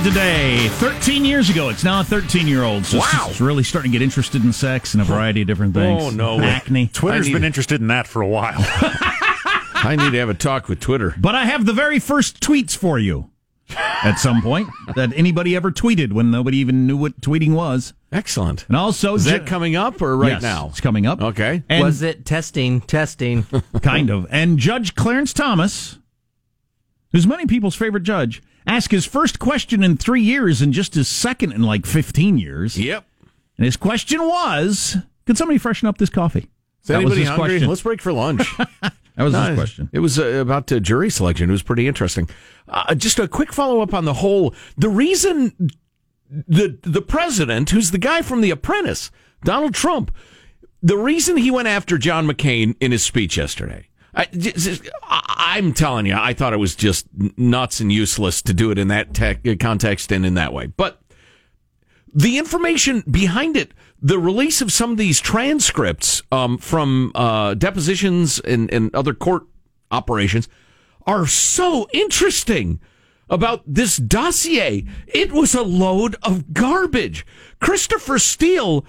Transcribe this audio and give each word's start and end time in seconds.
started 0.00 0.14
today, 0.14 0.68
13 0.68 1.24
years 1.24 1.50
ago. 1.50 1.68
It's 1.68 1.84
now 1.84 2.00
a 2.00 2.04
13 2.04 2.46
year 2.46 2.62
old. 2.62 2.84
So 2.86 2.98
Wow. 2.98 3.26
It's 3.28 3.40
really 3.40 3.62
starting 3.62 3.92
to 3.92 3.98
get 3.98 4.02
interested 4.02 4.42
in 4.44 4.52
sex 4.52 4.94
and 4.94 5.00
a 5.00 5.04
variety 5.04 5.42
of 5.42 5.46
different 5.46 5.74
things. 5.74 6.02
Oh, 6.02 6.10
no. 6.10 6.40
Acne. 6.40 6.88
Twitter's 6.88 7.26
I 7.26 7.28
need- 7.28 7.34
been 7.34 7.44
interested 7.44 7.80
in 7.80 7.88
that 7.88 8.06
for 8.06 8.22
a 8.22 8.28
while. 8.28 8.54
I 9.82 9.96
need 9.96 10.10
to 10.12 10.18
have 10.18 10.28
a 10.28 10.34
talk 10.34 10.68
with 10.68 10.80
Twitter. 10.80 11.14
But 11.18 11.34
I 11.34 11.44
have 11.46 11.64
the 11.66 11.72
very 11.72 11.98
first 11.98 12.40
tweets 12.40 12.76
for 12.76 12.98
you 12.98 13.30
at 14.02 14.16
some 14.16 14.42
point 14.42 14.68
that 14.96 15.12
anybody 15.14 15.54
ever 15.56 15.70
tweeted 15.70 16.12
when 16.12 16.30
nobody 16.30 16.58
even 16.58 16.86
knew 16.86 16.96
what 16.96 17.20
tweeting 17.20 17.52
was. 17.54 17.92
Excellent. 18.12 18.66
And 18.68 18.76
also, 18.76 19.14
Is 19.14 19.24
that 19.26 19.46
coming 19.46 19.76
up 19.76 20.02
or 20.02 20.16
right 20.16 20.32
Yes, 20.32 20.42
now? 20.42 20.68
It's 20.68 20.80
coming 20.80 21.06
up. 21.06 21.20
Okay. 21.22 21.62
And 21.68 21.84
was 21.84 22.02
it 22.02 22.24
testing? 22.26 22.80
Testing. 22.82 23.44
kind 23.82 24.10
of. 24.10 24.26
And 24.30 24.58
Judge 24.58 24.94
Clarence 24.94 25.32
Thomas, 25.32 25.98
who's 27.12 27.26
many 27.26 27.46
people's 27.46 27.74
favorite 27.76 28.02
judge, 28.02 28.42
asked 28.76 28.90
his 28.90 29.06
first 29.06 29.38
question 29.38 29.82
in 29.82 29.96
three 29.96 30.22
years 30.22 30.62
and 30.62 30.72
just 30.72 30.94
his 30.94 31.08
second 31.08 31.52
in 31.52 31.62
like 31.62 31.86
15 31.86 32.38
years. 32.38 32.78
Yep. 32.78 33.04
And 33.56 33.64
his 33.64 33.76
question 33.76 34.20
was 34.22 34.96
Could 35.26 35.36
somebody 35.36 35.58
freshen 35.58 35.88
up 35.88 35.98
this 35.98 36.10
coffee? 36.10 36.48
Is 36.82 36.88
That 36.88 36.96
was 36.98 37.12
anybody 37.12 37.20
his 37.20 37.28
hungry? 37.28 37.48
question. 37.48 37.68
Let's 37.68 37.82
break 37.82 38.00
for 38.00 38.12
lunch. 38.12 38.48
That 39.16 39.24
was 39.24 39.32
No, 39.34 39.42
his 39.42 39.58
question. 39.58 39.90
It 39.92 39.98
was 39.98 40.18
uh, 40.18 40.24
about 40.24 40.72
uh, 40.72 40.80
jury 40.80 41.10
selection. 41.10 41.50
It 41.50 41.52
was 41.52 41.62
pretty 41.62 41.86
interesting. 41.86 42.30
Uh, 42.66 42.94
just 42.94 43.18
a 43.18 43.28
quick 43.28 43.52
follow 43.52 43.82
up 43.82 43.92
on 43.92 44.06
the 44.06 44.14
whole. 44.14 44.54
The 44.78 44.88
reason 44.88 45.52
the 46.30 46.78
the 46.82 47.02
president, 47.02 47.68
who's 47.68 47.90
the 47.90 47.98
guy 47.98 48.22
from 48.22 48.40
The 48.40 48.50
Apprentice, 48.50 49.10
Donald 49.44 49.74
Trump, 49.74 50.10
the 50.80 50.96
reason 50.96 51.36
he 51.36 51.50
went 51.50 51.68
after 51.68 51.98
John 51.98 52.26
McCain 52.26 52.76
in 52.80 52.92
his 52.92 53.02
speech 53.02 53.36
yesterday. 53.36 53.88
I, 54.14 55.58
am 55.58 55.72
telling 55.72 56.06
you, 56.06 56.14
I 56.16 56.34
thought 56.34 56.52
it 56.52 56.58
was 56.58 56.74
just 56.74 57.06
nuts 57.36 57.80
and 57.80 57.92
useless 57.92 58.42
to 58.42 58.54
do 58.54 58.70
it 58.70 58.78
in 58.78 58.88
that 58.88 59.14
tech, 59.14 59.40
context 59.60 60.10
and 60.12 60.26
in 60.26 60.34
that 60.34 60.52
way. 60.52 60.66
But 60.66 61.00
the 62.12 62.38
information 62.38 63.04
behind 63.08 63.56
it, 63.56 63.72
the 64.02 64.18
release 64.18 64.60
of 64.60 64.72
some 64.72 64.90
of 64.90 64.96
these 64.96 65.20
transcripts 65.20 66.22
um, 66.32 66.58
from 66.58 67.12
uh, 67.14 67.54
depositions 67.54 68.40
and, 68.40 68.72
and 68.72 68.94
other 68.94 69.14
court 69.14 69.44
operations 69.90 70.48
are 71.06 71.26
so 71.26 71.88
interesting 71.92 72.80
about 73.30 73.62
this 73.66 73.96
dossier. 73.96 74.84
It 75.06 75.32
was 75.32 75.54
a 75.54 75.62
load 75.62 76.16
of 76.22 76.52
garbage. 76.52 77.24
Christopher 77.60 78.18
Steele, 78.18 78.84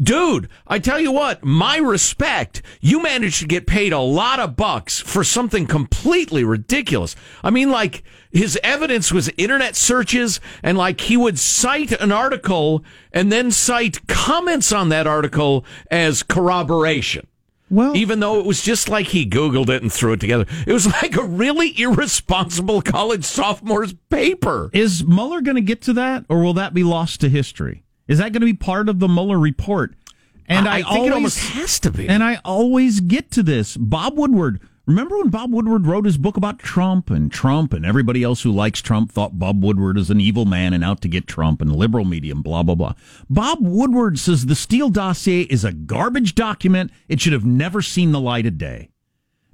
dude, 0.00 0.48
I 0.66 0.78
tell 0.78 1.00
you 1.00 1.10
what, 1.10 1.42
my 1.42 1.78
respect. 1.78 2.60
You 2.80 3.02
managed 3.02 3.40
to 3.40 3.46
get 3.46 3.66
paid 3.66 3.92
a 3.92 3.98
lot 3.98 4.38
of 4.38 4.56
bucks 4.56 5.00
for 5.00 5.24
something 5.24 5.66
completely 5.66 6.44
ridiculous. 6.44 7.16
I 7.42 7.50
mean, 7.50 7.70
like, 7.70 8.04
his 8.30 8.58
evidence 8.62 9.12
was 9.12 9.30
internet 9.38 9.76
searches, 9.76 10.40
and 10.62 10.76
like 10.76 11.00
he 11.00 11.16
would 11.16 11.38
cite 11.38 11.92
an 11.92 12.12
article 12.12 12.84
and 13.12 13.32
then 13.32 13.50
cite 13.50 14.06
comments 14.08 14.72
on 14.72 14.90
that 14.90 15.06
article 15.06 15.64
as 15.90 16.22
corroboration. 16.22 17.26
Well, 17.68 17.96
Even 17.96 18.20
though 18.20 18.38
it 18.38 18.46
was 18.46 18.62
just 18.62 18.88
like 18.88 19.08
he 19.08 19.28
Googled 19.28 19.68
it 19.68 19.82
and 19.82 19.92
threw 19.92 20.12
it 20.12 20.20
together. 20.20 20.46
It 20.66 20.72
was 20.72 20.86
like 21.02 21.16
a 21.16 21.24
really 21.24 21.78
irresponsible 21.80 22.80
college 22.80 23.24
sophomore's 23.24 23.94
paper. 24.08 24.70
is 24.72 25.04
Mueller 25.04 25.40
going 25.40 25.56
to 25.56 25.60
get 25.62 25.82
to 25.82 25.92
that, 25.94 26.24
or 26.28 26.42
will 26.42 26.54
that 26.54 26.74
be 26.74 26.84
lost 26.84 27.20
to 27.22 27.28
history? 27.28 27.82
Is 28.06 28.18
that 28.18 28.32
going 28.32 28.40
to 28.40 28.46
be 28.46 28.54
part 28.54 28.88
of 28.88 29.00
the 29.00 29.08
Mueller 29.08 29.38
report? 29.38 29.94
And 30.48 30.68
I, 30.68 30.76
I 30.76 30.82
think 30.82 30.88
always, 30.90 31.10
it 31.10 31.14
almost 31.14 31.38
has 31.40 31.80
to 31.80 31.90
be. 31.90 32.08
And 32.08 32.22
I 32.22 32.40
always 32.44 33.00
get 33.00 33.32
to 33.32 33.42
this. 33.42 33.76
Bob 33.76 34.16
Woodward. 34.16 34.60
Remember 34.86 35.18
when 35.18 35.30
Bob 35.30 35.52
Woodward 35.52 35.84
wrote 35.84 36.04
his 36.04 36.16
book 36.16 36.36
about 36.36 36.60
Trump 36.60 37.10
and 37.10 37.30
Trump 37.32 37.72
and 37.72 37.84
everybody 37.84 38.22
else 38.22 38.42
who 38.42 38.52
likes 38.52 38.80
Trump 38.80 39.10
thought 39.10 39.36
Bob 39.36 39.64
Woodward 39.64 39.98
is 39.98 40.10
an 40.10 40.20
evil 40.20 40.44
man 40.44 40.72
and 40.72 40.84
out 40.84 41.00
to 41.00 41.08
get 41.08 41.26
Trump 41.26 41.60
and 41.60 41.74
liberal 41.74 42.04
media 42.04 42.32
and 42.32 42.44
blah, 42.44 42.62
blah, 42.62 42.76
blah. 42.76 42.94
Bob 43.28 43.58
Woodward 43.60 44.16
says 44.16 44.46
the 44.46 44.54
Steele 44.54 44.88
dossier 44.90 45.40
is 45.42 45.64
a 45.64 45.72
garbage 45.72 46.36
document. 46.36 46.92
It 47.08 47.20
should 47.20 47.32
have 47.32 47.44
never 47.44 47.82
seen 47.82 48.12
the 48.12 48.20
light 48.20 48.46
of 48.46 48.58
day. 48.58 48.90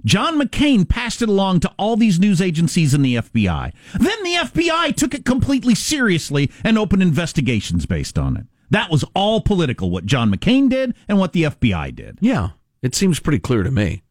John 0.05 0.39
McCain 0.39 0.87
passed 0.87 1.23
it 1.23 1.29
along 1.29 1.61
to 1.61 1.73
all 1.79 1.95
these 1.95 2.19
news 2.19 2.39
agencies 2.39 2.93
and 2.93 3.03
the 3.03 3.15
FBI. 3.15 3.71
Then 3.99 4.23
the 4.23 4.35
FBI 4.35 4.95
took 4.95 5.15
it 5.15 5.25
completely 5.25 5.73
seriously 5.73 6.51
and 6.63 6.77
opened 6.77 7.01
investigations 7.01 7.87
based 7.87 8.19
on 8.19 8.37
it. 8.37 8.45
That 8.69 8.91
was 8.91 9.03
all 9.15 9.41
political, 9.41 9.89
what 9.89 10.05
John 10.05 10.31
McCain 10.31 10.69
did 10.69 10.93
and 11.07 11.17
what 11.17 11.33
the 11.33 11.43
FBI 11.43 11.95
did. 11.95 12.19
yeah, 12.21 12.49
it 12.83 12.93
seems 12.93 13.19
pretty 13.19 13.39
clear 13.39 13.63
to 13.63 13.71
me. 13.71 14.03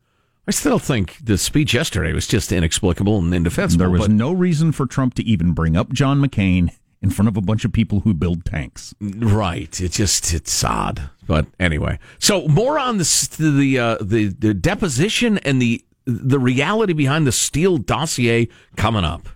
I 0.46 0.50
still 0.50 0.80
think 0.80 1.18
the 1.22 1.38
speech 1.38 1.72
yesterday 1.72 2.12
was 2.12 2.26
just 2.26 2.50
inexplicable 2.50 3.18
and 3.18 3.32
indefensible. 3.32 3.78
There 3.78 3.90
was 3.90 4.08
no 4.08 4.32
reason 4.32 4.72
for 4.72 4.86
Trump 4.86 5.14
to 5.14 5.22
even 5.22 5.52
bring 5.52 5.76
up 5.76 5.92
John 5.92 6.20
McCain 6.20 6.70
in 7.00 7.10
front 7.10 7.28
of 7.28 7.36
a 7.36 7.40
bunch 7.40 7.64
of 7.64 7.72
people 7.72 8.00
who 8.00 8.12
build 8.12 8.44
tanks. 8.44 8.92
right, 9.00 9.80
it 9.80 9.92
just 9.92 10.34
it's 10.34 10.64
odd. 10.64 11.10
But 11.26 11.46
anyway, 11.60 12.00
so 12.18 12.48
more 12.48 12.78
on 12.78 12.98
this, 12.98 13.28
the 13.28 13.78
uh, 13.78 13.98
the 14.00 14.28
the 14.28 14.52
deposition 14.52 15.38
and 15.38 15.62
the 15.62 15.84
the 16.06 16.40
reality 16.40 16.92
behind 16.92 17.24
the 17.24 17.32
Steele 17.32 17.78
dossier 17.78 18.48
coming 18.76 19.04
up. 19.04 19.28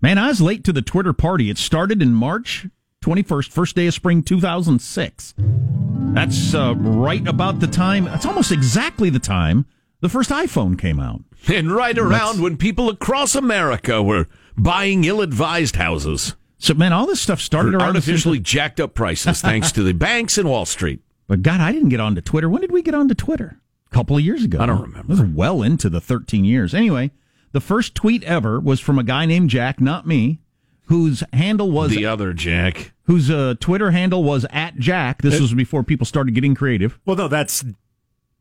Man, 0.00 0.18
I 0.18 0.28
was 0.28 0.40
late 0.40 0.62
to 0.64 0.72
the 0.72 0.82
Twitter 0.82 1.12
party. 1.12 1.50
It 1.50 1.58
started 1.58 2.00
in 2.00 2.14
March 2.14 2.68
21st, 3.04 3.50
first 3.50 3.74
day 3.74 3.88
of 3.88 3.94
spring 3.94 4.22
2006. 4.22 5.34
That's 5.36 6.54
uh, 6.54 6.74
right 6.76 7.26
about 7.26 7.58
the 7.58 7.66
time, 7.66 8.04
that's 8.04 8.24
almost 8.26 8.52
exactly 8.52 9.10
the 9.10 9.18
time 9.18 9.66
the 10.00 10.08
first 10.08 10.30
iPhone 10.30 10.78
came 10.78 11.00
out. 11.00 11.20
And 11.48 11.70
right 11.70 11.96
around 11.96 12.42
when 12.42 12.56
people 12.56 12.88
across 12.90 13.34
America 13.36 14.02
were 14.02 14.26
buying 14.56 15.04
ill-advised 15.04 15.76
houses. 15.76 16.34
So, 16.58 16.74
man, 16.74 16.92
all 16.92 17.06
this 17.06 17.20
stuff 17.20 17.40
started 17.40 17.74
around 17.74 17.92
the 17.92 17.98
artificially 17.98 18.40
jacked 18.40 18.80
up 18.80 18.94
prices 18.94 19.40
thanks 19.40 19.70
to 19.72 19.84
the 19.84 19.94
banks 20.08 20.36
and 20.36 20.48
Wall 20.50 20.66
Street. 20.66 21.00
But 21.28 21.42
God, 21.42 21.60
I 21.60 21.70
didn't 21.70 21.90
get 21.90 22.00
onto 22.00 22.20
Twitter. 22.20 22.48
When 22.48 22.60
did 22.60 22.72
we 22.72 22.82
get 22.82 22.94
onto 22.94 23.14
Twitter? 23.14 23.60
A 23.90 23.94
couple 23.94 24.16
of 24.16 24.22
years 24.24 24.42
ago. 24.44 24.58
I 24.60 24.66
don't 24.66 24.82
remember. 24.82 25.12
It 25.12 25.20
was 25.20 25.22
well 25.22 25.62
into 25.62 25.88
the 25.88 26.00
13 26.00 26.44
years. 26.44 26.74
Anyway, 26.74 27.12
the 27.52 27.60
first 27.60 27.94
tweet 27.94 28.24
ever 28.24 28.58
was 28.58 28.80
from 28.80 28.98
a 28.98 29.04
guy 29.04 29.24
named 29.26 29.48
Jack, 29.50 29.80
not 29.80 30.06
me, 30.08 30.40
whose 30.86 31.22
handle 31.32 31.70
was 31.70 31.92
The 31.92 32.04
other 32.06 32.32
Jack. 32.32 32.92
whose 33.04 33.30
uh, 33.30 33.54
Twitter 33.60 33.92
handle 33.92 34.24
was 34.24 34.44
at 34.50 34.76
Jack. 34.76 35.22
This 35.22 35.40
was 35.40 35.54
before 35.54 35.84
people 35.84 36.04
started 36.04 36.34
getting 36.34 36.56
creative. 36.56 36.98
well, 37.06 37.16
no, 37.16 37.28
that's 37.28 37.64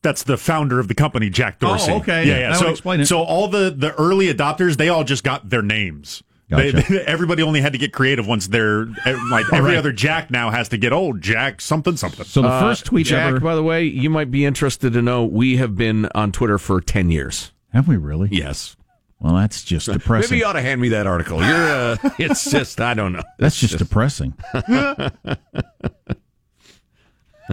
that's 0.07 0.23
the 0.23 0.37
founder 0.37 0.79
of 0.79 0.87
the 0.87 0.95
company, 0.95 1.29
Jack 1.29 1.59
Dorsey. 1.59 1.91
Oh, 1.91 1.97
okay. 1.97 2.25
Yeah, 2.25 2.39
yeah. 2.39 2.49
That 2.51 2.59
would 2.59 2.65
so, 2.65 2.71
explain 2.71 2.99
it. 3.01 3.07
so 3.07 3.21
all 3.21 3.49
the 3.49 3.75
the 3.75 3.93
early 3.95 4.33
adopters, 4.33 4.77
they 4.77 4.87
all 4.87 5.03
just 5.03 5.23
got 5.23 5.49
their 5.49 5.61
names. 5.61 6.23
They- 6.49 6.71
Gotcha. 6.71 7.09
everybody 7.09 7.43
only 7.43 7.59
had 7.59 7.73
to 7.73 7.77
get 7.77 7.91
creative 7.91 8.25
once 8.25 8.47
they're 8.47 8.83
eh, 9.05 9.19
like 9.29 9.51
every 9.51 9.71
right. 9.71 9.77
other 9.77 9.91
Jack 9.91 10.31
now 10.31 10.49
has 10.49 10.69
to 10.69 10.77
get 10.77 10.93
old 10.93 11.19
Jack 11.19 11.59
something 11.59 11.97
something. 11.97 12.23
So 12.23 12.41
the 12.41 12.47
first 12.47 12.85
tweet 12.85 13.07
Uh, 13.07 13.09
Jack, 13.09 13.27
ever. 13.27 13.39
by 13.41 13.53
the 13.55 13.63
way, 13.63 13.83
you 13.83 14.09
might 14.09 14.31
be 14.31 14.45
interested 14.45 14.93
to 14.93 15.01
know 15.01 15.25
we 15.25 15.57
have 15.57 15.75
been 15.75 16.07
on 16.15 16.31
Twitter 16.31 16.57
for 16.57 16.79
10 16.79 17.11
years. 17.11 17.51
Have 17.73 17.89
we 17.89 17.97
really? 17.97 18.29
Yes. 18.31 18.77
Well, 19.19 19.35
that's 19.35 19.61
just 19.61 19.91
depressing. 19.91 20.35
Maybe 20.35 20.39
you 20.39 20.45
ought 20.45 20.53
to 20.53 20.61
hand 20.61 20.79
me 20.79 20.87
that 20.89 21.05
article. 21.05 21.43
You're, 21.43 21.69
uh, 21.69 21.97
it's 22.17 22.49
just, 22.49 22.79
I 22.79 22.93
don't 22.93 23.11
know. 23.11 23.23
that's 23.39 23.59
just 23.59 23.77
depressing. 23.77 24.35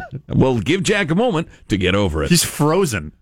Well, 0.29 0.59
give 0.59 0.83
Jack 0.83 1.11
a 1.11 1.15
moment 1.15 1.49
to 1.69 1.77
get 1.77 1.95
over 1.95 2.23
it. 2.23 2.31
He's 2.31 2.43
frozen. 2.45 3.13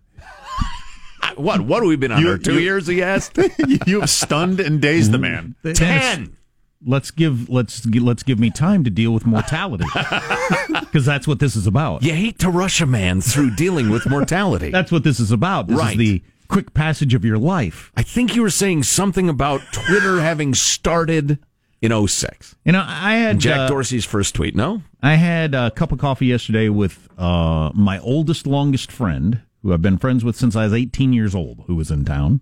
What? 1.37 1.63
What 1.63 1.83
have 1.83 1.89
we 1.89 1.97
been 1.97 2.13
on 2.13 2.21
You- 2.21 2.29
there? 2.29 2.39
Two 2.39 2.55
you- 2.55 2.61
years, 2.61 2.87
he 2.87 3.03
asked? 3.03 3.39
you 3.87 4.01
have 4.01 4.11
stunned 4.11 4.61
and 4.61 4.81
dazed 4.81 5.13
the 5.13 5.19
man. 5.19 5.55
Ten. 5.75 6.37
Let's 6.85 7.13
give 7.13 7.49
let's 7.49 7.87
let's 7.87 8.23
give 8.25 8.41
me 8.41 8.51
time 8.51 8.83
to 8.85 8.91
deal 8.91 9.13
with 9.13 9.25
mortality 9.25 9.85
because 10.81 11.05
that's 11.07 11.29
what 11.29 11.39
this 11.39 11.55
is 11.55 11.67
about. 11.69 12.03
You 12.03 12.13
hate 12.13 12.41
to 12.41 12.51
rush 12.51 12.81
a 12.81 12.87
man 12.87 13.21
through 13.21 13.55
dealing 13.55 13.89
with 13.89 14.05
mortality. 14.11 14.71
That's 14.71 14.91
what 14.91 15.05
this 15.05 15.21
is 15.21 15.31
about. 15.31 15.69
This 15.69 15.79
Right. 15.79 15.93
is 15.93 15.97
the 15.99 16.23
quick 16.49 16.75
passage 16.75 17.15
of 17.15 17.25
your 17.25 17.39
life. 17.39 17.93
I 17.97 18.03
think 18.03 18.35
you 18.35 18.43
were 18.43 18.51
saying 18.51 18.83
something 18.83 19.29
about 19.29 19.61
Twitter 19.73 20.21
having 20.21 20.55
started 20.55 21.39
in 21.83 22.07
06. 22.09 22.55
You 22.65 22.73
know, 22.73 22.85
I 22.87 23.17
had 23.17 23.39
Jack 23.41 23.59
uh, 23.61 23.69
Dorsey's 23.69 24.05
first 24.05 24.35
tweet, 24.35 24.55
no? 24.57 24.83
I 25.03 25.17
had 25.17 25.55
a 25.55 25.71
cup 25.73 25.93
of 25.93 25.99
coffee 25.99 26.27
yesterday 26.27 26.69
with 26.71 27.09
uh, 27.19 27.71
my 27.75 27.99
oldest, 27.99 28.47
longest 28.47 28.91
friend, 28.93 29.43
who 29.63 29.73
I've 29.73 29.83
been 29.83 29.99
friends 29.99 30.25
with 30.25 30.37
since 30.37 30.55
I 30.57 30.65
was 30.65 30.73
18 30.73 31.13
years 31.13 31.35
old, 31.35 31.65
who 31.67 31.75
was 31.75 31.91
in 31.91 32.05
town. 32.05 32.41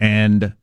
And 0.00 0.54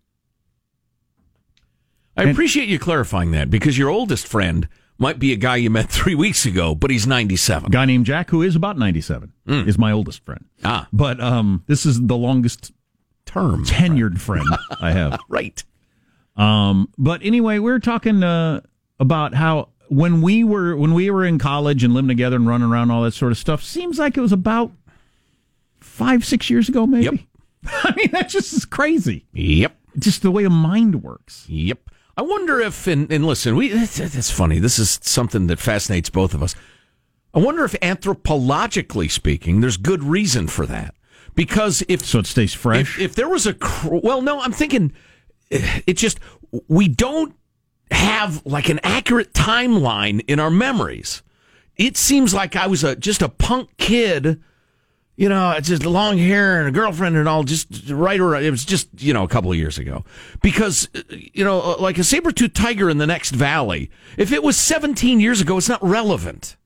I 2.16 2.24
appreciate 2.24 2.68
you 2.70 2.78
clarifying 2.80 3.32
that 3.32 3.50
because 3.50 3.78
your 3.78 3.90
oldest 3.90 4.28
friend 4.28 4.68
might 5.00 5.18
be 5.18 5.34
a 5.34 5.36
guy 5.36 5.56
you 5.56 5.70
met 5.70 5.90
three 5.90 6.16
weeks 6.16 6.46
ago, 6.46 6.76
but 6.76 6.92
he's 6.92 7.08
97. 7.08 7.68
a 7.68 7.70
guy 7.70 7.86
named 7.86 8.06
Jack, 8.06 8.30
who 8.30 8.42
is 8.42 8.56
about 8.56 8.78
97, 8.78 9.34
is 9.48 9.78
my 9.78 9.92
oldest 9.92 10.24
friend. 10.26 10.46
Ah, 10.64 10.88
But 10.94 11.20
um, 11.20 11.64
this 11.68 11.86
is 11.86 12.00
the 12.06 12.16
longest 12.18 12.72
term. 13.26 13.66
tenured 13.66 14.20
friend 14.20 14.46
I 14.82 14.92
have. 14.92 15.20
Right. 15.30 15.64
Um, 16.36 16.90
but 16.98 17.22
anyway, 17.24 17.60
we 17.60 17.72
are 17.72 17.80
talking 17.80 18.24
uh, 18.24 18.62
about 19.00 19.34
how 19.34 19.70
when 19.90 20.22
we 20.22 20.44
were 20.44 20.76
when 20.76 20.94
we 20.94 21.10
were 21.12 21.24
in 21.26 21.38
college 21.38 21.84
and 21.84 21.94
living 21.94 22.08
together 22.08 22.36
and 22.38 22.48
running 22.48 22.68
around 22.70 22.90
all 22.92 23.04
that 23.04 23.14
sort 23.14 23.32
of 23.32 23.38
stuff. 23.38 23.64
Seems 23.64 24.00
like 24.00 24.18
it 24.18 24.22
was 24.22 24.32
about 24.32 24.72
five 25.80 26.26
six 26.26 26.50
years 26.50 26.70
ago, 26.70 26.86
maybe. 26.88 27.06
Yep. 27.06 27.16
I 27.84 27.94
mean, 27.96 28.10
that 28.12 28.30
just 28.30 28.54
is 28.54 28.66
crazy. 28.66 29.26
Yep. 29.34 29.76
Just 30.00 30.22
the 30.22 30.32
way 30.32 30.44
a 30.44 30.50
mind 30.50 31.04
works. 31.04 31.46
Yep. 31.48 31.90
I 32.16 32.22
wonder 32.22 32.60
if, 32.60 32.86
and, 32.88 33.12
and 33.12 33.26
listen, 33.26 33.56
we 33.56 33.72
it's, 33.72 34.00
it's 34.00 34.30
funny. 34.32 34.60
This 34.60 34.78
is 34.80 35.00
something 35.02 35.48
that 35.48 35.60
fascinates 35.60 36.10
both 36.10 36.34
of 36.34 36.44
us. 36.44 36.56
I 37.34 37.40
wonder 37.40 37.64
if 37.66 37.74
anthropologically 37.74 39.10
speaking, 39.10 39.62
there's 39.62 39.78
good 39.78 40.04
reason 40.04 40.48
for 40.48 40.66
that. 40.68 40.94
Because 41.36 41.84
if 41.88 42.06
So 42.06 42.20
it 42.20 42.28
stays 42.28 42.54
fresh. 42.54 42.98
if, 42.98 43.02
if 43.02 43.16
there 43.16 43.28
was 43.28 43.48
a 43.48 43.56
well, 43.84 44.22
no, 44.22 44.40
I'm 44.40 44.52
thinking 44.52 44.94
it 45.88 45.94
just 45.94 46.20
we 46.68 46.88
don't 46.88 47.36
have 47.92 48.46
like 48.46 48.70
an 48.70 48.80
accurate 48.84 49.34
timeline 49.34 50.24
in 50.28 50.40
our 50.40 50.50
memories. 50.50 51.22
It 51.76 51.98
seems 51.98 52.34
like 52.34 52.56
I 52.56 52.68
was 52.68 52.84
a 52.84 52.96
just 52.96 53.22
a 53.22 53.30
punk 53.30 53.70
kid, 53.78 54.42
you 55.16 55.30
know, 55.30 55.58
just 55.62 55.86
long 55.86 56.18
hair 56.18 56.60
and 56.60 56.68
a 56.68 56.72
girlfriend 56.72 57.16
and 57.16 57.28
all, 57.28 57.44
just 57.44 57.90
right 57.90 58.20
around. 58.20 58.44
It 58.44 58.52
was 58.52 58.66
just 58.66 58.90
you 59.00 59.14
know 59.14 59.24
a 59.24 59.28
couple 59.28 59.52
of 59.52 59.58
years 59.58 59.78
ago 59.78 60.06
because 60.42 60.90
eh, 60.96 61.02
you 61.34 61.44
know 61.44 61.76
like 61.80 61.98
a 61.98 62.04
saber 62.04 62.32
tooth 62.32 62.54
tiger 62.54 62.90
in 62.90 62.98
the 62.98 63.08
next 63.08 63.32
valley. 63.32 63.90
If 64.18 64.32
it 64.32 64.44
was 64.44 64.58
17 64.58 65.20
years 65.20 65.42
ago, 65.42 65.58
it's 65.58 65.70
not 65.70 65.84
relevant 65.84 66.58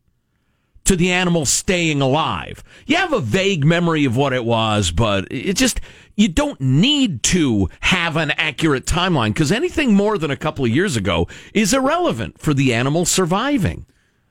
to 0.87 0.95
the 0.95 1.11
animal 1.11 1.45
staying 1.45 2.01
alive. 2.01 2.63
You 2.85 2.95
have 2.95 3.11
a 3.11 3.19
vague 3.19 3.65
memory 3.65 4.05
of 4.05 4.15
what 4.15 4.31
it 4.31 4.45
was, 4.45 4.89
but 4.89 5.27
it 5.29 5.57
just, 5.57 5.81
you 6.17 6.27
don't 6.27 6.59
need 6.59 7.23
to 7.23 7.69
have 7.79 8.17
an 8.17 8.31
accurate 8.31 8.85
timeline 8.85 9.29
because 9.29 9.51
anything 9.51 9.93
more 9.93 10.17
than 10.17 10.31
a 10.31 10.35
couple 10.35 10.65
of 10.65 10.71
years 10.71 10.97
ago 10.97 11.27
is 11.53 11.73
irrelevant 11.73 12.41
for 12.41 12.53
the 12.53 12.73
animal 12.73 13.05
surviving. 13.05 13.85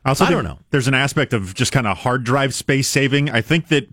Also, 0.04 0.24
I 0.24 0.30
don't 0.30 0.44
know. 0.44 0.58
There's 0.70 0.88
an 0.88 0.94
aspect 0.94 1.32
of 1.32 1.54
just 1.54 1.72
kind 1.72 1.86
of 1.86 1.98
hard 1.98 2.24
drive 2.24 2.54
space 2.54 2.88
saving. 2.88 3.30
I 3.30 3.40
think 3.40 3.68
that 3.68 3.88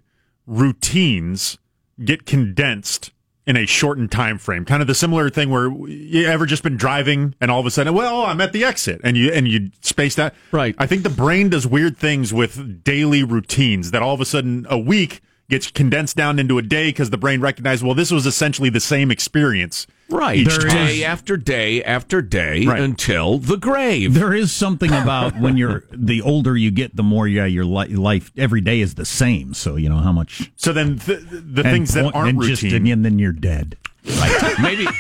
routines 0.46 1.58
get 2.04 2.26
condensed 2.26 3.12
in 3.46 3.58
a 3.58 3.66
shortened 3.66 4.12
time 4.12 4.38
frame. 4.38 4.66
Kind 4.66 4.82
of 4.82 4.88
the 4.88 4.96
similar 4.96 5.30
thing 5.30 5.50
where 5.50 5.70
you 5.88 6.26
ever 6.26 6.46
just 6.46 6.64
been 6.64 6.78
driving 6.78 7.36
and 7.42 7.52
all 7.52 7.60
of 7.60 7.66
a 7.66 7.72
sudden, 7.72 7.94
well, 7.94 8.24
I'm 8.24 8.42
at 8.42 8.54
the 8.54 8.64
exit, 8.64 9.02
and 9.04 9.18
you 9.18 9.32
and 9.32 9.48
you 9.48 9.72
space 9.82 10.16
that. 10.16 10.34
Right. 10.52 10.76
I 10.78 10.88
think 10.88 11.04
the 11.04 11.10
brain 11.10 11.50
does 11.50 11.68
weird 11.68 11.98
things 11.98 12.34
with 12.34 12.84
daily 12.84 13.24
routines 13.24 13.92
that 13.92 14.02
all 14.02 14.14
of 14.14 14.22
a 14.22 14.26
sudden 14.26 14.66
a 14.70 14.78
week 14.78 15.22
gets 15.54 15.70
condensed 15.72 16.18
down 16.18 16.40
into 16.40 16.58
a 16.58 16.62
day 16.64 16.90
because 16.90 17.12
the 17.12 17.18
brain 17.18 17.40
recognizes, 17.40 17.84
well, 17.84 17.94
this 17.94 18.12
was 18.12 18.26
essentially 18.26 18.70
the 18.70 18.80
same 18.80 19.12
experience. 19.12 19.86
Right. 20.10 20.40
Each 20.40 20.58
Day 20.60 21.02
time. 21.02 21.12
after 21.12 21.38
day 21.38 21.84
after 21.84 22.22
day 22.22 22.66
Right. 22.66 22.82
until 22.82 23.38
the 23.38 23.58
grave. 23.58 24.16
There 24.16 24.34
is 24.34 24.52
something 24.52 24.92
about 24.92 25.38
when 25.40 25.56
you're 25.56 25.84
the 25.92 26.22
older 26.22 26.58
you 26.58 26.72
get, 26.72 26.96
the 26.96 27.04
more 27.04 27.28
yeah 27.28 27.46
your 27.46 27.66
li- 27.66 27.96
life 27.96 28.32
every 28.38 28.62
day 28.62 28.82
is 28.82 28.96
the 28.96 29.06
same. 29.06 29.54
So 29.54 29.76
you 29.76 29.90
know 29.90 30.00
how 30.00 30.12
much 30.12 30.52
So 30.56 30.74
then 30.74 30.98
th- 31.00 31.20
the 31.30 31.62
and 31.64 31.64
things 31.64 31.94
that 31.94 32.14
aren't 32.14 32.30
and 32.30 32.40
routine. 32.40 32.56
just 32.56 32.74
and 32.92 33.06
then 33.06 33.20
you're 33.20 33.32
dead. 33.32 33.78
Right. 34.06 34.56
maybe 34.62 34.88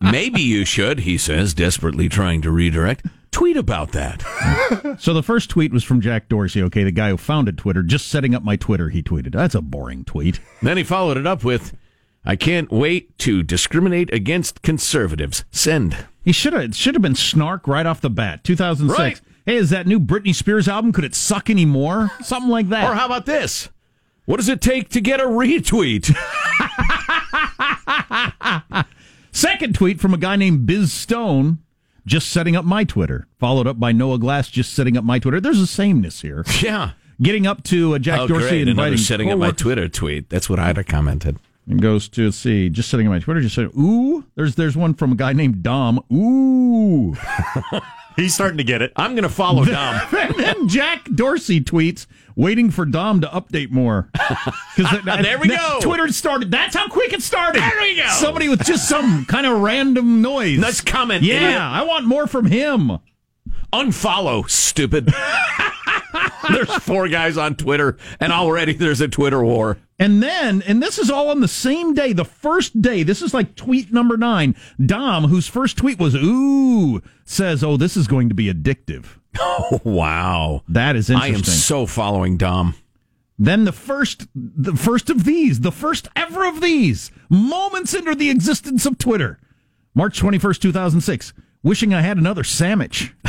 maybe 0.00 0.40
you 0.42 0.64
should, 0.64 1.00
he 1.00 1.18
says, 1.18 1.54
desperately 1.54 2.08
trying 2.08 2.42
to 2.42 2.50
redirect. 2.50 3.06
Tweet 3.36 3.58
about 3.58 3.92
that. 3.92 4.24
So 4.98 5.12
the 5.12 5.22
first 5.22 5.50
tweet 5.50 5.72
was 5.72 5.84
from 5.84 6.00
Jack 6.00 6.28
Dorsey. 6.28 6.62
Okay, 6.62 6.82
the 6.82 6.90
guy 6.90 7.10
who 7.10 7.18
founded 7.18 7.58
Twitter, 7.58 7.82
just 7.82 8.08
setting 8.08 8.34
up 8.34 8.42
my 8.42 8.56
Twitter. 8.56 8.88
He 8.88 9.02
tweeted. 9.02 9.32
That's 9.32 9.54
a 9.54 9.60
boring 9.60 10.04
tweet. 10.04 10.40
Then 10.62 10.78
he 10.78 10.82
followed 10.84 11.18
it 11.18 11.26
up 11.26 11.44
with, 11.44 11.76
I 12.24 12.34
can't 12.34 12.70
wait 12.72 13.18
to 13.18 13.42
discriminate 13.42 14.10
against 14.12 14.62
conservatives. 14.62 15.44
Send. 15.50 16.06
He 16.24 16.32
should 16.32 16.54
have. 16.54 16.74
Should 16.74 16.94
have 16.94 17.02
been 17.02 17.14
snark 17.14 17.68
right 17.68 17.84
off 17.84 18.00
the 18.00 18.08
bat. 18.08 18.42
2006. 18.42 18.98
Right. 18.98 19.20
Hey, 19.44 19.56
is 19.56 19.68
that 19.70 19.86
new 19.86 20.00
Britney 20.00 20.34
Spears 20.34 20.66
album? 20.66 20.92
Could 20.92 21.04
it 21.04 21.14
suck 21.14 21.50
anymore? 21.50 22.10
Something 22.22 22.50
like 22.50 22.70
that. 22.70 22.88
Or 22.90 22.94
how 22.94 23.04
about 23.06 23.26
this? 23.26 23.68
What 24.24 24.38
does 24.38 24.48
it 24.48 24.62
take 24.62 24.88
to 24.90 25.00
get 25.02 25.20
a 25.20 25.24
retweet? 25.24 26.14
Second 29.32 29.74
tweet 29.74 30.00
from 30.00 30.14
a 30.14 30.18
guy 30.18 30.36
named 30.36 30.64
Biz 30.64 30.90
Stone, 30.92 31.58
just 32.06 32.28
setting 32.30 32.56
up 32.56 32.64
my 32.64 32.84
Twitter. 32.84 33.26
Followed 33.38 33.66
up 33.66 33.78
by 33.80 33.92
Noah 33.92 34.18
Glass, 34.18 34.48
just 34.48 34.72
setting 34.72 34.96
up 34.96 35.04
my 35.04 35.18
Twitter. 35.18 35.40
There's 35.40 35.60
a 35.60 35.66
sameness 35.66 36.22
here. 36.22 36.44
yeah. 36.62 36.92
Getting 37.20 37.46
up 37.46 37.62
to 37.64 37.94
uh, 37.94 37.98
Jack 37.98 38.20
Oh, 38.20 38.26
Dorsey 38.26 38.48
great. 38.48 38.62
Another 38.62 38.70
inviting 38.70 38.98
setting 38.98 39.30
up 39.30 39.38
my 39.38 39.50
Twitter 39.50 39.88
tweet. 39.88 40.28
That's 40.28 40.48
what 40.50 40.58
I'd 40.58 40.76
have 40.76 40.86
commented. 40.86 41.38
and 41.66 41.80
goes 41.82 42.08
to 42.10 42.26
let's 42.26 42.36
see, 42.36 42.68
just 42.68 42.88
setting 42.90 43.06
up 43.06 43.10
my 43.10 43.18
Twitter. 43.18 43.40
Just 43.40 43.54
said, 43.54 43.70
ooh. 43.76 44.24
There's 44.34 44.54
there's 44.54 44.76
one 44.76 44.94
from 44.94 45.12
a 45.12 45.16
guy 45.16 45.32
named 45.32 45.62
Dom. 45.62 45.98
Ooh. 46.12 47.16
He's 48.16 48.34
starting 48.34 48.56
to 48.58 48.64
get 48.64 48.80
it. 48.82 48.92
I'm 48.96 49.12
going 49.12 49.24
to 49.24 49.28
follow 49.28 49.64
Dom. 49.66 50.00
and 50.16 50.34
then 50.36 50.68
Jack 50.68 51.04
Dorsey 51.14 51.60
tweets, 51.60 52.06
waiting 52.36 52.70
for 52.70 52.84
Dom 52.84 53.20
to 53.22 53.26
update 53.28 53.70
more. 53.70 54.08
'Cause 54.14 54.86
that- 55.04 55.22
There 55.22 55.38
we 55.38 55.48
go. 55.48 55.78
Twitter 55.80 56.06
started. 56.12 56.50
That's 56.50 56.76
how 56.76 56.86
quick 56.88 57.12
it 57.12 57.22
started. 57.22 57.62
There 57.62 57.80
we 57.80 57.96
go. 57.96 58.06
Somebody 58.10 58.48
with 58.48 58.64
just 58.64 58.88
some 58.88 59.24
kind 59.24 59.46
of 59.46 59.58
random 59.60 60.22
noise. 60.22 60.58
Nice 60.60 60.80
comment, 60.80 61.24
Yeah, 61.24 61.36
idiot. 61.36 61.60
I 61.60 61.82
want 61.82 62.04
more 62.06 62.26
from 62.26 62.46
him. 62.46 62.98
Unfollow, 63.72 64.48
stupid. 64.48 65.12
there's 66.50 66.74
four 66.76 67.08
guys 67.08 67.36
on 67.36 67.56
Twitter, 67.56 67.96
and 68.20 68.32
already 68.32 68.72
there's 68.72 69.00
a 69.00 69.08
Twitter 69.08 69.42
war. 69.42 69.78
And 69.98 70.22
then, 70.22 70.62
and 70.62 70.82
this 70.82 70.98
is 70.98 71.10
all 71.10 71.30
on 71.30 71.40
the 71.40 71.48
same 71.48 71.94
day, 71.94 72.12
the 72.12 72.24
first 72.24 72.80
day. 72.80 73.02
This 73.02 73.22
is 73.22 73.32
like 73.32 73.54
tweet 73.54 73.92
number 73.92 74.16
nine. 74.16 74.54
Dom, 74.84 75.24
whose 75.24 75.48
first 75.48 75.76
tweet 75.76 75.98
was 75.98 76.14
"ooh," 76.14 77.02
says, 77.24 77.64
"Oh, 77.64 77.76
this 77.76 77.96
is 77.96 78.06
going 78.06 78.28
to 78.28 78.34
be 78.34 78.52
addictive." 78.52 79.06
Oh, 79.38 79.80
wow. 79.84 80.62
That 80.68 80.96
is 80.96 81.10
I 81.10 81.28
am 81.28 81.44
so 81.44 81.86
following 81.86 82.36
Dom. 82.36 82.74
Then 83.38 83.64
the 83.64 83.72
first, 83.72 84.28
the 84.34 84.76
first 84.76 85.10
of 85.10 85.24
these, 85.24 85.60
the 85.60 85.72
first 85.72 86.08
ever 86.16 86.46
of 86.46 86.60
these, 86.60 87.10
moments 87.28 87.92
into 87.92 88.14
the 88.14 88.30
existence 88.30 88.86
of 88.86 88.98
Twitter, 88.98 89.38
March 89.94 90.18
twenty 90.18 90.38
first, 90.38 90.62
two 90.62 90.72
thousand 90.72 91.00
six. 91.00 91.32
Wishing 91.62 91.92
I 91.92 92.02
had 92.02 92.16
another 92.16 92.44
sandwich. 92.44 93.12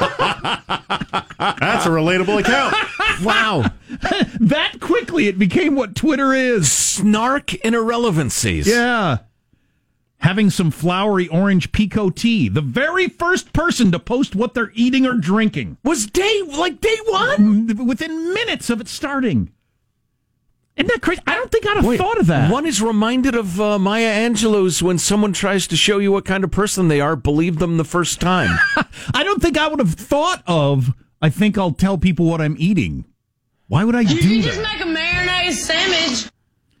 That's 0.00 1.86
a 1.86 1.90
relatable 1.90 2.40
account. 2.40 2.74
Wow. 3.22 3.64
that 4.40 4.80
quickly, 4.80 5.26
it 5.28 5.38
became 5.38 5.74
what 5.74 5.94
Twitter 5.94 6.32
is. 6.34 6.70
Snark 6.70 7.52
and 7.64 7.74
irrelevancies. 7.74 8.66
Yeah. 8.66 9.18
Having 10.18 10.50
some 10.50 10.70
flowery 10.70 11.28
orange 11.28 11.72
pekoe 11.72 12.14
tea. 12.14 12.48
The 12.48 12.60
very 12.60 13.08
first 13.08 13.52
person 13.52 13.90
to 13.92 13.98
post 13.98 14.34
what 14.36 14.54
they're 14.54 14.72
eating 14.74 15.06
or 15.06 15.14
drinking. 15.14 15.78
Was 15.82 16.06
day, 16.06 16.42
like 16.46 16.80
day 16.80 16.96
one? 17.06 17.86
Within 17.86 18.34
minutes 18.34 18.68
of 18.70 18.80
it 18.80 18.88
starting. 18.88 19.50
Isn't 20.76 20.88
that 20.88 21.02
crazy? 21.02 21.20
I 21.26 21.34
don't 21.34 21.50
think 21.50 21.66
I'd 21.66 21.82
have 21.84 21.96
thought 21.96 22.18
of 22.18 22.26
that. 22.28 22.50
One 22.50 22.64
is 22.64 22.80
reminded 22.80 23.34
of 23.34 23.60
uh, 23.60 23.78
Maya 23.78 24.28
Angelou's 24.28 24.82
when 24.82 24.98
someone 24.98 25.32
tries 25.32 25.66
to 25.66 25.76
show 25.76 25.98
you 25.98 26.10
what 26.12 26.24
kind 26.24 26.42
of 26.42 26.50
person 26.50 26.88
they 26.88 27.00
are, 27.00 27.16
believe 27.16 27.58
them 27.58 27.76
the 27.76 27.84
first 27.84 28.20
time. 28.20 28.58
I 29.14 29.22
don't 29.22 29.42
think 29.42 29.58
I 29.58 29.68
would 29.68 29.78
have 29.78 29.92
thought 29.94 30.42
of, 30.46 30.94
I 31.20 31.28
think 31.28 31.58
I'll 31.58 31.72
tell 31.72 31.98
people 31.98 32.26
what 32.26 32.40
I'm 32.40 32.56
eating. 32.58 33.04
Why 33.68 33.84
would 33.84 33.94
I 33.94 34.04
do 34.04 34.14
that? 34.14 34.24
You 34.24 34.42
just 34.42 34.62
make 34.62 34.80
a 34.80 34.86
mayonnaise 34.86 35.62
sandwich. 35.64 36.30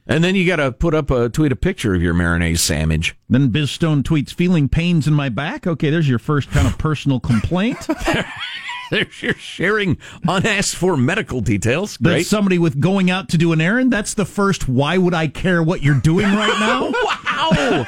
and 0.06 0.24
then 0.24 0.34
you 0.34 0.46
got 0.46 0.56
to 0.56 0.72
put 0.72 0.94
up 0.94 1.10
a 1.10 1.28
tweet 1.28 1.52
a 1.52 1.56
picture 1.56 1.94
of 1.94 2.00
your 2.00 2.14
mayonnaise 2.14 2.62
sandwich. 2.62 3.14
Then 3.28 3.48
Biz 3.50 3.70
Stone 3.70 4.02
tweets, 4.04 4.32
feeling 4.32 4.68
pains 4.68 5.06
in 5.06 5.12
my 5.14 5.28
back. 5.28 5.66
Okay, 5.66 5.90
there's 5.90 6.08
your 6.08 6.18
first 6.18 6.50
kind 6.50 6.66
of 6.66 6.78
personal 6.78 7.20
complaint. 7.20 7.86
Your 9.20 9.34
sharing 9.34 9.98
unasked 10.26 10.76
for 10.76 10.96
medical 10.96 11.40
details. 11.40 11.96
Great. 11.96 12.26
somebody 12.26 12.58
with 12.58 12.80
going 12.80 13.10
out 13.10 13.28
to 13.30 13.38
do 13.38 13.52
an 13.52 13.60
errand. 13.60 13.92
That's 13.92 14.14
the 14.14 14.24
first, 14.24 14.68
why 14.68 14.98
would 14.98 15.14
I 15.14 15.28
care 15.28 15.62
what 15.62 15.82
you're 15.82 16.00
doing 16.00 16.26
right 16.26 16.58
now? 16.58 16.92
Wow! 17.40 17.86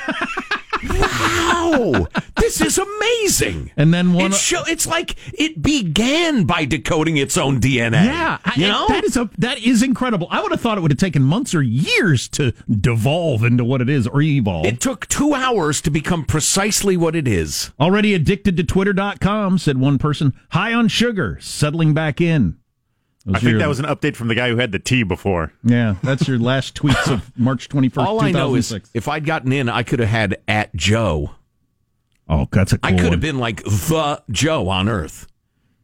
Wow! 0.89 2.07
This 2.37 2.61
is 2.61 2.79
amazing. 2.79 3.71
And 3.77 3.93
then 3.95 4.13
one. 4.13 4.33
It 4.33 4.35
show, 4.35 4.63
it's 4.67 4.87
like 4.87 5.17
it 5.39 5.63
began 5.63 6.45
by 6.45 6.65
decoding 6.65 7.17
its 7.17 7.37
own 7.37 7.61
DNA. 7.61 8.05
Yeah, 8.07 8.39
I- 8.45 8.53
you 8.57 8.69
know 8.69 8.87
that 8.89 9.05
is 9.05 9.17
a 9.17 9.31
that 9.39 9.59
is 9.59 9.83
incredible. 9.83 10.27
I 10.31 10.41
would 10.43 10.51
have 10.51 10.61
thought 10.61 10.79
it 10.79 10.81
would 10.81 10.91
have 10.91 10.99
taken 10.99 11.23
months 11.23 11.55
or 11.55 11.63
years 11.63 12.29
to 12.31 12.53
devolve 12.71 13.45
into 13.45 13.65
what 13.65 13.81
it 13.81 13.89
is 13.89 14.07
or 14.07 14.21
evolve. 14.23 14.67
It 14.67 14.81
took 14.81 15.07
two 15.09 15.35
hours 15.35 15.81
to 15.83 15.91
become 15.91 16.25
precisely 16.25 16.97
what 16.97 17.15
it 17.17 17.29
is. 17.29 17.71
Already 17.81 18.15
addicted 18.15 18.57
to 18.57 18.65
Twitter.com, 18.65 19.59
said 19.59 19.79
one 19.79 19.99
person. 19.99 20.33
High 20.51 20.73
on 20.75 20.89
sugar, 20.89 21.39
settling 21.41 21.95
back 21.95 22.21
in. 22.21 22.57
Those 23.25 23.37
I 23.37 23.39
think 23.39 23.51
your- 23.51 23.59
that 23.61 23.69
was 23.69 23.79
an 23.79 23.85
update 23.87 24.17
from 24.17 24.29
the 24.29 24.35
guy 24.35 24.49
who 24.49 24.57
had 24.57 24.73
the 24.73 24.79
tea 24.79 25.03
before. 25.05 25.53
yeah. 25.63 25.95
That's 26.03 26.27
your 26.27 26.39
last 26.39 26.75
tweets 26.81 27.13
of 27.13 27.31
March 27.39 27.69
twenty 27.69 27.89
first, 27.89 28.07
All 28.09 28.19
two 28.21 28.27
I 28.27 28.33
know 28.33 28.55
is 28.57 28.73
if 28.95 29.07
I'd 29.09 29.25
gotten 29.25 29.53
in, 29.53 29.69
I 29.69 29.83
could 29.85 30.01
have 30.01 30.09
had 30.09 30.39
at 30.49 30.75
Joe. 30.75 31.31
Oh, 32.29 32.49
that's 32.51 32.73
a 32.73 32.79
cool 32.79 32.95
I 32.95 32.99
could 32.99 33.13
have 33.13 33.21
been 33.21 33.39
like 33.39 33.63
the 33.65 34.23
Joe 34.31 34.69
on 34.69 34.89
Earth. 34.89 35.27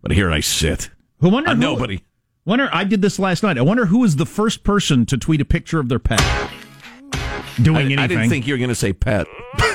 But 0.02 0.12
here 0.12 0.30
I 0.30 0.40
sit. 0.40 0.90
Who 1.20 1.28
wonder 1.30 1.50
who- 1.54 1.60
nobody. 1.60 2.00
Wonder. 2.44 2.70
I 2.72 2.84
did 2.84 3.02
this 3.02 3.18
last 3.18 3.42
night. 3.42 3.58
I 3.58 3.62
wonder 3.62 3.86
who 3.86 3.98
was 3.98 4.16
the 4.16 4.24
first 4.24 4.64
person 4.64 5.04
to 5.06 5.18
tweet 5.18 5.40
a 5.40 5.44
picture 5.44 5.78
of 5.80 5.88
their 5.90 5.98
pet 5.98 6.20
doing 7.60 7.76
I, 7.76 7.80
anything. 7.82 7.98
I 7.98 8.06
didn't 8.06 8.30
think 8.30 8.46
you 8.46 8.54
were 8.54 8.58
going 8.58 8.68
to 8.70 8.74
say 8.74 8.92
pet. 8.94 9.26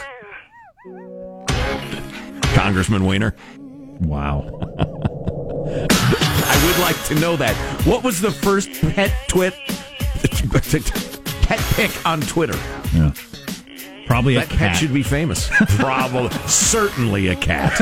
Congressman 2.55 3.05
Weiner. 3.05 3.36
wow. 4.00 4.41
I 6.63 6.67
would 6.67 6.79
like 6.79 7.03
to 7.08 7.15
know 7.15 7.36
that. 7.36 7.53
What 7.86 8.03
was 8.05 8.22
the 8.22 8.32
first 8.32 8.72
pet 8.93 9.12
twit 9.27 9.53
pet 11.43 11.60
pick 11.75 12.05
on 12.05 12.22
Twitter? 12.22 12.58
Yeah. 12.93 13.12
Probably 14.08 14.36
a 14.38 14.39
that 14.39 14.50
cat. 14.50 14.60
cat. 14.60 14.77
should 14.77 14.93
be 14.93 15.03
famous. 15.03 15.50
Probably, 15.77 16.29
certainly 16.48 17.27
a 17.27 17.36
cat. 17.36 17.74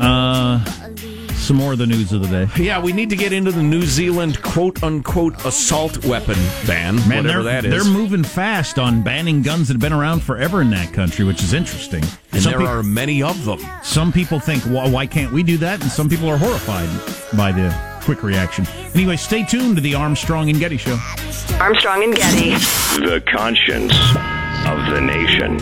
Uh, 0.00 0.64
Some 1.44 1.56
more 1.58 1.72
of 1.72 1.78
the 1.78 1.86
news 1.86 2.10
of 2.12 2.22
the 2.22 2.46
day. 2.46 2.62
Yeah, 2.62 2.80
we 2.80 2.94
need 2.94 3.10
to 3.10 3.16
get 3.16 3.30
into 3.32 3.52
the 3.52 3.62
New 3.62 3.82
Zealand 3.82 4.40
quote 4.40 4.82
unquote 4.82 5.44
assault 5.44 6.02
weapon 6.06 6.36
ban, 6.66 6.96
Man, 7.06 7.18
whatever 7.24 7.42
they're, 7.42 7.60
that 7.60 7.64
is. 7.66 7.84
they're 7.84 7.92
moving 7.92 8.24
fast 8.24 8.78
on 8.78 9.02
banning 9.02 9.42
guns 9.42 9.68
that 9.68 9.74
have 9.74 9.80
been 9.82 9.92
around 9.92 10.22
forever 10.22 10.62
in 10.62 10.70
that 10.70 10.94
country, 10.94 11.22
which 11.24 11.42
is 11.42 11.52
interesting. 11.52 12.02
and 12.32 12.42
some, 12.42 12.52
there 12.52 12.60
peop- 12.60 12.68
are 12.70 12.82
many 12.82 13.22
of 13.22 13.44
them. 13.44 13.58
some 13.82 14.10
people 14.10 14.40
think, 14.40 14.62
why, 14.62 14.88
why 14.88 15.06
can't 15.06 15.32
we 15.34 15.42
do 15.42 15.58
that? 15.58 15.82
And 15.82 15.90
some 15.90 16.08
people 16.08 16.30
are 16.30 16.38
horrified 16.38 16.88
by 17.36 17.52
the 17.52 17.74
quick 18.04 18.22
reaction. 18.22 18.66
Anyway, 18.94 19.16
stay 19.16 19.44
tuned 19.44 19.76
to 19.76 19.82
the 19.82 19.94
Armstrong 19.94 20.48
and 20.48 20.58
Getty 20.58 20.78
Show. 20.78 20.98
Armstrong 21.60 22.04
and 22.04 22.14
Getty. 22.16 22.50
The 23.04 23.22
conscience 23.30 23.92
of 24.66 24.94
the 24.94 25.00
nation. 25.02 25.60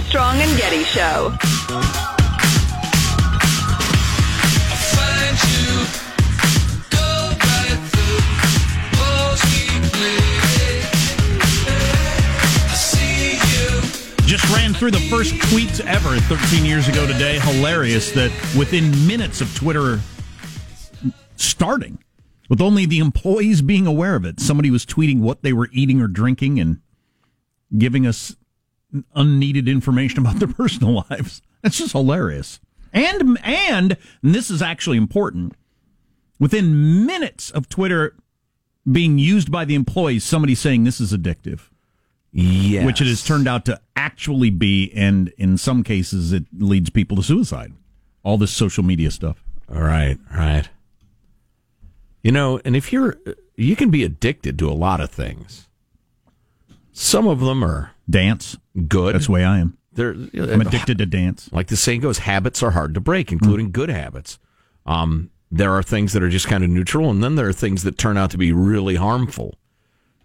Armstrong 0.00 0.40
and 0.40 0.56
Getty 0.56 0.82
Show. 0.84 1.30
Just 14.24 14.48
ran 14.48 14.72
through 14.72 14.90
the 14.90 15.06
first 15.10 15.34
tweets 15.34 15.84
ever 15.84 16.18
13 16.18 16.64
years 16.64 16.88
ago 16.88 17.06
today. 17.06 17.38
Hilarious 17.38 18.10
that 18.12 18.30
within 18.56 19.06
minutes 19.06 19.42
of 19.42 19.54
Twitter 19.54 20.00
starting, 21.36 22.02
with 22.48 22.62
only 22.62 22.86
the 22.86 23.00
employees 23.00 23.60
being 23.60 23.86
aware 23.86 24.16
of 24.16 24.24
it, 24.24 24.40
somebody 24.40 24.70
was 24.70 24.86
tweeting 24.86 25.20
what 25.20 25.42
they 25.42 25.52
were 25.52 25.68
eating 25.72 26.00
or 26.00 26.08
drinking 26.08 26.58
and 26.58 26.80
giving 27.76 28.06
us 28.06 28.34
unneeded 29.14 29.68
information 29.68 30.20
about 30.20 30.38
their 30.38 30.48
personal 30.48 31.04
lives. 31.10 31.42
That's 31.62 31.78
just 31.78 31.92
hilarious. 31.92 32.60
And 32.92 33.38
and, 33.44 33.96
and 34.22 34.34
this 34.34 34.50
is 34.50 34.62
actually 34.62 34.96
important. 34.96 35.54
Within 36.38 37.04
minutes 37.06 37.50
of 37.50 37.68
Twitter 37.68 38.16
being 38.90 39.18
used 39.18 39.50
by 39.52 39.64
the 39.64 39.74
employees, 39.74 40.24
somebody 40.24 40.54
saying 40.54 40.84
this 40.84 41.00
is 41.00 41.12
addictive 41.12 41.68
Yes. 42.32 42.86
which 42.86 43.00
it 43.00 43.08
has 43.08 43.24
turned 43.24 43.48
out 43.48 43.64
to 43.64 43.80
actually 43.96 44.50
be, 44.50 44.92
and 44.94 45.28
in 45.36 45.58
some 45.58 45.82
cases, 45.82 46.32
it 46.32 46.44
leads 46.56 46.88
people 46.88 47.16
to 47.16 47.24
suicide. 47.24 47.72
All 48.22 48.38
this 48.38 48.52
social 48.52 48.84
media 48.84 49.10
stuff. 49.10 49.42
All 49.68 49.82
right, 49.82 50.16
all 50.30 50.38
right. 50.38 50.68
You 52.22 52.30
know, 52.32 52.60
and 52.64 52.76
if 52.76 52.92
you're, 52.92 53.16
you 53.56 53.74
can 53.74 53.90
be 53.90 54.04
addicted 54.04 54.58
to 54.60 54.70
a 54.70 54.72
lot 54.74 55.00
of 55.00 55.10
things. 55.10 55.68
Some 56.92 57.26
of 57.26 57.40
them 57.40 57.62
are 57.64 57.92
Dance. 58.08 58.56
good. 58.88 59.14
That's 59.14 59.26
the 59.26 59.32
way 59.32 59.44
I 59.44 59.58
am. 59.58 59.76
They're, 59.92 60.12
I'm 60.12 60.60
addicted 60.60 60.98
to 60.98 61.06
dance. 61.06 61.48
Like 61.52 61.66
the 61.66 61.76
saying 61.76 62.00
goes, 62.00 62.18
habits 62.18 62.62
are 62.62 62.70
hard 62.70 62.94
to 62.94 63.00
break, 63.00 63.32
including 63.32 63.72
good 63.72 63.88
habits. 63.88 64.38
Um, 64.86 65.30
there 65.50 65.72
are 65.72 65.82
things 65.82 66.12
that 66.12 66.22
are 66.22 66.28
just 66.28 66.46
kind 66.46 66.62
of 66.62 66.70
neutral, 66.70 67.10
and 67.10 67.22
then 67.24 67.34
there 67.34 67.48
are 67.48 67.52
things 67.52 67.82
that 67.82 67.98
turn 67.98 68.16
out 68.16 68.30
to 68.30 68.38
be 68.38 68.52
really 68.52 68.94
harmful. 68.94 69.56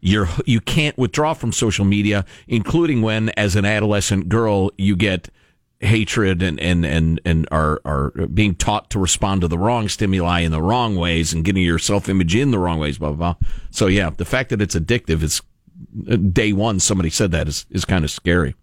You're 0.01 0.29
you 0.45 0.61
can't 0.61 0.95
withdraw 0.99 1.33
from 1.33 1.51
social 1.51 1.83
media, 1.83 2.25
including 2.47 3.01
when, 3.01 3.29
as 3.29 3.55
an 3.55 3.65
adolescent 3.65 4.29
girl, 4.29 4.71
you 4.77 4.95
get 4.95 5.29
hatred 5.79 6.43
and 6.43 6.59
and 6.59 6.85
and 6.85 7.19
and 7.25 7.47
are 7.51 7.81
are 7.83 8.11
being 8.27 8.53
taught 8.53 8.91
to 8.91 8.99
respond 8.99 9.41
to 9.41 9.47
the 9.47 9.57
wrong 9.57 9.89
stimuli 9.89 10.41
in 10.41 10.51
the 10.51 10.61
wrong 10.61 10.95
ways 10.95 11.33
and 11.33 11.43
getting 11.43 11.63
your 11.63 11.79
self 11.79 12.07
image 12.07 12.35
in 12.35 12.51
the 12.51 12.59
wrong 12.59 12.79
ways. 12.79 12.99
Blah 12.99 13.13
blah 13.13 13.33
blah. 13.33 13.47
So 13.71 13.87
yeah, 13.87 14.11
the 14.11 14.25
fact 14.25 14.51
that 14.51 14.61
it's 14.61 14.75
addictive 14.75 15.23
is 15.23 15.41
day 16.31 16.53
one. 16.53 16.79
Somebody 16.79 17.09
said 17.09 17.31
that 17.31 17.47
is 17.47 17.65
is 17.69 17.85
kind 17.85 18.03
of 18.03 18.11
scary. 18.11 18.55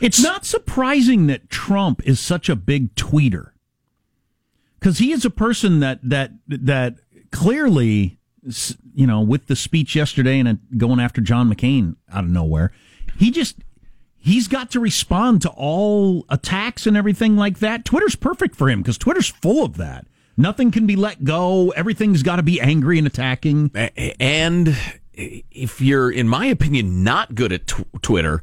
It's 0.00 0.22
not 0.22 0.46
surprising 0.46 1.26
that 1.26 1.50
Trump 1.50 2.00
is 2.06 2.18
such 2.20 2.48
a 2.48 2.56
big 2.56 2.94
tweeter, 2.94 3.50
because 4.78 4.98
he 4.98 5.12
is 5.12 5.24
a 5.24 5.30
person 5.30 5.80
that 5.80 6.00
that 6.02 6.32
that 6.48 6.96
clearly, 7.30 8.18
you 8.94 9.06
know, 9.06 9.20
with 9.20 9.46
the 9.46 9.56
speech 9.56 9.94
yesterday 9.94 10.40
and 10.40 10.58
going 10.76 11.00
after 11.00 11.20
John 11.20 11.52
McCain 11.52 11.96
out 12.10 12.24
of 12.24 12.30
nowhere, 12.30 12.72
he 13.18 13.30
just 13.30 13.56
he's 14.16 14.48
got 14.48 14.70
to 14.70 14.80
respond 14.80 15.42
to 15.42 15.50
all 15.50 16.24
attacks 16.28 16.86
and 16.86 16.96
everything 16.96 17.36
like 17.36 17.58
that. 17.58 17.84
Twitter's 17.84 18.16
perfect 18.16 18.56
for 18.56 18.70
him 18.70 18.80
because 18.80 18.98
Twitter's 18.98 19.28
full 19.28 19.64
of 19.64 19.76
that. 19.76 20.06
Nothing 20.36 20.70
can 20.70 20.86
be 20.86 20.96
let 20.96 21.24
go. 21.24 21.68
Everything's 21.70 22.22
got 22.22 22.36
to 22.36 22.42
be 22.42 22.58
angry 22.62 22.96
and 22.96 23.06
attacking. 23.06 23.70
And 24.18 24.74
if 25.50 25.80
you're, 25.80 26.10
in 26.10 26.28
my 26.28 26.46
opinion, 26.46 27.02
not 27.04 27.34
good 27.34 27.52
at 27.52 27.66
tw- 27.66 27.84
Twitter, 28.02 28.42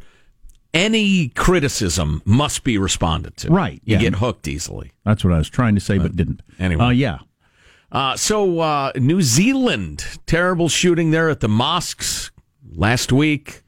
any 0.73 1.29
criticism 1.29 2.21
must 2.25 2.63
be 2.63 2.77
responded 2.77 3.35
to. 3.37 3.49
Right, 3.49 3.81
You 3.83 3.95
yeah. 3.95 4.01
get 4.01 4.15
hooked 4.15 4.47
easily. 4.47 4.91
That's 5.05 5.23
what 5.23 5.33
I 5.33 5.37
was 5.37 5.49
trying 5.49 5.75
to 5.75 5.81
say, 5.81 5.97
but 5.97 6.15
didn't. 6.15 6.41
anyway. 6.59 6.85
uh, 6.85 6.89
yeah. 6.89 7.19
Uh, 7.91 8.15
so, 8.17 8.59
uh, 8.59 8.91
New 8.97 9.21
Zealand, 9.21 10.03
terrible 10.25 10.67
shooting 10.69 11.11
there 11.11 11.29
at 11.29 11.39
the 11.39 11.47
mosques 11.47 12.31
last 12.75 13.11
week. 13.13 13.63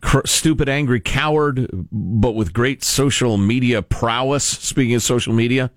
Cr- 0.00 0.26
Stupid, 0.26 0.68
angry 0.68 1.00
coward, 1.00 1.68
but 1.92 2.32
with 2.32 2.52
great 2.52 2.82
social 2.82 3.36
media 3.38 3.82
prowess. 3.82 4.42
Speaking 4.44 4.96
of 4.96 5.02
social 5.04 5.32
media, 5.32 5.70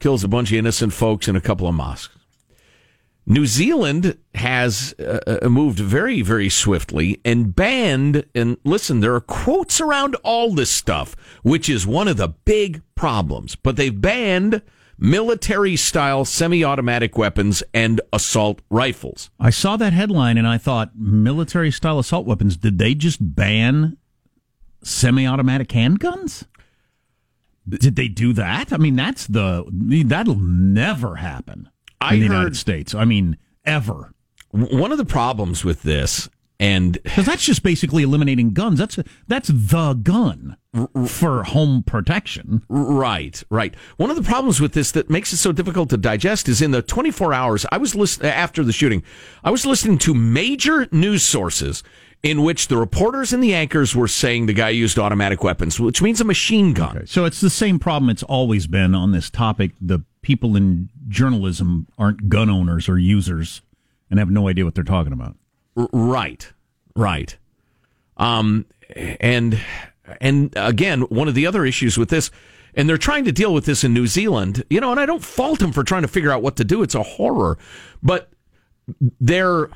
kills 0.00 0.24
a 0.24 0.28
bunch 0.28 0.50
of 0.50 0.56
innocent 0.58 0.94
folks 0.94 1.28
in 1.28 1.36
a 1.36 1.40
couple 1.42 1.68
of 1.68 1.74
mosques. 1.74 2.16
New 3.24 3.46
Zealand 3.46 4.18
has 4.34 4.94
uh, 4.98 5.38
uh, 5.42 5.48
moved 5.48 5.78
very, 5.78 6.22
very 6.22 6.48
swiftly 6.48 7.20
and 7.24 7.54
banned, 7.54 8.24
and 8.34 8.56
listen, 8.64 9.00
there 9.00 9.14
are 9.14 9.20
quotes 9.20 9.80
around 9.80 10.16
all 10.24 10.52
this 10.52 10.70
stuff, 10.70 11.14
which 11.42 11.68
is 11.68 11.86
one 11.86 12.08
of 12.08 12.16
the 12.16 12.28
big 12.28 12.82
problems. 12.96 13.54
But 13.54 13.76
they've 13.76 13.98
banned 13.98 14.62
military 14.98 15.76
style 15.76 16.24
semi 16.24 16.64
automatic 16.64 17.16
weapons 17.16 17.62
and 17.72 18.00
assault 18.12 18.60
rifles. 18.70 19.30
I 19.38 19.50
saw 19.50 19.76
that 19.76 19.92
headline 19.92 20.36
and 20.36 20.46
I 20.46 20.58
thought, 20.58 20.96
military 20.96 21.70
style 21.70 22.00
assault 22.00 22.26
weapons, 22.26 22.56
did 22.56 22.78
they 22.78 22.94
just 22.94 23.34
ban 23.34 23.98
semi 24.82 25.26
automatic 25.26 25.68
handguns? 25.68 26.44
Did 27.68 27.94
they 27.94 28.08
do 28.08 28.32
that? 28.32 28.72
I 28.72 28.76
mean, 28.76 28.96
that's 28.96 29.28
the, 29.28 29.64
that'll 30.04 30.40
never 30.40 31.16
happen 31.16 31.68
I 32.02 32.14
in 32.14 32.20
the 32.20 32.26
heard- 32.26 32.32
United 32.34 32.56
States. 32.56 32.94
I 32.94 33.04
mean, 33.04 33.36
ever. 33.64 34.12
One 34.50 34.92
of 34.92 34.98
the 34.98 35.04
problems 35.04 35.64
with 35.64 35.82
this, 35.82 36.28
and 36.60 36.92
Because 37.02 37.24
that's 37.26 37.44
just 37.44 37.62
basically 37.62 38.02
eliminating 38.02 38.52
guns. 38.52 38.78
That's, 38.78 38.98
that's 39.26 39.48
the 39.48 39.94
gun 39.94 40.56
for 41.06 41.44
home 41.44 41.82
protection. 41.82 42.62
Right, 42.68 43.42
right. 43.50 43.74
One 43.96 44.10
of 44.10 44.16
the 44.16 44.22
problems 44.22 44.60
with 44.60 44.72
this 44.72 44.90
that 44.92 45.08
makes 45.10 45.32
it 45.32 45.38
so 45.38 45.52
difficult 45.52 45.88
to 45.90 45.96
digest 45.96 46.48
is 46.48 46.60
in 46.62 46.70
the 46.70 46.82
24 46.82 47.32
hours 47.32 47.66
I 47.72 47.78
was 47.78 47.94
listening 47.94 48.30
uh, 48.30 48.34
after 48.34 48.62
the 48.62 48.72
shooting, 48.72 49.02
I 49.42 49.50
was 49.50 49.64
listening 49.66 49.98
to 49.98 50.14
major 50.14 50.86
news 50.92 51.22
sources 51.22 51.82
in 52.22 52.42
which 52.42 52.68
the 52.68 52.76
reporters 52.76 53.32
and 53.32 53.42
the 53.42 53.52
anchors 53.54 53.96
were 53.96 54.06
saying 54.08 54.46
the 54.46 54.52
guy 54.52 54.68
used 54.68 54.98
automatic 54.98 55.42
weapons, 55.42 55.80
which 55.80 56.00
means 56.00 56.20
a 56.20 56.24
machine 56.24 56.72
gun. 56.72 57.06
So 57.06 57.24
it's 57.24 57.40
the 57.40 57.50
same 57.50 57.78
problem 57.78 58.08
it's 58.10 58.22
always 58.22 58.66
been 58.66 58.94
on 58.94 59.10
this 59.12 59.28
topic. 59.28 59.72
The 59.80 60.04
people 60.22 60.56
in 60.56 60.88
journalism 61.08 61.88
aren't 61.98 62.28
gun 62.28 62.48
owners 62.48 62.88
or 62.88 62.98
users 62.98 63.60
and 64.10 64.18
have 64.18 64.30
no 64.30 64.48
idea 64.48 64.64
what 64.64 64.74
they're 64.74 64.84
talking 64.84 65.12
about. 65.12 65.36
Right, 65.74 66.52
right. 66.96 67.36
Um, 68.16 68.66
and 69.20 69.58
and 70.20 70.52
again, 70.56 71.02
one 71.02 71.28
of 71.28 71.34
the 71.34 71.46
other 71.46 71.64
issues 71.64 71.96
with 71.96 72.10
this, 72.10 72.30
and 72.74 72.88
they're 72.88 72.98
trying 72.98 73.24
to 73.24 73.32
deal 73.32 73.54
with 73.54 73.64
this 73.64 73.84
in 73.84 73.92
New 73.94 74.06
Zealand, 74.06 74.64
you 74.70 74.80
know, 74.80 74.90
and 74.90 75.00
I 75.00 75.06
don't 75.06 75.24
fault 75.24 75.60
them 75.60 75.72
for 75.72 75.84
trying 75.84 76.02
to 76.02 76.08
figure 76.08 76.30
out 76.30 76.42
what 76.42 76.56
to 76.56 76.64
do. 76.64 76.82
It's 76.82 76.94
a 76.94 77.02
horror, 77.02 77.58
but 78.02 78.30
they're 79.20 79.70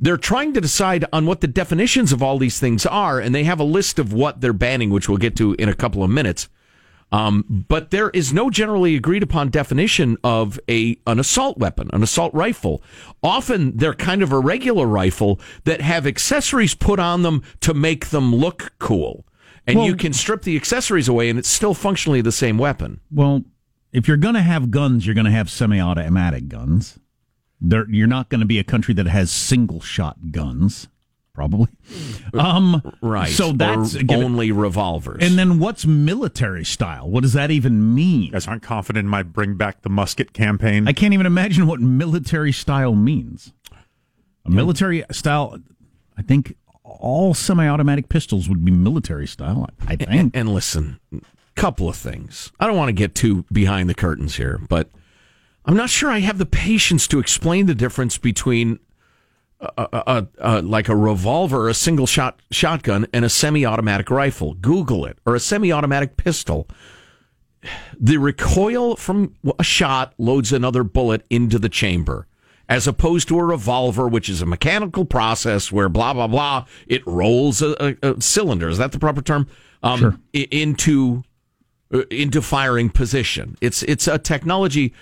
they're 0.00 0.16
trying 0.16 0.52
to 0.54 0.60
decide 0.60 1.04
on 1.12 1.26
what 1.26 1.40
the 1.40 1.48
definitions 1.48 2.12
of 2.12 2.22
all 2.22 2.38
these 2.38 2.60
things 2.60 2.86
are, 2.86 3.18
and 3.18 3.34
they 3.34 3.44
have 3.44 3.60
a 3.60 3.64
list 3.64 3.98
of 3.98 4.12
what 4.12 4.40
they're 4.40 4.52
banning, 4.52 4.90
which 4.90 5.08
we'll 5.08 5.18
get 5.18 5.36
to 5.36 5.54
in 5.54 5.68
a 5.68 5.74
couple 5.74 6.02
of 6.02 6.10
minutes. 6.10 6.48
Um, 7.10 7.44
but 7.48 7.90
there 7.90 8.10
is 8.10 8.32
no 8.32 8.50
generally 8.50 8.94
agreed 8.94 9.22
upon 9.22 9.48
definition 9.48 10.18
of 10.22 10.60
a 10.68 10.98
an 11.06 11.18
assault 11.18 11.56
weapon, 11.58 11.88
an 11.92 12.02
assault 12.02 12.34
rifle. 12.34 12.82
Often 13.22 13.78
they're 13.78 13.94
kind 13.94 14.22
of 14.22 14.30
a 14.30 14.38
regular 14.38 14.86
rifle 14.86 15.40
that 15.64 15.80
have 15.80 16.06
accessories 16.06 16.74
put 16.74 16.98
on 16.98 17.22
them 17.22 17.42
to 17.60 17.72
make 17.72 18.08
them 18.08 18.34
look 18.34 18.72
cool. 18.78 19.24
And 19.66 19.84
you 19.84 19.96
can 19.96 20.14
strip 20.14 20.42
the 20.42 20.56
accessories 20.56 21.08
away 21.08 21.28
and 21.28 21.38
it's 21.38 21.48
still 21.48 21.74
functionally 21.74 22.22
the 22.22 22.32
same 22.32 22.56
weapon. 22.56 23.00
Well, 23.10 23.44
if 23.92 24.08
you're 24.08 24.16
going 24.16 24.34
to 24.34 24.42
have 24.42 24.70
guns, 24.70 25.04
you're 25.04 25.14
going 25.14 25.26
to 25.26 25.30
have 25.30 25.50
semi-automatic 25.50 26.48
guns. 26.48 26.98
There, 27.60 27.86
you're 27.90 28.06
not 28.06 28.28
going 28.28 28.40
to 28.40 28.46
be 28.46 28.58
a 28.58 28.64
country 28.64 28.94
that 28.94 29.06
has 29.06 29.30
single-shot 29.30 30.30
guns, 30.30 30.88
probably. 31.38 31.68
Um, 32.34 32.82
Right. 33.00 33.30
So 33.30 33.52
that's 33.52 33.96
or 33.96 34.02
only 34.10 34.52
revolvers. 34.52 35.22
And 35.22 35.38
then 35.38 35.58
what's 35.58 35.86
military 35.86 36.64
style? 36.64 37.08
What 37.08 37.22
does 37.22 37.32
that 37.32 37.50
even 37.50 37.94
mean? 37.94 38.24
You 38.24 38.32
guys 38.32 38.46
aren't 38.46 38.62
confident 38.62 39.04
in 39.06 39.08
my 39.08 39.22
bring 39.22 39.54
back 39.54 39.80
the 39.80 39.88
musket 39.88 40.34
campaign. 40.34 40.86
I 40.86 40.92
can't 40.92 41.14
even 41.14 41.24
imagine 41.24 41.66
what 41.66 41.80
military 41.80 42.52
style 42.52 42.94
means. 42.94 43.54
A 44.44 44.50
military 44.50 45.04
style, 45.10 45.56
I 46.18 46.22
think 46.22 46.54
all 46.84 47.32
semi-automatic 47.32 48.10
pistols 48.10 48.46
would 48.46 48.62
be 48.62 48.72
military 48.72 49.26
style. 49.26 49.66
I 49.86 49.92
and, 49.92 50.06
think. 50.06 50.36
and 50.36 50.52
listen, 50.52 51.00
couple 51.56 51.88
of 51.88 51.96
things. 51.96 52.52
I 52.60 52.66
don't 52.66 52.76
want 52.76 52.90
to 52.90 52.92
get 52.94 53.14
too 53.14 53.46
behind 53.50 53.88
the 53.88 53.94
curtains 53.94 54.36
here, 54.36 54.60
but 54.68 54.90
I'm 55.64 55.76
not 55.76 55.88
sure 55.88 56.10
I 56.10 56.18
have 56.18 56.36
the 56.36 56.46
patience 56.46 57.08
to 57.08 57.18
explain 57.18 57.66
the 57.66 57.74
difference 57.74 58.18
between 58.18 58.80
a, 59.60 60.62
like 60.62 60.88
a 60.88 60.96
revolver, 60.96 61.68
a 61.68 61.74
single 61.74 62.06
shot 62.06 62.40
shotgun, 62.50 63.06
and 63.12 63.24
a 63.24 63.28
semi-automatic 63.28 64.10
rifle. 64.10 64.54
Google 64.54 65.04
it, 65.04 65.18
or 65.26 65.34
a 65.34 65.40
semi-automatic 65.40 66.16
pistol. 66.16 66.68
The 67.98 68.18
recoil 68.18 68.96
from 68.96 69.34
a 69.58 69.64
shot 69.64 70.14
loads 70.16 70.52
another 70.52 70.84
bullet 70.84 71.26
into 71.28 71.58
the 71.58 71.68
chamber, 71.68 72.28
as 72.68 72.86
opposed 72.86 73.26
to 73.28 73.38
a 73.38 73.44
revolver, 73.44 74.06
which 74.06 74.28
is 74.28 74.40
a 74.40 74.46
mechanical 74.46 75.04
process 75.04 75.72
where 75.72 75.88
blah 75.88 76.14
blah 76.14 76.28
blah. 76.28 76.66
It 76.86 77.04
rolls 77.06 77.60
a, 77.60 77.96
a, 78.02 78.12
a 78.12 78.20
cylinder. 78.20 78.68
Is 78.68 78.78
that 78.78 78.92
the 78.92 78.98
proper 78.98 79.22
term? 79.22 79.48
Um, 79.82 79.98
Sure. 79.98 80.18
Into 80.32 81.24
uh, 81.92 82.02
into 82.10 82.42
firing 82.42 82.90
position. 82.90 83.56
It's 83.60 83.82
it's 83.82 84.06
a 84.06 84.18
technology. 84.18 84.94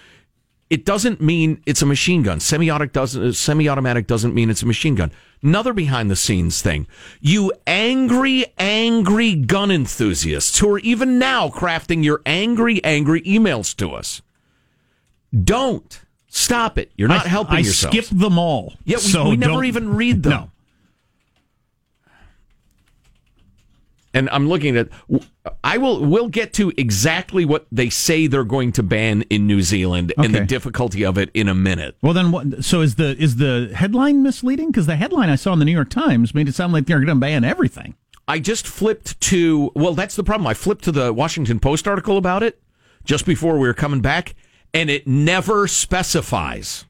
It 0.69 0.85
doesn't 0.85 1.21
mean 1.21 1.63
it's 1.65 1.83
a 1.83 1.87
machine 1.87 2.23
gun. 2.23 2.41
Semi-automatic 2.41 2.93
doesn't 2.93 3.23
uh, 3.23 3.33
semi-automatic 3.33 4.07
doesn't 4.07 4.35
mean 4.35 4.51
it's 4.51 4.63
a 4.63 4.67
machine 4.67 4.97
gun. 4.97 5.13
Another 5.43 5.73
behind 5.73 6.11
the 6.11 6.17
scenes 6.17 6.61
thing. 6.61 6.89
You 7.21 7.53
angry, 7.67 8.47
angry 8.59 9.35
gun 9.35 9.71
enthusiasts 9.71 10.59
who 10.59 10.69
are 10.73 10.81
even 10.81 11.19
now 11.21 11.49
crafting 11.51 12.03
your 12.03 12.21
angry, 12.27 12.83
angry 12.83 13.23
emails 13.23 13.77
to 13.77 13.93
us. 13.93 14.23
Don't 15.45 16.01
stop 16.29 16.79
it. 16.79 16.91
You're 16.97 17.09
not 17.09 17.27
I, 17.27 17.29
helping 17.29 17.57
I 17.57 17.61
yourselves. 17.61 17.97
skipped 17.97 18.19
them 18.19 18.39
all. 18.39 18.75
Yeah, 18.85 18.97
we, 18.97 19.03
so 19.03 19.29
we 19.29 19.37
never 19.37 19.63
even 19.63 19.95
read 19.95 20.25
them. 20.25 20.33
No. 20.33 20.51
And 24.17 24.31
I'm 24.31 24.49
looking 24.49 24.77
at. 24.77 24.89
I 25.63 25.77
will. 25.79 26.05
We'll 26.05 26.29
get 26.29 26.53
to 26.55 26.73
exactly 26.77 27.45
what 27.45 27.67
they 27.71 27.91
say 27.91 28.27
they're 28.27 28.45
going 28.45 28.73
to 28.73 28.83
ban 28.83 29.23
in 29.31 29.47
New 29.47 29.63
Zealand 29.63 30.13
and 30.17 30.35
the 30.35 30.45
difficulty 30.45 31.05
of 31.05 31.19
it 31.19 31.31
in 31.35 31.49
a 31.49 31.55
minute. 31.55 31.97
Well, 32.03 32.15
then 32.15 32.33
what? 32.33 32.65
So 32.65 32.81
is 32.81 32.95
the 32.95 33.17
is 33.19 33.37
the 33.37 33.71
headline 33.75 34.23
misleading? 34.23 34.71
Because 34.71 34.87
the 34.87 34.97
headline 34.97 35.29
I 35.29 35.37
saw 35.37 35.53
in 35.53 35.59
the 35.59 35.65
New 35.65 35.73
York 35.73 35.91
Times 35.91 36.35
made 36.35 36.49
it 36.49 36.55
sound 36.55 36.73
like 36.73 36.87
they're 36.87 36.99
going 36.99 37.09
to 37.09 37.15
ban 37.15 37.45
everything. 37.45 37.95
I 38.27 38.39
just 38.39 38.67
flipped 38.67 39.21
to. 39.23 39.71
Well, 39.75 39.95
that's 39.95 40.17
the 40.17 40.25
problem. 40.25 40.47
I 40.47 40.55
flipped 40.55 40.85
to 40.85 40.93
the 40.93 41.13
Washington 41.13 41.61
Post 41.61 41.87
article 41.87 42.17
about 42.17 42.43
it 42.43 42.61
just 43.05 43.27
before 43.27 43.59
we 43.59 43.69
were 43.69 43.75
coming 43.75 44.01
back, 44.01 44.35
and 44.73 44.91
it 44.91 45.07
never 45.07 45.69
specifies. 45.69 46.87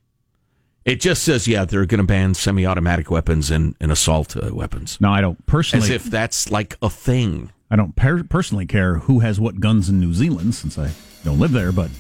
It 0.87 1.01
just 1.01 1.25
says, 1.25 1.47
yeah, 1.49 1.65
they're 1.65 1.85
going 1.85 1.99
to 2.01 2.07
ban 2.07 2.35
semi-automatic 2.35 3.11
weapons 3.11 3.51
and, 3.51 3.75
and 3.81 3.91
assault 3.91 4.37
uh, 4.37 4.55
weapons, 4.55 4.97
No, 5.01 5.11
I 5.11 5.21
don't 5.21 5.45
personally. 5.45 5.87
as 5.89 5.91
if 5.91 6.05
that's 6.05 6.49
like 6.51 6.77
a 6.81 6.89
thing. 6.89 7.51
I 7.71 7.75
don't 7.77 7.95
per- 7.97 8.23
personally 8.23 8.67
care 8.67 8.99
who 8.99 9.19
has 9.19 9.41
what 9.41 9.59
guns 9.59 9.89
in 9.89 9.99
New 9.99 10.15
Zealand 10.15 10.55
since 10.55 10.79
I 10.79 10.93
don't 11.25 11.41
live 11.41 11.51
there, 11.51 11.73
but 11.73 11.91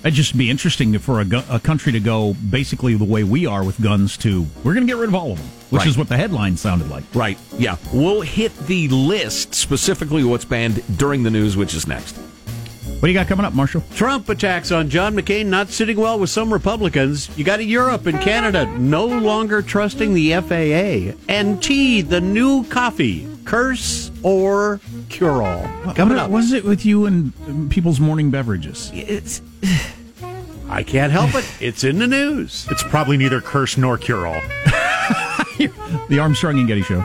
it'd 0.00 0.14
just 0.14 0.36
be 0.38 0.48
interesting 0.48 0.98
for 0.98 1.20
a, 1.20 1.26
gu- 1.26 1.42
a 1.50 1.60
country 1.60 1.92
to 1.92 2.00
go 2.00 2.32
basically 2.48 2.94
the 2.96 3.04
way 3.04 3.22
we 3.22 3.44
are 3.44 3.62
with 3.62 3.78
guns 3.82 4.16
to 4.18 4.46
we're 4.64 4.72
going 4.72 4.86
to 4.86 4.90
get 4.90 4.98
rid 4.98 5.10
of 5.10 5.14
all 5.14 5.32
of 5.32 5.38
them, 5.38 5.46
which 5.68 5.80
Right. 5.80 5.88
is 5.88 5.98
what 5.98 6.08
the 6.08 6.16
headline 6.16 6.56
sounded 6.56 6.88
like. 6.88 7.04
Right. 7.14 7.36
Yeah. 7.58 7.76
We'll 7.92 8.22
hit 8.22 8.56
the 8.66 8.88
list 8.88 9.54
specifically 9.54 10.24
what's 10.24 10.46
banned 10.46 10.82
during 10.96 11.22
the 11.22 11.30
news, 11.30 11.54
which 11.54 11.74
is 11.74 11.86
next. 11.86 12.18
What 13.02 13.08
do 13.08 13.14
you 13.14 13.18
got 13.18 13.26
coming 13.26 13.44
up, 13.44 13.52
Marshall? 13.52 13.82
Trump 13.96 14.28
attacks 14.28 14.70
on 14.70 14.88
John 14.88 15.16
McCain 15.16 15.46
not 15.46 15.70
sitting 15.70 15.96
well 15.96 16.20
with 16.20 16.30
some 16.30 16.52
Republicans. 16.52 17.36
You 17.36 17.42
got 17.42 17.64
Europe 17.64 18.06
and 18.06 18.20
Canada 18.20 18.64
no 18.78 19.06
longer 19.06 19.60
trusting 19.60 20.14
the 20.14 20.34
FAA. 20.34 21.18
And 21.28 21.60
tea, 21.60 22.02
the 22.02 22.20
new 22.20 22.62
coffee. 22.66 23.26
Curse 23.44 24.12
or 24.22 24.78
cure 25.08 25.42
all. 25.42 25.62
Coming 25.94 26.16
what, 26.16 26.18
up. 26.18 26.30
What 26.30 26.44
is 26.44 26.52
it 26.52 26.62
with 26.62 26.86
you 26.86 27.06
and 27.06 27.68
people's 27.72 27.98
morning 27.98 28.30
beverages? 28.30 28.92
It's. 28.94 29.42
I 30.68 30.84
can't 30.84 31.10
help 31.10 31.34
it. 31.34 31.44
It's 31.60 31.82
in 31.82 31.98
the 31.98 32.06
news. 32.06 32.68
It's 32.70 32.84
probably 32.84 33.16
neither 33.16 33.40
curse 33.40 33.76
nor 33.76 33.98
cure 33.98 34.28
all. 34.28 34.40
The 36.08 36.18
Armstrong 36.18 36.58
and 36.58 36.66
Getty 36.66 36.82
Show. 36.82 37.04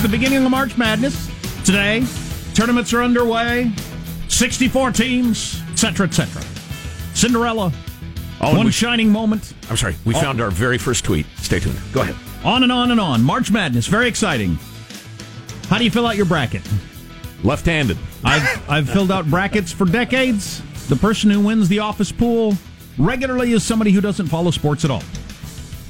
It's 0.00 0.10
the 0.10 0.16
beginning 0.16 0.42
of 0.42 0.50
March 0.50 0.78
Madness 0.78 1.28
today. 1.62 2.02
Tournaments 2.54 2.94
are 2.94 3.02
underway. 3.02 3.70
64 4.28 4.92
teams, 4.92 5.60
etc., 5.72 6.06
etc. 6.06 6.42
Cinderella. 7.12 7.70
Oh, 8.40 8.48
and 8.48 8.56
one 8.56 8.66
we- 8.66 8.72
shining 8.72 9.10
moment. 9.10 9.52
I'm 9.68 9.76
sorry. 9.76 9.96
We 10.06 10.14
oh. 10.14 10.18
found 10.18 10.40
our 10.40 10.50
very 10.50 10.78
first 10.78 11.04
tweet. 11.04 11.26
Stay 11.36 11.60
tuned. 11.60 11.78
Go 11.92 12.00
ahead. 12.00 12.16
On 12.44 12.62
and 12.62 12.72
on 12.72 12.92
and 12.92 12.98
on. 12.98 13.22
March 13.22 13.50
Madness, 13.50 13.88
very 13.88 14.08
exciting. 14.08 14.58
How 15.68 15.76
do 15.76 15.84
you 15.84 15.90
fill 15.90 16.06
out 16.06 16.16
your 16.16 16.24
bracket? 16.24 16.62
Left 17.44 17.66
handed. 17.66 17.98
I've, 18.24 18.70
I've 18.70 18.88
filled 18.88 19.12
out 19.12 19.28
brackets 19.28 19.70
for 19.70 19.84
decades. 19.84 20.62
The 20.88 20.96
person 20.96 21.28
who 21.28 21.40
wins 21.40 21.68
the 21.68 21.80
office 21.80 22.10
pool 22.10 22.54
regularly 22.96 23.52
is 23.52 23.64
somebody 23.64 23.90
who 23.90 24.00
doesn't 24.00 24.28
follow 24.28 24.50
sports 24.50 24.82
at 24.82 24.90
all. 24.90 25.02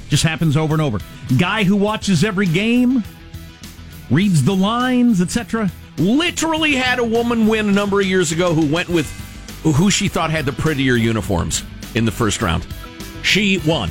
Just 0.09 0.25
happens 0.25 0.57
over 0.57 0.75
and 0.75 0.83
over. 0.83 0.99
Guy 1.39 1.63
who 1.63 1.77
watches 1.77 2.25
every 2.25 2.47
game, 2.47 3.05
reads 4.11 4.45
the 4.45 4.55
lines, 4.55 5.21
etc. 5.21 5.71
Literally 5.99 6.75
had 6.75 6.99
a 6.99 7.05
woman 7.05 7.47
win 7.47 7.69
a 7.69 7.73
number 7.73 8.01
of 8.01 8.07
years 8.07 8.33
ago 8.33 8.55
who 8.55 8.67
went 8.67 8.89
with 8.89 9.09
who 9.63 9.91
she 9.91 10.09
thought 10.09 10.31
had 10.31 10.47
the 10.47 10.53
prettier 10.53 10.95
uniforms 10.95 11.63
in 11.95 12.05
the 12.05 12.11
first 12.13 12.43
round. 12.43 12.67
She 13.23 13.59
won. 13.67 13.91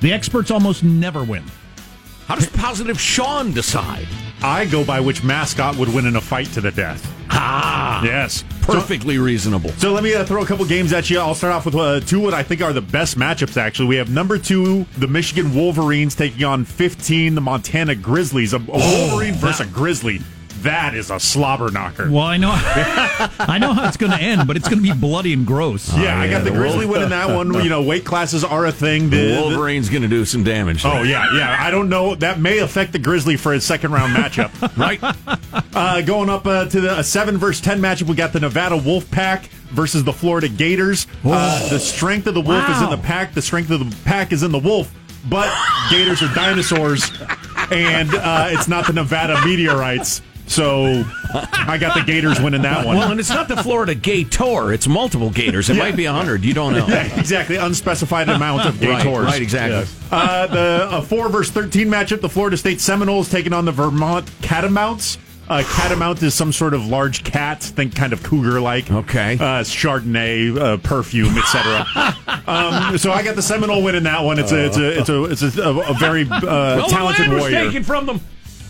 The 0.00 0.12
experts 0.12 0.50
almost 0.50 0.84
never 0.84 1.24
win. 1.24 1.44
How 2.26 2.36
does 2.36 2.48
positive 2.50 3.00
Sean 3.00 3.52
decide? 3.52 4.06
I 4.42 4.66
go 4.66 4.84
by 4.84 5.00
which 5.00 5.24
mascot 5.24 5.76
would 5.76 5.92
win 5.92 6.06
in 6.06 6.16
a 6.16 6.20
fight 6.20 6.46
to 6.48 6.60
the 6.60 6.70
death. 6.70 7.15
Ah, 7.48 8.02
Yes. 8.04 8.44
perfectly 8.62 9.18
reasonable. 9.18 9.70
So 9.78 9.92
let 9.92 10.02
me 10.02 10.12
uh, 10.14 10.24
throw 10.24 10.42
a 10.42 10.46
couple 10.46 10.64
games 10.64 10.92
at 10.92 11.08
you. 11.08 11.20
I'll 11.20 11.34
start 11.36 11.54
off 11.54 11.64
with 11.64 11.76
uh, 11.76 12.00
two 12.00 12.18
what 12.20 12.34
I 12.34 12.42
think 12.42 12.60
are 12.60 12.72
the 12.72 12.80
best 12.80 13.16
matchups, 13.16 13.56
actually. 13.56 13.86
We 13.86 13.96
have 13.96 14.10
number 14.10 14.36
two, 14.38 14.84
the 14.98 15.06
Michigan 15.06 15.54
Wolverines 15.54 16.14
taking 16.16 16.42
on 16.44 16.64
15, 16.64 17.34
the 17.36 17.40
Montana 17.40 17.94
Grizzlies. 17.94 18.52
A, 18.52 18.56
a 18.56 18.60
Wolverine 18.60 19.34
versus 19.34 19.60
a 19.66 19.70
Grizzly. 19.70 20.20
That 20.62 20.94
is 20.94 21.10
a 21.10 21.20
slobber 21.20 21.70
knocker. 21.70 22.10
Well, 22.10 22.22
I 22.24 22.36
know, 22.36 22.50
I 22.54 23.58
know 23.60 23.72
how 23.72 23.86
it's 23.86 23.96
going 23.96 24.12
to 24.12 24.18
end, 24.18 24.46
but 24.46 24.56
it's 24.56 24.68
going 24.68 24.82
to 24.82 24.92
be 24.94 24.98
bloody 24.98 25.32
and 25.32 25.46
gross. 25.46 25.94
yeah, 25.96 26.18
I 26.18 26.28
got 26.28 26.44
the, 26.44 26.50
the 26.50 26.56
Grizzly 26.56 26.86
Wolf- 26.86 26.90
winning 26.98 27.10
that 27.10 27.30
one. 27.34 27.52
You 27.62 27.68
know, 27.68 27.82
weight 27.82 28.04
classes 28.04 28.42
are 28.44 28.66
a 28.66 28.72
thing. 28.72 29.10
The, 29.10 29.16
The 29.16 29.26
the- 29.34 29.40
Wolverine's 29.42 29.88
going 29.88 30.02
to 30.02 30.08
do 30.08 30.24
some 30.24 30.42
damage. 30.44 30.84
Oh 30.84 31.02
yeah, 31.02 31.26
yeah. 31.34 31.56
I 31.58 31.70
don't 31.70 31.88
know. 31.88 32.14
That 32.14 32.40
may 32.40 32.58
affect 32.58 32.92
the 32.92 32.98
Grizzly 32.98 33.36
for 33.36 33.52
his 33.52 33.64
second 33.64 33.92
round 33.92 34.14
matchup. 34.14 34.76
right. 34.76 35.00
Uh, 35.74 36.00
going 36.02 36.28
up 36.30 36.46
uh, 36.46 36.66
to 36.66 36.80
the 36.80 36.98
a 36.98 37.04
seven 37.04 37.36
versus 37.38 37.60
ten 37.62 37.80
matchup, 37.80 38.08
we 38.08 38.14
got 38.16 38.32
the 38.32 38.40
Nevada 38.40 38.76
Wolf 38.76 39.10
Pack 39.10 39.46
versus 39.70 40.04
the 40.04 40.12
Florida 40.12 40.48
Gators. 40.48 41.06
Uh, 41.24 41.68
the 41.68 41.78
strength 41.78 42.26
of 42.26 42.34
the 42.34 42.40
wolf 42.40 42.68
is 42.70 42.80
in 42.82 42.90
the 42.90 42.98
pack. 42.98 43.34
The 43.34 43.42
strength 43.42 43.70
of 43.70 43.80
the 43.80 43.96
pack 44.04 44.32
is 44.32 44.42
in 44.42 44.52
the 44.52 44.58
wolf. 44.58 44.92
But 45.28 45.52
Gators 45.90 46.22
are 46.22 46.32
dinosaurs, 46.34 47.10
and 47.72 48.14
uh, 48.14 48.46
it's 48.50 48.68
not 48.68 48.86
the 48.86 48.92
Nevada 48.92 49.44
meteorites. 49.44 50.22
So 50.46 51.04
I 51.32 51.76
got 51.78 51.94
the 51.96 52.02
Gators 52.04 52.40
winning 52.40 52.62
that 52.62 52.86
one. 52.86 52.96
Well, 52.96 53.10
and 53.10 53.18
it's 53.18 53.30
not 53.30 53.48
the 53.48 53.56
Florida 53.56 53.94
Gay 53.94 54.24
Tour. 54.24 54.72
It's 54.72 54.86
multiple 54.86 55.30
Gators. 55.30 55.68
It 55.68 55.74
Yeah. 55.76 55.82
might 55.82 55.96
be 55.96 56.04
a 56.04 56.12
hundred. 56.12 56.44
You 56.44 56.54
don't 56.54 56.72
know. 56.72 56.86
Yeah, 56.86 57.18
exactly. 57.18 57.56
Unspecified 57.56 58.28
amount 58.28 58.64
of 58.66 58.80
Right, 58.80 59.02
Gators. 59.02 59.24
right, 59.26 59.42
exactly. 59.42 59.86
Uh, 60.10 60.46
the 60.46 60.88
a 60.98 61.02
four 61.02 61.28
versus 61.28 61.52
thirteen 61.52 61.88
matchup. 61.88 62.20
The 62.20 62.28
Florida 62.28 62.56
State 62.56 62.80
Seminoles 62.80 63.28
taking 63.28 63.52
on 63.52 63.64
the 63.64 63.72
Vermont 63.72 64.30
Catamounts. 64.40 65.18
Uh, 65.48 65.62
catamount 65.64 66.20
is 66.24 66.34
some 66.34 66.52
sort 66.52 66.74
of 66.74 66.84
large 66.88 67.22
cat, 67.22 67.62
think 67.62 67.94
kind 67.94 68.12
of 68.12 68.20
cougar 68.24 68.60
like. 68.60 68.90
Okay. 68.90 69.34
Uh, 69.34 69.62
Chardonnay, 69.62 70.58
uh, 70.58 70.76
perfume, 70.78 71.38
etc. 71.38 71.86
um, 72.48 72.98
so 72.98 73.12
I 73.12 73.22
got 73.22 73.36
the 73.36 73.42
Seminole 73.42 73.80
win 73.84 73.94
in 73.94 74.02
that 74.04 74.24
one. 74.24 74.40
It's 74.40 74.50
a 74.50 74.66
it's 74.66 74.76
a 74.76 74.98
it's 74.98 75.08
a 75.08 75.24
it's 75.24 75.42
a, 75.58 75.62
a, 75.62 75.90
a 75.90 75.94
very 75.94 76.26
uh, 76.28 76.86
talented 76.88 77.26
the 77.26 77.30
land 77.30 77.32
was 77.34 77.40
warrior. 77.42 77.64
taken 77.66 77.82
from 77.84 78.06
them. 78.06 78.20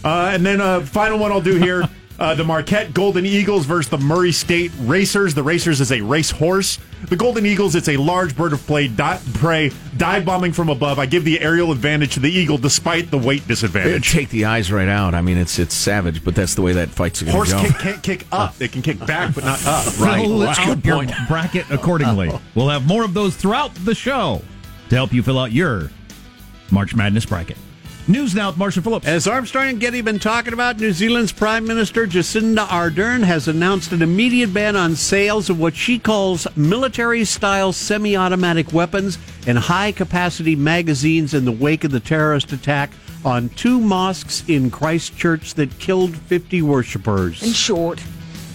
Uh, 0.07 0.31
and 0.33 0.47
then 0.47 0.61
uh, 0.61 0.81
final 0.83 1.19
one 1.19 1.33
I'll 1.33 1.41
do 1.41 1.57
here. 1.57 1.83
Uh, 2.19 2.35
the 2.35 2.43
Marquette 2.45 2.95
Golden 2.95 3.27
Eagles 3.27 3.67
versus 3.67 3.91
the 3.91 3.99
Murray 3.99 4.33
State 4.33 4.73
Racers. 4.81 5.35
The 5.35 5.43
Racers 5.43 5.83
is 5.83 5.93
a 5.93 6.01
race 6.01 6.31
horse. 6.31 6.79
The 7.11 7.17
Golden 7.17 7.45
Eagles, 7.45 7.75
it's 7.75 7.91
a 7.91 7.99
large 7.99 8.35
bird 8.35 8.55
of 8.55 8.67
prey, 8.67 8.89
di- 8.89 9.21
prey 9.35 9.71
dive 9.99 10.25
bombing 10.25 10.53
from 10.55 10.71
above. 10.71 10.99
I 10.99 11.05
give 11.05 11.25
the 11.25 11.39
aerial 11.41 11.73
advantage 11.73 12.15
to 12.15 12.21
the 12.21 12.31
eagle 12.33 12.57
despite 12.57 13.11
the 13.11 13.19
weight 13.19 13.41
It'd 13.43 13.49
disadvantage. 13.49 14.11
take 14.11 14.31
the 14.31 14.47
eyes 14.47 14.73
right 14.73 14.89
out. 14.89 15.15
I 15.15 15.21
mean, 15.21 15.37
it's 15.37 15.59
it's 15.59 15.75
savage, 15.75 16.25
but 16.25 16.35
that's 16.35 16.55
the 16.55 16.63
way 16.63 16.73
that 16.73 16.89
fight's 16.89 17.21
going 17.21 17.33
to 17.33 17.37
Horse 17.37 17.53
go. 17.53 17.61
kick 17.61 17.77
can't 17.77 18.03
kick 18.03 18.27
up. 18.33 18.55
It 18.63 18.73
can 18.73 18.81
kick 18.81 18.99
back, 19.05 19.35
but 19.35 19.45
not 19.45 19.63
up. 19.67 19.85
Right. 20.01 20.23
Fill 20.25 20.39
That's 20.39 20.59
out 20.59 20.83
your 20.87 20.95
point. 20.97 21.13
bracket 21.29 21.67
accordingly. 21.71 22.31
We'll 22.55 22.71
have 22.71 22.87
more 22.87 23.05
of 23.05 23.13
those 23.13 23.37
throughout 23.37 23.75
the 23.75 23.95
show 23.95 24.41
to 24.89 24.95
help 24.97 25.13
you 25.13 25.23
fill 25.23 25.39
out 25.39 25.53
your 25.53 25.91
March 26.71 26.95
Madness 26.97 27.27
bracket. 27.27 27.59
News 28.09 28.37
now 28.37 28.51
with 28.51 28.57
Marshall 28.57 28.85
Phillips. 28.85 29.05
As 29.05 29.27
Armstrong 29.27 29.69
and 29.69 29.81
Getty 29.81 30.01
been 30.01 30.21
talking 30.21 30.53
about, 30.53 30.79
New 30.79 30.93
Zealand's 30.93 31.33
Prime 31.33 31.67
Minister 31.67 32.07
Jacinda 32.07 32.65
Ardern 32.69 33.25
has 33.25 33.49
announced 33.49 33.91
an 33.91 34.01
immediate 34.01 34.55
ban 34.55 34.77
on 34.77 34.95
sales 34.95 35.51
of 35.51 35.59
what 35.59 35.75
she 35.75 35.99
calls 35.99 36.47
military 36.57 37.25
style 37.25 37.73
semi 37.73 38.17
automatic 38.17 38.73
weapons 38.73 39.19
and 39.49 39.59
high 39.59 39.91
capacity 39.91 40.55
magazines 40.55 41.35
in 41.35 41.45
the 41.45 41.51
wake 41.51 41.83
of 41.83 41.91
the 41.91 41.99
terrorist 41.99 42.53
attack 42.53 42.93
on 43.25 43.49
two 43.51 43.81
mosques 43.81 44.45
in 44.47 44.71
Christchurch 44.71 45.55
that 45.55 45.77
killed 45.81 46.17
50 46.17 46.63
worshippers. 46.63 47.43
In 47.43 47.53
short, 47.53 48.01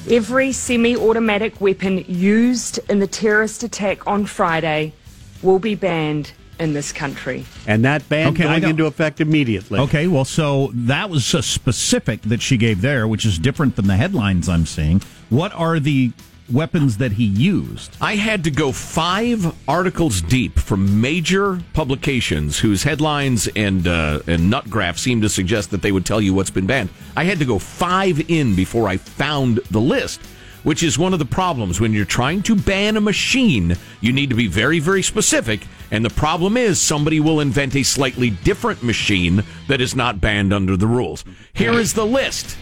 every 0.10 0.54
semi 0.54 0.96
automatic 0.96 1.60
weapon 1.60 2.06
used 2.08 2.80
in 2.90 3.00
the 3.00 3.08
terrorist 3.08 3.64
attack 3.64 4.08
on 4.08 4.26
Friday 4.26 4.94
will 5.42 5.60
be 5.60 5.76
banned 5.76 6.32
in 6.62 6.74
this 6.74 6.92
country. 6.94 7.46
And 7.68 7.84
that 7.86 8.08
ban 8.08 8.28
Okay, 8.28 8.44
going 8.44 8.64
into 8.64 8.86
effect 8.86 9.20
immediately. 9.20 9.80
Okay, 9.80 10.08
well, 10.08 10.26
so 10.26 10.70
that 10.74 11.10
was 11.10 11.34
a 11.34 11.42
specific 11.42 12.22
that 12.22 12.42
she 12.42 12.56
gave 12.56 12.82
there, 12.82 13.08
which 13.08 13.26
is 13.26 13.40
different 13.40 13.76
than 13.76 13.88
the 13.88 13.98
headlines 13.98 14.48
I'm 14.48 14.66
seeing. 14.66 15.02
What 15.30 15.52
are 15.54 15.80
the 15.80 16.12
weapons 16.52 16.98
that 16.98 17.14
he 17.14 17.24
used? 17.24 17.96
I 18.00 18.16
had 18.16 18.44
to 18.44 18.52
go 18.52 18.72
five 18.72 19.56
articles 19.68 20.22
deep 20.22 20.60
from 20.60 21.02
major 21.02 21.62
publications 21.74 22.60
whose 22.60 22.84
headlines 22.84 23.48
and 23.56 23.88
uh, 23.88 24.20
and 24.28 24.50
nut 24.50 24.70
graphs 24.70 25.02
seem 25.02 25.22
to 25.22 25.30
suggest 25.30 25.72
that 25.72 25.82
they 25.82 25.92
would 25.92 26.06
tell 26.06 26.22
you 26.22 26.34
what's 26.34 26.52
been 26.52 26.68
banned. 26.68 26.90
I 27.16 27.24
had 27.24 27.40
to 27.40 27.46
go 27.46 27.58
five 27.58 28.30
in 28.30 28.56
before 28.56 28.88
I 28.88 28.98
found 28.98 29.58
the 29.72 29.82
list, 29.82 30.22
which 30.64 30.84
is 30.84 31.00
one 31.00 31.14
of 31.14 31.20
the 31.20 31.26
problems 31.26 31.80
when 31.80 31.94
you're 31.94 32.06
trying 32.06 32.44
to 32.44 32.56
ban 32.56 32.98
a 32.98 33.02
machine. 33.02 33.78
You 34.02 34.14
need 34.14 34.30
to 34.30 34.36
be 34.36 34.48
very 34.48 34.80
very 34.80 35.02
specific, 35.02 35.62
and 35.92 36.06
the 36.06 36.10
problem 36.10 36.56
is 36.56 36.82
somebody 36.82 37.20
will 37.20 37.42
invent 37.42 37.76
a 37.76 37.84
slightly 37.84 38.30
different 38.30 38.82
machine 38.82 39.44
that 39.68 39.82
is 39.82 39.94
not 39.96 40.22
banned 40.22 40.54
under 40.54 40.78
the 40.78 40.88
rules. 40.88 41.26
Here 41.54 41.74
is 41.74 41.94
the 41.94 42.06
list. 42.06 42.58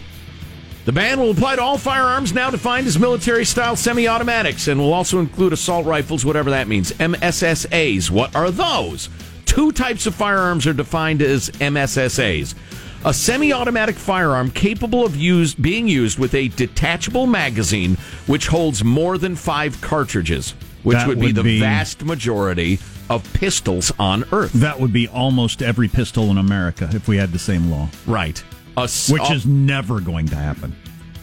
The 0.84 0.92
ban 0.92 1.20
will 1.20 1.30
apply 1.30 1.56
to 1.56 1.62
all 1.62 1.78
firearms 1.78 2.32
now 2.34 2.50
defined 2.50 2.88
as 2.88 2.98
military 2.98 3.44
style 3.44 3.76
semi 3.76 4.08
automatics 4.08 4.66
and 4.66 4.80
will 4.80 4.92
also 4.92 5.20
include 5.20 5.52
assault 5.52 5.86
rifles, 5.86 6.24
whatever 6.24 6.50
that 6.50 6.66
means. 6.66 6.90
MSSAs. 6.92 8.10
What 8.10 8.34
are 8.34 8.50
those? 8.50 9.08
Two 9.46 9.70
types 9.72 10.06
of 10.06 10.14
firearms 10.14 10.66
are 10.66 10.72
defined 10.72 11.22
as 11.22 11.50
MSSAs. 11.50 12.54
A 13.04 13.14
semi 13.14 13.52
automatic 13.52 13.94
firearm 13.94 14.50
capable 14.50 15.04
of 15.06 15.16
used, 15.16 15.60
being 15.62 15.86
used 15.86 16.18
with 16.18 16.34
a 16.34 16.48
detachable 16.48 17.26
magazine 17.26 17.96
which 18.26 18.48
holds 18.48 18.82
more 18.82 19.16
than 19.18 19.36
five 19.36 19.80
cartridges, 19.80 20.54
which 20.82 20.98
That 20.98 21.08
would, 21.08 21.20
be 21.20 21.32
the 21.32 21.42
be- 21.42 21.60
vast 21.60 22.04
majority 22.04 22.78
of 23.10 23.30
pistols 23.34 23.92
on 23.98 24.24
Earth. 24.32 24.52
That 24.54 24.80
would 24.80 24.92
be 24.92 25.06
almost 25.08 25.60
every 25.62 25.88
pistol 25.88 26.30
in 26.30 26.38
America 26.38 26.88
if 26.94 27.08
we 27.08 27.18
had 27.18 27.32
the 27.32 27.38
same 27.38 27.70
law, 27.70 27.88
right. 28.06 28.42
A 28.76 28.88
which 29.10 29.30
is 29.30 29.44
never 29.44 30.00
going 30.00 30.26
to 30.28 30.36
happen. 30.36 30.74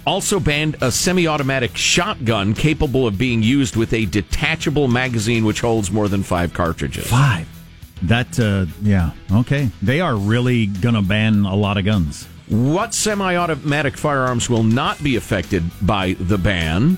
also 0.05 0.39
banned 0.39 0.75
a 0.81 0.91
semi-automatic 0.91 1.75
shotgun 1.75 2.53
capable 2.53 3.07
of 3.07 3.17
being 3.17 3.41
used 3.41 3.75
with 3.75 3.93
a 3.93 4.05
detachable 4.05 4.87
magazine 4.87 5.43
which 5.45 5.61
holds 5.61 5.89
more 5.89 6.07
than 6.07 6.23
five 6.23 6.53
cartridges. 6.53 7.07
Five. 7.07 7.47
That, 8.03 8.39
uh, 8.39 8.67
yeah, 8.83 9.11
okay. 9.31 9.69
They 9.81 10.01
are 10.01 10.15
really 10.15 10.67
going 10.67 10.95
to 10.95 11.01
ban 11.01 11.45
a 11.45 11.55
lot 11.55 11.77
of 11.77 11.85
guns. 11.85 12.27
What 12.47 12.93
semi-automatic 12.93 13.97
firearms 13.97 14.49
will 14.49 14.63
not 14.63 15.01
be 15.03 15.15
affected 15.15 15.63
by 15.81 16.13
the 16.19 16.37
ban? 16.37 16.97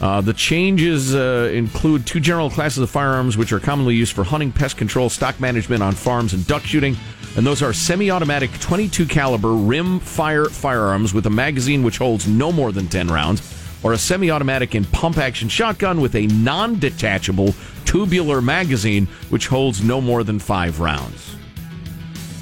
Uh, 0.00 0.20
the 0.22 0.32
changes 0.32 1.14
uh, 1.14 1.50
include 1.52 2.06
two 2.06 2.20
general 2.20 2.48
classes 2.48 2.82
of 2.82 2.88
firearms 2.88 3.36
which 3.36 3.52
are 3.52 3.60
commonly 3.60 3.94
used 3.94 4.14
for 4.14 4.24
hunting, 4.24 4.50
pest 4.50 4.78
control, 4.78 5.10
stock 5.10 5.38
management 5.40 5.82
on 5.82 5.92
farms, 5.92 6.32
and 6.32 6.46
duck 6.46 6.62
shooting. 6.62 6.96
And 7.36 7.46
those 7.46 7.62
are 7.62 7.72
semi-automatic 7.72 8.50
22 8.60 9.06
caliber 9.06 9.52
rim 9.52 10.00
fire 10.00 10.46
firearms 10.46 11.12
with 11.12 11.26
a 11.26 11.30
magazine 11.30 11.82
which 11.82 11.98
holds 11.98 12.26
no 12.26 12.50
more 12.50 12.72
than 12.72 12.88
10 12.88 13.08
rounds, 13.08 13.42
or 13.82 13.92
a 13.92 13.98
semi-automatic 13.98 14.74
and 14.74 14.90
pump-action 14.90 15.48
shotgun 15.48 16.00
with 16.00 16.14
a 16.14 16.26
non-detachable 16.28 17.54
tubular 17.84 18.40
magazine 18.40 19.06
which 19.28 19.48
holds 19.48 19.82
no 19.82 20.00
more 20.00 20.24
than 20.24 20.38
five 20.38 20.80
rounds. 20.80 21.36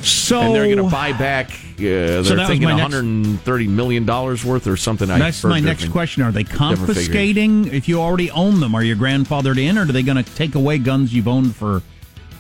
So 0.03 0.41
and 0.41 0.55
they're 0.55 0.65
going 0.65 0.77
to 0.77 0.91
buy 0.91 1.13
back. 1.13 1.51
Uh, 1.51 1.77
they're 1.79 2.19
was 2.21 2.29
thinking 2.29 2.63
my 2.63 2.73
130 2.73 3.69
million 3.69 4.05
dollars 4.05 4.45
worth 4.45 4.67
or 4.67 4.77
something. 4.77 5.11
I 5.11 5.19
That's 5.19 5.43
heard 5.43 5.49
my 5.49 5.61
next 5.61 5.91
question. 5.91 6.23
Are 6.23 6.33
they 6.33 6.45
confiscating 6.45 7.73
if 7.73 7.89
you 7.89 8.01
already 8.01 8.31
own 8.31 8.61
them? 8.61 8.75
Are 8.75 8.83
you 8.83 8.97
grandfathered 8.97 9.59
in, 9.59 9.79
or 9.79 9.83
are 9.83 9.87
they 9.87 10.03
going 10.03 10.23
to 10.23 10.35
take 10.35 10.55
away 10.55 10.79
guns 10.79 11.13
you've 11.13 11.29
owned 11.29 11.55
for 11.55 11.83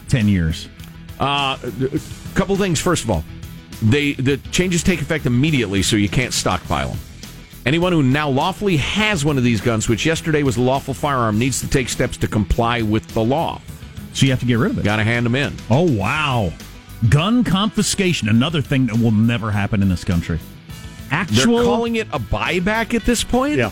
10 0.08 0.28
years? 0.28 0.68
Uh, 1.18 1.58
a 1.64 2.34
couple 2.34 2.56
things. 2.56 2.80
First 2.80 3.04
of 3.04 3.10
all, 3.10 3.24
they 3.82 4.12
the 4.14 4.36
changes 4.50 4.82
take 4.82 5.00
effect 5.00 5.26
immediately, 5.26 5.82
so 5.82 5.96
you 5.96 6.08
can't 6.08 6.32
stockpile 6.32 6.90
them. 6.90 6.98
Anyone 7.66 7.92
who 7.92 8.02
now 8.02 8.30
lawfully 8.30 8.78
has 8.78 9.24
one 9.24 9.36
of 9.36 9.44
these 9.44 9.60
guns, 9.60 9.88
which 9.88 10.06
yesterday 10.06 10.42
was 10.42 10.56
a 10.56 10.62
lawful 10.62 10.94
firearm, 10.94 11.38
needs 11.38 11.60
to 11.60 11.68
take 11.68 11.88
steps 11.88 12.16
to 12.18 12.28
comply 12.28 12.82
with 12.82 13.06
the 13.08 13.22
law. 13.22 13.60
So 14.14 14.24
you 14.26 14.32
have 14.32 14.40
to 14.40 14.46
get 14.46 14.54
rid 14.54 14.70
of 14.70 14.78
it. 14.78 14.84
Got 14.84 14.96
to 14.96 15.04
hand 15.04 15.26
them 15.26 15.34
in. 15.34 15.54
Oh, 15.70 15.82
wow. 15.82 16.52
Gun 17.08 17.44
confiscation, 17.44 18.28
another 18.28 18.61
thing 18.61 18.87
that 18.87 18.98
will 18.98 19.12
never 19.12 19.50
happen 19.50 19.82
in 19.82 19.88
this 19.88 20.02
country. 20.04 20.40
They're 21.11 21.46
calling 21.46 21.96
it 21.96 22.08
a 22.12 22.18
buyback 22.18 22.92
at 22.94 23.04
this 23.04 23.22
point. 23.24 23.56
Yeah. 23.56 23.70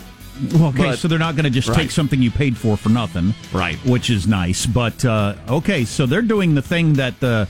Well, 0.53 0.65
okay, 0.67 0.83
but- 0.83 0.99
so 0.99 1.07
they're 1.07 1.19
not 1.19 1.35
going 1.35 1.43
to 1.45 1.49
just 1.49 1.67
Right. 1.67 1.77
take 1.77 1.91
something 1.91 2.21
you 2.21 2.31
paid 2.31 2.55
for 2.55 2.77
for 2.77 2.89
nothing, 2.89 3.33
Right. 3.51 3.77
Which 3.85 4.09
is 4.09 4.27
nice, 4.27 4.65
but 4.65 5.03
uh, 5.03 5.33
okay, 5.49 5.83
so 5.83 6.05
they're 6.05 6.21
doing 6.21 6.55
the 6.55 6.61
thing 6.61 6.93
that 6.93 7.19
the, 7.19 7.47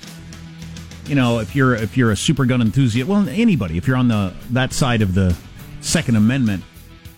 you 1.08 1.16
know, 1.16 1.40
if 1.40 1.56
you're 1.56 1.76
if 1.76 1.96
you're 1.98 2.12
a 2.12 2.16
super 2.18 2.46
gun 2.46 2.62
enthusiast, 2.62 3.08
well, 3.08 3.28
anybody, 3.30 3.78
if 3.78 3.88
you're 3.88 3.98
on 3.98 4.08
the 4.08 4.34
that 4.52 4.74
side 4.74 5.02
of 5.02 5.14
the 5.14 5.36
Second 5.82 6.16
Amendment, 6.16 6.64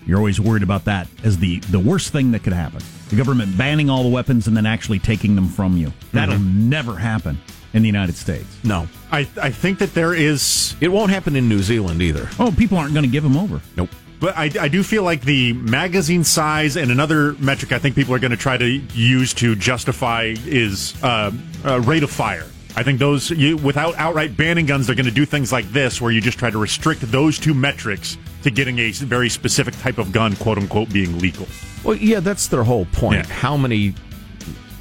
you're 0.06 0.18
always 0.18 0.40
worried 0.40 0.64
about 0.64 0.86
that 0.86 1.08
as 1.24 1.38
the 1.38 1.60
the 1.72 1.80
worst 1.80 2.12
thing 2.12 2.32
that 2.32 2.44
could 2.44 2.54
happen. 2.54 2.82
The 3.10 3.16
government 3.16 3.56
banning 3.58 3.90
all 3.90 4.04
the 4.04 4.10
weapons 4.10 4.48
and 4.48 4.58
then 4.58 4.66
actually 4.66 5.00
taking 5.00 5.36
them 5.36 5.48
from 5.48 5.78
you. 5.78 5.94
That'll 6.14 6.40
never 6.40 6.96
happen 6.98 7.40
in 7.74 7.82
the 7.82 7.88
United 7.88 8.16
States. 8.16 8.48
No, 8.64 8.88
I, 9.12 9.28
I 9.42 9.52
think 9.52 9.80
that 9.80 9.94
there 9.94 10.14
is 10.14 10.76
it 10.82 10.90
won't 10.90 11.12
happen 11.12 11.36
in 11.36 11.48
New 11.48 11.60
Zealand 11.60 12.02
either. 12.02 12.30
Oh, 12.40 12.54
people 12.56 12.78
aren't 12.78 12.94
going 12.94 13.06
to 13.06 13.12
give 13.12 13.24
them 13.24 13.38
over. 13.38 13.62
Nope. 13.76 13.90
But 14.20 14.38
I, 14.38 14.52
I 14.60 14.68
do 14.68 14.84
feel 14.84 15.04
like 15.04 15.22
the 15.22 15.54
magazine 15.54 16.26
size 16.26 16.76
and 16.76 16.92
another 16.92 17.34
metric 17.34 17.72
I 17.72 17.80
think 17.80 17.96
people 17.96 18.14
are 18.14 18.20
going 18.20 18.32
to 18.32 18.38
try 18.38 18.58
to 18.58 18.66
use 18.66 19.34
to 19.36 19.56
justify 19.56 20.36
is 20.46 21.02
uh, 21.02 21.32
uh, 21.64 21.80
rate 21.82 22.04
of 22.04 22.12
fire. 22.12 22.46
I 22.76 22.84
think 22.84 23.00
those, 23.00 23.32
you, 23.32 23.58
without 23.58 23.96
outright 23.96 24.38
banning 24.38 24.66
guns, 24.66 24.88
they're 24.88 24.96
going 24.96 25.06
to 25.06 25.12
do 25.12 25.26
things 25.26 25.52
like 25.52 25.70
this, 25.72 26.00
where 26.00 26.12
you 26.12 26.22
just 26.22 26.38
try 26.38 26.50
to 26.50 26.58
restrict 26.58 27.02
those 27.12 27.40
two 27.40 27.54
metrics 27.54 28.18
to 28.44 28.52
getting 28.52 28.80
a 28.80 28.92
very 28.92 29.28
specific 29.28 29.78
type 29.80 29.98
of 29.98 30.12
gun, 30.12 30.36
quote 30.36 30.58
unquote, 30.58 30.92
being 30.94 31.18
legal. 31.20 31.48
Well, 31.84 31.96
yeah, 31.96 32.20
that's 32.20 32.48
their 32.48 32.64
whole 32.64 32.86
point. 32.86 33.28
Yeah. 33.28 33.34
How 33.34 33.58
many, 33.58 33.96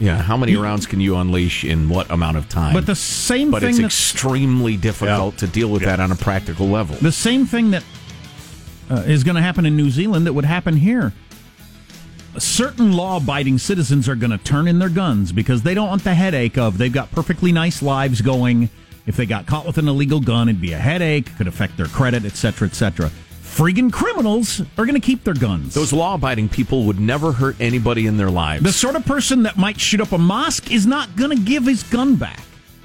yeah, 0.01 0.23
how 0.23 0.37
many 0.37 0.57
rounds 0.57 0.87
can 0.87 1.01
you 1.01 1.17
unleash 1.17 1.65
in 1.65 1.89
what 1.89 2.11
amount 2.11 2.37
of 2.37 2.49
time? 2.49 2.73
But 2.73 2.87
the 2.87 2.95
same 2.95 3.51
but 3.51 3.63
thing 3.63 3.71
it's 3.71 3.81
extremely 3.81 4.77
difficult 4.77 5.39
to 5.39 5.47
deal 5.47 5.69
with 5.69 5.83
that 5.83 6.01
on 6.01 6.13
a 6.13 6.17
practical 6.17 6.69
level. 6.69 6.97
The 6.97 7.13
same 7.13 7.47
thing 7.47 7.73
that 7.73 7.85
uh, 8.91 9.03
is 9.07 9.25
going 9.25 9.35
to 9.35 9.43
happen 9.43 9.67
in 9.67 9.77
New 9.77 9.91
Zealand 9.91 10.27
that 10.27 10.33
would 10.33 10.45
happen 10.45 10.77
here. 10.77 11.13
Certain 12.39 12.93
law 12.93 13.17
abiding 13.17 13.59
citizens 13.59 14.09
are 14.09 14.15
going 14.15 14.31
to 14.31 14.39
turn 14.39 14.69
in 14.69 14.79
their 14.79 14.89
guns 14.89 15.33
because 15.33 15.63
they 15.63 15.75
don't 15.75 15.89
want 15.89 16.05
the 16.05 16.15
headache 16.15 16.57
of 16.57 16.79
they've 16.79 16.93
got 16.93 17.11
perfectly 17.11 17.51
nice 17.51 17.83
lives 17.83 18.21
going. 18.21 18.71
If 19.07 19.17
they 19.17 19.27
got 19.27 19.47
caught 19.47 19.67
with 19.67 19.79
an 19.79 19.89
illegal 19.89 20.21
gun, 20.21 20.49
it'd 20.49 20.61
be 20.61 20.73
a 20.73 20.79
headache, 20.79 21.35
could 21.37 21.49
affect 21.49 21.77
their 21.77 21.87
credit, 21.87 22.25
etc., 22.25 22.69
etc. 22.69 23.11
Freaking 23.59 23.92
criminals 23.92 24.61
are 24.61 24.87
going 24.87 24.94
to 24.94 25.01
keep 25.05 25.25
their 25.25 25.35
guns. 25.35 25.75
Those 25.75 25.92
law-abiding 25.92 26.49
people 26.49 26.85
would 26.85 27.01
never 27.01 27.33
hurt 27.33 27.57
anybody 27.61 28.07
in 28.07 28.16
their 28.16 28.31
lives. 28.31 28.62
the 28.62 28.73
sort 28.73 28.94
of 28.94 29.05
person 29.05 29.42
that 29.42 29.57
might 29.57 29.81
shoot 29.81 30.01
up 30.01 30.12
a 30.12 30.18
mosque 30.18 30.71
is 30.71 30.87
not 30.87 31.16
going 31.16 31.37
to 31.37 31.42
give 31.42 31.64
his 31.66 31.83
gun 31.83 32.14
back. 32.14 32.38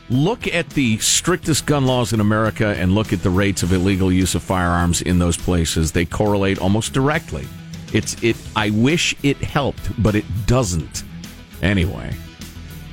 look 0.10 0.48
at 0.48 0.68
the 0.72 0.98
strictest 0.98 1.68
gun 1.68 1.86
laws 1.86 2.12
in 2.12 2.20
America 2.20 2.76
and 2.80 2.96
look 2.96 3.14
at 3.14 3.22
the 3.22 3.30
rates 3.30 3.62
of 3.62 3.72
illegal 3.72 4.12
use 4.12 4.34
of 4.34 4.42
firearms 4.42 5.04
in 5.04 5.20
those 5.20 5.38
places. 5.38 5.92
They 5.92 6.06
correlate 6.06 6.58
almost 6.58 6.92
directly. 6.92 7.48
It's 7.94 8.22
it. 8.24 8.36
I 8.56 8.72
wish 8.72 9.16
it 9.22 9.38
helped, 9.38 10.02
but 10.02 10.16
it 10.16 10.26
doesn't. 10.48 11.04
Anyway, 11.62 12.16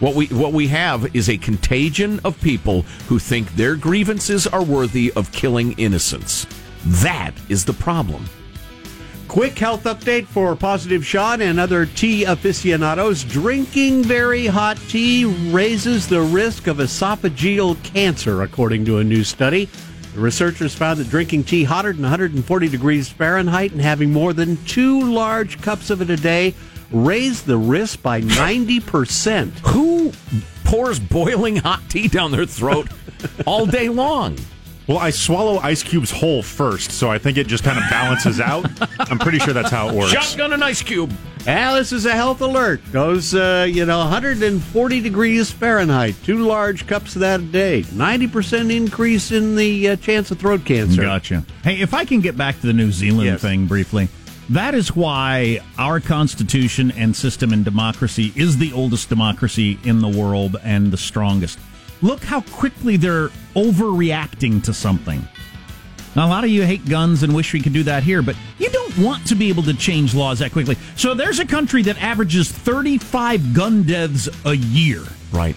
what 0.01 0.15
we 0.15 0.27
what 0.27 0.53
we 0.53 0.69
have 0.69 1.17
is 1.17 1.31
a 1.31 1.39
contagion 1.39 2.21
of 2.25 2.39
people 2.43 2.83
who 3.09 3.19
think 3.19 3.51
their 3.57 3.75
grievances 3.75 4.47
are 4.47 4.63
worthy 4.63 5.11
of 5.17 5.33
killing 5.33 5.73
innocents. 5.79 6.47
That 6.85 7.33
is 7.49 7.65
the 7.65 7.73
problem. 7.73 8.25
Quick 9.29 9.57
health 9.59 9.85
update 9.85 10.27
for 10.27 10.57
Positive 10.57 11.07
Sean 11.07 11.41
and 11.41 11.61
other 11.61 11.87
tea 11.87 12.25
aficionados. 12.25 13.23
Drinking 13.23 14.03
very 14.03 14.47
hot 14.47 14.77
tea 14.89 15.25
raises 15.53 16.09
the 16.09 16.21
risk 16.21 16.67
of 16.67 16.79
esophageal 16.79 17.81
cancer, 17.85 18.43
according 18.43 18.85
to 18.87 18.99
a 18.99 19.05
new 19.05 19.23
study. 19.23 19.69
The 20.15 20.21
researchers 20.21 20.75
found 20.75 20.99
that 20.99 21.09
drinking 21.09 21.45
tea 21.45 21.63
hotter 21.63 21.93
than 21.93 22.03
140 22.03 22.69
degrees 22.69 23.09
Fahrenheit 23.09 23.71
and 23.71 23.81
having 23.81 24.13
more 24.13 24.33
than 24.33 24.57
two 24.65 25.01
large 25.13 25.63
cups 25.63 25.91
of 25.91 26.03
it 26.03 26.11
a 26.11 26.17
day 26.17 26.53
raised 26.91 27.47
the 27.47 27.57
risk 27.57 28.03
by 28.03 28.21
90%. 28.21 29.51
Who 29.69 30.13
pours 30.65 30.99
boiling 30.99 31.57
hot 31.57 31.83
tea 31.89 32.09
down 32.09 32.33
their 32.33 32.47
throat 32.47 32.89
all 33.47 33.67
day 33.67 33.89
long? 33.89 34.37
Well, 34.91 34.99
I 34.99 35.11
swallow 35.11 35.59
ice 35.59 35.85
cubes 35.85 36.11
whole 36.11 36.43
first, 36.43 36.91
so 36.91 37.13
I 37.13 37.19
think 37.19 37.39
it 37.39 37.47
just 37.47 37.63
kind 37.63 37.79
of 37.79 37.89
balances 37.89 38.41
out. 38.41 38.67
I'm 39.09 39.21
pretty 39.21 39.39
sure 39.39 39.55
that's 39.55 39.71
how 39.71 39.89
it 39.89 39.95
works. 39.95 40.11
Shotgun 40.11 40.53
an 40.53 40.65
ice 40.65 40.83
cube. 40.83 41.13
Al, 41.47 41.77
this 41.77 41.93
is 41.93 42.07
a 42.07 42.13
health 42.13 42.41
alert. 42.41 42.81
Goes, 42.91 43.33
uh, 43.33 43.69
you 43.71 43.87
know, 43.87 44.01
140 44.01 45.01
degrees 45.01 45.53
Fahrenheit. 45.53 46.17
Two 46.25 46.39
large 46.39 46.89
cups 46.89 47.15
of 47.15 47.21
that 47.21 47.39
a 47.39 47.45
day. 47.45 47.83
90% 47.83 48.75
increase 48.75 49.31
in 49.31 49.55
the 49.55 49.91
uh, 49.91 49.95
chance 49.95 50.33
of 50.33 50.41
throat 50.41 50.65
cancer. 50.65 51.03
Gotcha. 51.03 51.45
Hey, 51.63 51.81
if 51.81 51.95
I 51.95 52.05
can 52.05 52.21
get 52.21 52.37
back 52.37 52.61
to 52.61 52.67
the 52.67 52.73
New 52.73 52.91
Zealand 52.91 53.27
Yes. 53.27 53.41
thing 53.41 53.67
briefly, 53.67 54.09
that 54.49 54.75
is 54.75 54.97
why 54.97 55.61
our 55.79 56.01
Constitution 56.01 56.91
and 56.97 57.15
system 57.15 57.53
and 57.53 57.65
democracy 57.65 58.33
is 58.35 58.59
the 58.59 58.73
oldest 58.73 59.09
democracy 59.09 59.79
in 59.85 60.01
the 60.01 60.09
world 60.09 60.57
and 60.65 60.91
the 60.91 60.97
strongest. 60.99 61.61
Look 62.03 62.25
how 62.25 62.41
quickly 62.43 62.97
they're 62.97 63.29
overreacting 63.55 64.63
to 64.65 64.73
something. 64.73 65.27
Now, 66.17 66.27
a 66.27 66.31
lot 66.31 66.45
of 66.45 66.51
you 66.51 66.65
hate 66.65 66.85
guns 66.89 67.23
and 67.23 67.35
wish 67.35 67.53
we 67.53 67.61
could 67.61 67.73
do 67.73 67.85
that 67.85 68.03
here, 68.03 68.21
but 68.21 68.35
you 68.59 68.69
don't 68.71 68.99
want 68.99 69.27
to 69.29 69.35
be 69.35 69.49
able 69.49 69.63
to 69.65 69.75
change 69.75 70.15
laws 70.15 70.41
that 70.41 70.51
quickly. 70.51 70.77
So 70.97 71.15
there's 71.15 71.39
a 71.39 71.47
country 71.47 71.83
that 71.83 72.03
averages 72.03 72.51
35 72.51 73.55
gun 73.55 73.85
deaths 73.85 74.29
a 74.45 74.55
year. 74.55 75.05
Right. 75.31 75.55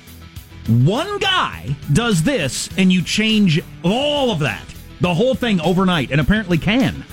One 0.67 1.17
guy 1.17 1.75
does 1.91 2.23
this, 2.23 2.69
and 2.77 2.93
you 2.93 3.01
change 3.01 3.61
all 3.83 4.31
of 4.31 4.39
that, 4.39 4.63
the 5.01 5.13
whole 5.13 5.33
thing 5.33 5.59
overnight, 5.61 6.11
and 6.11 6.21
apparently 6.21 6.57
can. 6.57 7.03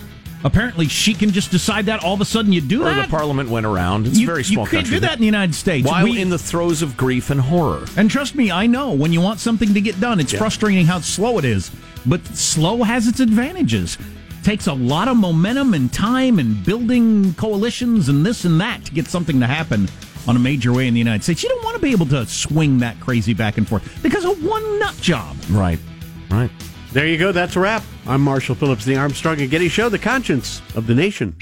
Apparently, 0.42 0.88
she 0.88 1.12
can 1.12 1.30
just 1.32 1.50
decide 1.50 1.86
that 1.86 2.02
all 2.02 2.14
of 2.14 2.20
a 2.20 2.24
sudden 2.24 2.52
you 2.52 2.60
do 2.62 2.82
Or 2.82 2.86
that. 2.86 3.06
the 3.06 3.10
parliament 3.10 3.50
went 3.50 3.66
around. 3.66 4.06
It's 4.06 4.18
you, 4.18 4.26
a 4.26 4.30
very 4.32 4.44
small 4.44 4.64
you 4.64 4.70
can't 4.70 4.84
country. 4.84 4.96
do 4.96 5.00
that 5.00 5.14
in 5.14 5.20
the 5.20 5.26
United 5.26 5.54
States. 5.54 5.86
While 5.86 6.04
We- 6.04 6.18
in 6.18 6.30
the 6.30 6.38
throes 6.38 6.80
of 6.80 6.96
grief 6.96 7.28
and 7.30 7.40
horror. 7.40 7.84
and 7.96 8.10
trust 8.10 8.34
me, 8.34 8.50
I 8.50 8.66
know 8.66 8.92
when 8.92 9.12
you 9.12 9.20
want 9.20 9.40
something 9.40 9.74
to 9.74 9.80
get 9.80 10.00
done, 10.00 10.18
it's 10.18 10.32
frustrating 10.32 10.86
how 10.86 11.00
slow 11.00 11.38
it 11.38 11.44
is. 11.44 11.70
But 12.06 12.24
slow 12.36 12.82
has 12.84 13.06
its 13.06 13.20
advantages. 13.20 13.98
Takes 14.42 14.66
a 14.66 14.72
lot 14.72 15.08
of 15.08 15.18
momentum 15.18 15.74
and 15.74 15.92
time 15.92 16.38
and 16.38 16.64
building 16.64 17.34
coalitions 17.34 18.08
and 18.08 18.24
this 18.24 18.46
and 18.46 18.58
that 18.62 18.86
to 18.86 18.92
get 18.92 19.06
something 19.08 19.38
to 19.40 19.46
happen 19.46 19.86
on 20.26 20.36
a 20.36 20.38
major 20.38 20.72
way 20.72 20.88
in 20.88 20.94
the 20.94 20.98
United 21.00 21.22
States. 21.22 21.42
You 21.42 21.50
don't 21.50 21.62
want 21.64 21.76
to 21.76 21.82
be 21.82 21.92
able 21.92 22.06
to 22.06 22.24
swing 22.26 22.78
that 22.78 22.98
crazy 23.00 23.34
back 23.34 23.58
and 23.58 23.68
forth 23.68 23.82
because 24.02 24.24
of 24.24 24.42
one 24.42 24.78
nut 24.78 24.94
job. 25.02 25.36
Right. 25.50 25.78
There 26.92 27.06
you 27.06 27.18
go. 27.18 27.30
That's 27.30 27.54
a 27.54 27.60
wrap. 27.60 27.84
I'm 28.04 28.20
Marshall 28.20 28.56
Phillips, 28.56 28.84
the 28.84 28.96
Armstrong 28.96 29.40
and 29.40 29.48
Getty 29.48 29.68
Show, 29.68 29.88
the 29.88 29.98
conscience 29.98 30.60
of 30.74 30.88
the 30.88 30.94
nation. 30.94 31.36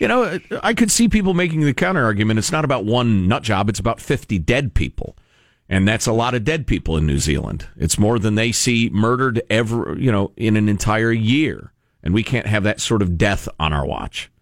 You 0.00 0.08
know, 0.08 0.40
I 0.60 0.74
could 0.74 0.90
see 0.90 1.08
people 1.08 1.34
making 1.34 1.60
the 1.60 1.72
counter 1.72 2.04
argument. 2.04 2.40
It's 2.40 2.50
not 2.50 2.64
about 2.64 2.84
one 2.84 3.28
nut 3.28 3.44
job. 3.44 3.68
It's 3.68 3.78
about 3.78 4.00
50 4.00 4.40
dead 4.40 4.74
people. 4.74 5.16
And 5.68 5.86
that's 5.86 6.08
a 6.08 6.12
lot 6.12 6.34
of 6.34 6.42
dead 6.42 6.66
people 6.66 6.96
in 6.96 7.06
New 7.06 7.20
Zealand. 7.20 7.68
It's 7.76 7.96
more 7.96 8.18
than 8.18 8.34
they 8.34 8.50
see 8.50 8.90
murdered 8.92 9.40
ever, 9.48 9.96
you 9.96 10.10
know, 10.10 10.32
in 10.36 10.56
an 10.56 10.68
entire 10.68 11.12
year. 11.12 11.72
And 12.02 12.12
we 12.12 12.24
can't 12.24 12.48
have 12.48 12.64
that 12.64 12.80
sort 12.80 13.02
of 13.02 13.16
death 13.16 13.48
on 13.60 13.72
our 13.72 13.86
watch. 13.86 14.32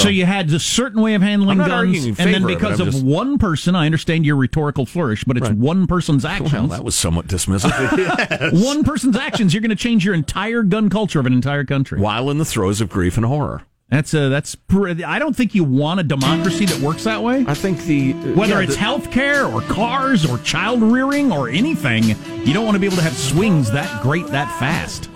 So, 0.00 0.08
you 0.08 0.24
had 0.26 0.50
a 0.52 0.58
certain 0.58 1.00
way 1.02 1.14
of 1.14 1.22
handling 1.22 1.58
guns, 1.58 2.04
and 2.06 2.16
then 2.16 2.16
favor 2.16 2.36
of 2.36 2.42
it, 2.44 2.46
because 2.46 2.80
of 2.80 2.86
just- 2.92 3.04
one 3.04 3.36
person, 3.38 3.76
I 3.76 3.86
understand 3.86 4.24
your 4.24 4.36
rhetorical 4.36 4.86
flourish, 4.86 5.24
but 5.24 5.36
it's 5.36 5.48
Right. 5.48 5.56
one 5.56 5.86
person's 5.86 6.24
actions. 6.24 6.52
Well, 6.52 6.66
that 6.68 6.84
was 6.84 6.94
somewhat 6.94 7.26
dismissive. 7.26 8.52
one 8.64 8.84
person's 8.84 9.16
actions. 9.16 9.52
You're 9.52 9.60
going 9.60 9.70
to 9.70 9.76
change 9.76 10.04
your 10.04 10.14
entire 10.14 10.62
gun 10.62 10.88
culture 10.88 11.20
of 11.20 11.26
an 11.26 11.32
entire 11.32 11.64
country. 11.64 12.00
While 12.00 12.30
in 12.30 12.38
the 12.38 12.44
throes 12.44 12.80
of 12.80 12.88
grief 12.88 13.16
and 13.16 13.26
horror. 13.26 13.62
That's 13.90 14.14
uh, 14.14 14.30
that's. 14.30 14.54
pr- 14.54 14.88
I 15.06 15.18
don't 15.18 15.36
think 15.36 15.54
you 15.54 15.64
want 15.64 16.00
a 16.00 16.02
democracy 16.02 16.64
that 16.64 16.80
works 16.80 17.04
that 17.04 17.22
way. 17.22 17.44
I 17.46 17.52
think 17.52 17.84
the. 17.84 18.12
Whether 18.32 18.54
yeah, 18.54 18.60
it's 18.60 18.72
the- 18.72 18.80
health 18.80 19.10
care 19.10 19.44
or 19.44 19.60
cars 19.60 20.24
or 20.24 20.38
child 20.38 20.80
rearing 20.82 21.30
or 21.30 21.50
anything, 21.50 22.04
you 22.46 22.54
don't 22.54 22.64
want 22.64 22.74
to 22.76 22.78
be 22.78 22.86
able 22.86 22.96
to 22.96 23.02
have 23.02 23.12
swings 23.14 23.70
that 23.72 24.02
great 24.02 24.26
that 24.28 24.48
fast. 24.58 25.10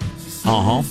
Uh 0.46 0.80
huh. 0.80 0.82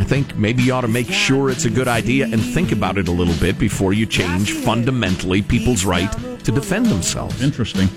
I 0.00 0.04
think 0.04 0.36
maybe 0.36 0.64
you 0.64 0.72
ought 0.72 0.80
to 0.80 0.88
make 0.88 1.08
sure 1.08 1.50
it's 1.50 1.64
a 1.64 1.70
good 1.70 1.86
idea 1.86 2.24
and 2.24 2.40
think 2.40 2.72
about 2.72 2.98
it 2.98 3.06
a 3.06 3.12
little 3.12 3.34
bit 3.34 3.58
before 3.58 3.92
you 3.92 4.06
change 4.06 4.52
fundamentally 4.52 5.40
people's 5.40 5.84
right 5.84 6.10
to 6.44 6.50
defend 6.50 6.86
themselves. 6.86 7.40
Interesting. 7.40 7.88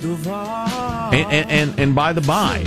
And, 1.12 1.32
and, 1.32 1.50
and, 1.50 1.80
and 1.80 1.96
by 1.96 2.14
the 2.14 2.22
by, 2.22 2.66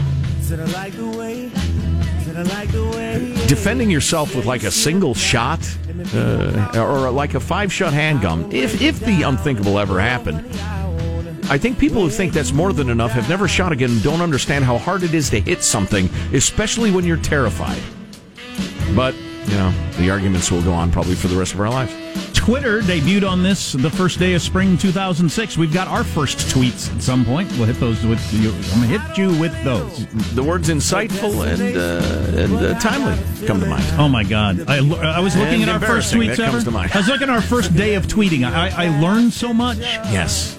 defending 3.46 3.90
yourself 3.90 4.34
with 4.34 4.46
like 4.46 4.64
a 4.64 4.70
single 4.70 5.14
shot 5.14 5.60
uh, 6.14 6.72
or 6.74 7.10
like 7.10 7.34
a 7.34 7.40
five 7.40 7.72
shot 7.72 7.92
handgun, 7.92 8.50
if, 8.52 8.82
if 8.82 8.98
the 9.00 9.22
unthinkable 9.22 9.78
ever 9.78 10.00
happened, 10.00 10.38
I 11.50 11.56
think 11.56 11.78
people 11.78 12.02
who 12.02 12.10
think 12.10 12.32
that's 12.32 12.52
more 12.52 12.72
than 12.72 12.90
enough 12.90 13.12
have 13.12 13.28
never 13.28 13.48
shot 13.48 13.72
again 13.72 13.90
and 13.90 14.02
don't 14.02 14.20
understand 14.20 14.64
how 14.64 14.76
hard 14.76 15.02
it 15.02 15.14
is 15.14 15.30
to 15.30 15.40
hit 15.40 15.62
something, 15.62 16.10
especially 16.32 16.90
when 16.90 17.04
you're 17.04 17.16
terrified. 17.16 17.80
But, 18.94 19.14
you 19.46 19.54
know, 19.54 19.72
the 19.98 20.10
arguments 20.10 20.50
will 20.50 20.62
go 20.62 20.72
on 20.72 20.90
probably 20.90 21.14
for 21.14 21.28
the 21.28 21.36
rest 21.36 21.54
of 21.54 21.60
our 21.60 21.70
lives. 21.70 21.92
Twitter 22.34 22.80
debuted 22.80 23.28
on 23.28 23.42
this 23.42 23.72
the 23.72 23.90
first 23.90 24.18
day 24.18 24.32
of 24.32 24.40
spring 24.40 24.78
2006. 24.78 25.58
We've 25.58 25.72
got 25.72 25.86
our 25.86 26.02
first 26.02 26.38
tweets 26.38 26.94
at 26.94 27.02
some 27.02 27.24
point. 27.26 27.50
We'll 27.52 27.66
hit 27.66 27.76
those 27.76 28.02
with 28.06 28.20
you. 28.32 28.50
I'm 28.72 28.80
gonna 28.80 28.98
hit 28.98 29.18
you 29.18 29.38
with 29.38 29.52
those. 29.64 30.06
The 30.34 30.42
words 30.42 30.70
insightful 30.70 31.46
and, 31.46 31.76
uh, 31.76 32.40
and 32.42 32.54
uh, 32.56 32.78
timely 32.80 33.18
come 33.46 33.60
to 33.60 33.66
mind. 33.66 33.84
Oh 33.98 34.08
my 34.08 34.24
God! 34.24 34.64
I, 34.66 34.76
I 34.78 35.20
was 35.20 35.36
looking 35.36 35.60
And 35.62 35.70
at 35.70 35.82
our 35.82 35.86
first 35.86 36.14
tweets 36.14 36.38
ever. 36.38 36.62
to 36.62 36.70
mind. 36.70 36.92
I 36.94 36.98
was 36.98 37.08
looking 37.08 37.28
at 37.28 37.34
our 37.34 37.42
first 37.42 37.74
day 37.76 37.94
of 37.96 38.06
tweeting. 38.06 38.44
I, 38.50 38.86
I 38.86 38.98
learned 39.00 39.34
so 39.34 39.52
much. 39.52 39.76
Yes. 39.78 40.54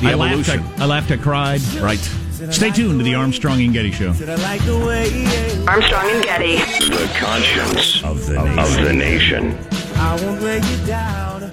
The 0.00 0.08
I 0.08 0.14
laughed. 0.14 0.48
evolution. 0.48 0.80
I, 0.80 0.84
I 0.84 0.86
laughed. 0.86 1.10
I 1.10 1.16
cried. 1.18 1.60
Right. 1.74 2.10
Stay 2.34 2.70
tuned 2.70 2.98
to 2.98 3.04
the 3.04 3.14
Armstrong 3.14 3.60
and 3.60 3.72
Getty 3.72 3.92
Show. 3.92 4.08
Armstrong 4.08 6.10
and 6.10 6.24
Getty. 6.24 6.56
The 6.56 7.08
conscience 7.16 8.02
of 8.02 8.26
the 8.26 8.42
nation. 8.42 8.56
Of 8.58 8.80
the 8.82 8.92
nation. 8.92 11.50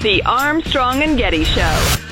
The 0.00 0.22
Armstrong 0.24 1.02
and 1.02 1.18
Getty 1.18 1.44
Show. 1.44 2.09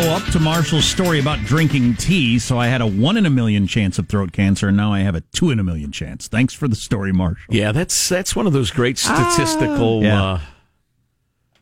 Follow 0.00 0.14
up 0.14 0.24
to 0.30 0.38
Marshall's 0.38 0.84
story 0.84 1.18
about 1.18 1.38
drinking 1.40 1.94
tea. 1.96 2.38
So 2.38 2.56
I 2.58 2.68
had 2.68 2.80
a 2.80 2.86
one 2.86 3.16
in 3.16 3.26
a 3.26 3.30
million 3.30 3.66
chance 3.66 3.98
of 3.98 4.08
throat 4.08 4.32
cancer, 4.32 4.68
and 4.68 4.76
now 4.76 4.92
I 4.92 5.00
have 5.00 5.14
a 5.16 5.22
two 5.32 5.50
in 5.50 5.58
a 5.58 5.64
million 5.64 5.90
chance. 5.90 6.28
Thanks 6.28 6.54
for 6.54 6.68
the 6.68 6.76
story, 6.76 7.12
Marshall. 7.12 7.52
Yeah, 7.54 7.72
that's 7.72 8.08
that's 8.08 8.36
one 8.36 8.46
of 8.46 8.52
those 8.52 8.70
great 8.70 8.96
statistical 8.98 10.02
Yeah. 10.04 10.22
uh, 10.24 10.40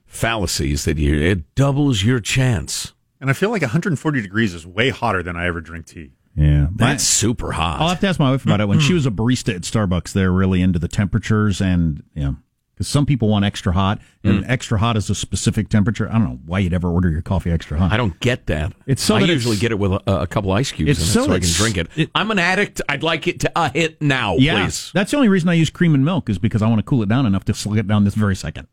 fallacies 0.06 0.84
that 0.84 0.98
you 0.98 1.18
it 1.18 1.54
doubles 1.54 2.02
your 2.04 2.20
chance. 2.20 2.92
And 3.20 3.30
I 3.30 3.32
feel 3.32 3.50
like 3.50 3.62
140 3.62 4.20
degrees 4.20 4.52
is 4.52 4.66
way 4.66 4.90
hotter 4.90 5.22
than 5.22 5.36
I 5.36 5.46
ever 5.46 5.60
drink 5.62 5.86
tea. 5.86 6.12
Yeah, 6.36 6.66
That's 6.74 7.02
super 7.02 7.52
hot. 7.52 7.80
I'll 7.80 7.88
have 7.88 8.00
to 8.00 8.06
ask 8.08 8.20
my 8.20 8.30
wife 8.30 8.44
about 8.44 8.60
it. 8.60 8.68
When 8.68 8.78
she 8.78 8.92
was 8.92 9.06
a 9.06 9.10
barista 9.10 9.54
at 9.54 9.62
Starbucks, 9.62 10.12
they're 10.12 10.30
really 10.30 10.60
into 10.60 10.78
the 10.78 10.88
temperatures 10.88 11.62
and, 11.62 12.02
you 12.14 12.22
know, 12.22 12.36
because 12.76 12.88
some 12.88 13.06
people 13.06 13.28
want 13.30 13.42
extra 13.42 13.72
hot, 13.72 14.00
and 14.22 14.44
extra 14.46 14.78
hot 14.78 14.98
is 14.98 15.08
a 15.08 15.14
specific 15.14 15.70
temperature. 15.70 16.08
I 16.10 16.12
don't 16.12 16.24
know 16.24 16.40
why 16.44 16.58
you'd 16.58 16.74
ever 16.74 16.90
order 16.90 17.08
your 17.08 17.22
coffee 17.22 17.50
extra 17.50 17.78
hot. 17.78 17.90
I 17.90 17.96
don't 17.96 18.20
get 18.20 18.46
that. 18.48 18.74
It's 18.86 19.02
so 19.02 19.16
I 19.16 19.20
that 19.20 19.28
usually 19.28 19.56
get 19.56 19.70
it 19.72 19.78
with 19.78 19.92
a, 19.92 20.02
a 20.22 20.26
couple 20.26 20.52
ice 20.52 20.72
cubes 20.72 20.90
It's 20.90 21.00
in 21.00 21.04
it 21.04 21.08
so 21.08 21.26
so, 21.26 21.32
I 21.32 21.38
can 21.40 21.48
drink 21.54 21.78
it. 21.78 21.88
it- 21.96 22.10
I'm 22.14 22.30
an 22.30 22.38
addict. 22.38 22.82
I'd 22.86 23.02
like 23.02 23.26
it 23.28 23.40
to 23.40 23.52
a 23.56 23.70
hit 23.70 24.02
now, 24.02 24.36
yeah, 24.36 24.64
please. 24.66 24.90
that's 24.92 25.10
the 25.12 25.16
only 25.16 25.28
reason 25.30 25.48
I 25.48 25.54
use 25.54 25.70
cream 25.70 25.94
and 25.94 26.04
milk 26.04 26.28
is 26.28 26.38
because 26.38 26.60
I 26.60 26.68
want 26.68 26.80
to 26.80 26.82
cool 26.82 27.02
it 27.02 27.08
down 27.08 27.24
enough 27.24 27.44
to 27.46 27.54
slug 27.54 27.78
it 27.78 27.88
down 27.88 28.04
this 28.04 28.14
very 28.14 28.36
second. 28.36 28.68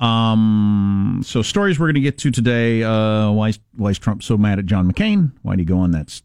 Um, 0.00 1.22
so 1.24 1.42
stories 1.42 1.78
we're 1.78 1.86
going 1.86 1.94
to 1.94 2.00
get 2.00 2.18
to 2.18 2.30
today. 2.30 2.82
Uh, 2.82 3.30
why 3.30 3.48
is, 3.50 3.58
why 3.76 3.90
is 3.90 3.98
Trump 3.98 4.22
so 4.22 4.36
mad 4.36 4.58
at 4.58 4.66
John 4.66 4.90
McCain? 4.90 5.32
Why 5.42 5.52
did 5.54 5.60
he 5.60 5.64
go 5.64 5.78
on 5.78 5.90
that 5.92 6.20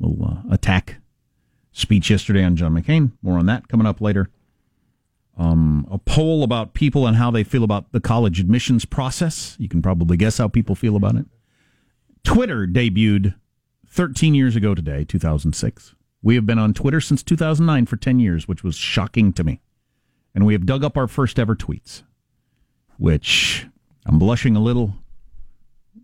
little 0.00 0.24
uh, 0.26 0.52
attack 0.54 0.96
speech 1.72 2.10
yesterday 2.10 2.42
on 2.44 2.56
John 2.56 2.72
McCain? 2.74 3.12
More 3.22 3.38
on 3.38 3.46
that 3.46 3.68
coming 3.68 3.86
up 3.86 4.00
later. 4.00 4.28
Um, 5.36 5.86
a 5.90 5.98
poll 5.98 6.42
about 6.42 6.72
people 6.72 7.06
and 7.06 7.16
how 7.16 7.30
they 7.30 7.44
feel 7.44 7.62
about 7.62 7.92
the 7.92 8.00
college 8.00 8.40
admissions 8.40 8.84
process. 8.84 9.54
You 9.58 9.68
can 9.68 9.82
probably 9.82 10.16
guess 10.16 10.38
how 10.38 10.48
people 10.48 10.74
feel 10.74 10.96
about 10.96 11.16
it. 11.16 11.26
Twitter 12.24 12.66
debuted 12.66 13.34
13 13.88 14.34
years 14.34 14.56
ago 14.56 14.74
today, 14.74 15.04
2006. 15.04 15.94
We 16.22 16.34
have 16.34 16.46
been 16.46 16.58
on 16.58 16.74
Twitter 16.74 17.00
since 17.00 17.22
2009 17.22 17.86
for 17.86 17.96
10 17.96 18.18
years, 18.18 18.48
which 18.48 18.64
was 18.64 18.76
shocking 18.76 19.32
to 19.34 19.44
me. 19.44 19.60
And 20.34 20.44
we 20.44 20.54
have 20.54 20.66
dug 20.66 20.82
up 20.82 20.96
our 20.96 21.06
first 21.06 21.38
ever 21.38 21.54
tweets, 21.54 22.02
which 22.98 23.66
I'm 24.04 24.18
blushing 24.18 24.56
a 24.56 24.60
little. 24.60 24.94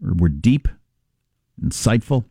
We're 0.01 0.29
deep, 0.29 0.68
insightful. 1.61 2.25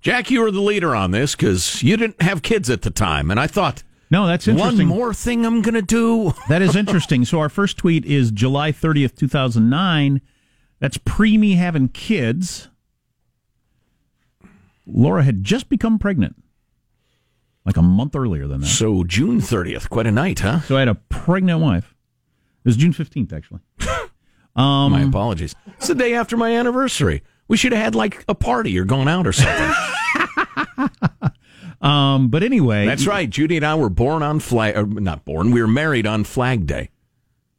Jack, 0.00 0.30
you 0.30 0.40
were 0.40 0.50
the 0.50 0.60
leader 0.60 0.94
on 0.94 1.10
this 1.10 1.34
because 1.34 1.82
you 1.82 1.96
didn't 1.96 2.20
have 2.20 2.42
kids 2.42 2.68
at 2.70 2.82
the 2.82 2.90
time, 2.90 3.30
and 3.30 3.40
I 3.40 3.46
thought, 3.46 3.82
no, 4.10 4.26
that's 4.26 4.46
interesting. 4.48 4.88
one 4.88 4.98
more 4.98 5.14
thing 5.14 5.44
I'm 5.44 5.62
going 5.62 5.74
to 5.74 5.82
do. 5.82 6.32
That 6.48 6.62
is 6.62 6.76
interesting. 6.76 7.24
so 7.24 7.40
our 7.40 7.48
first 7.48 7.76
tweet 7.76 8.04
is 8.04 8.30
July 8.30 8.72
30th, 8.72 9.16
2009. 9.16 10.20
That's 10.78 10.98
pre 10.98 11.36
me 11.38 11.54
having 11.54 11.88
kids. 11.88 12.68
Laura 14.86 15.24
had 15.24 15.42
just 15.42 15.68
become 15.68 15.98
pregnant, 15.98 16.36
like 17.64 17.76
a 17.76 17.82
month 17.82 18.14
earlier 18.14 18.46
than 18.46 18.60
that. 18.60 18.66
So 18.68 19.02
June 19.02 19.40
30th, 19.40 19.88
quite 19.88 20.06
a 20.06 20.12
night, 20.12 20.40
huh? 20.40 20.60
So 20.60 20.76
I 20.76 20.80
had 20.80 20.88
a 20.88 20.94
pregnant 20.94 21.60
wife. 21.60 21.94
It 22.64 22.68
was 22.68 22.76
June 22.76 22.92
15th, 22.92 23.32
actually. 23.32 23.60
Um, 24.56 24.92
my 24.92 25.02
apologies. 25.02 25.54
It's 25.76 25.88
the 25.88 25.94
day 25.94 26.14
after 26.14 26.34
my 26.34 26.56
anniversary. 26.56 27.22
We 27.46 27.58
should 27.58 27.72
have 27.72 27.82
had 27.84 27.94
like 27.94 28.24
a 28.26 28.34
party 28.34 28.78
or 28.78 28.86
gone 28.86 29.06
out 29.06 29.26
or 29.26 29.32
something. 29.32 29.70
um, 31.86 32.28
but 32.28 32.42
anyway, 32.42 32.86
that's 32.86 33.06
right. 33.06 33.28
Judy 33.28 33.56
and 33.56 33.66
I 33.66 33.74
were 33.74 33.88
born 33.90 34.22
on 34.22 34.40
flag, 34.40 34.76
or 34.76 34.86
not 34.86 35.24
born. 35.24 35.50
We 35.50 35.60
were 35.60 35.68
married 35.68 36.06
on 36.06 36.24
Flag 36.24 36.66
Day, 36.66 36.90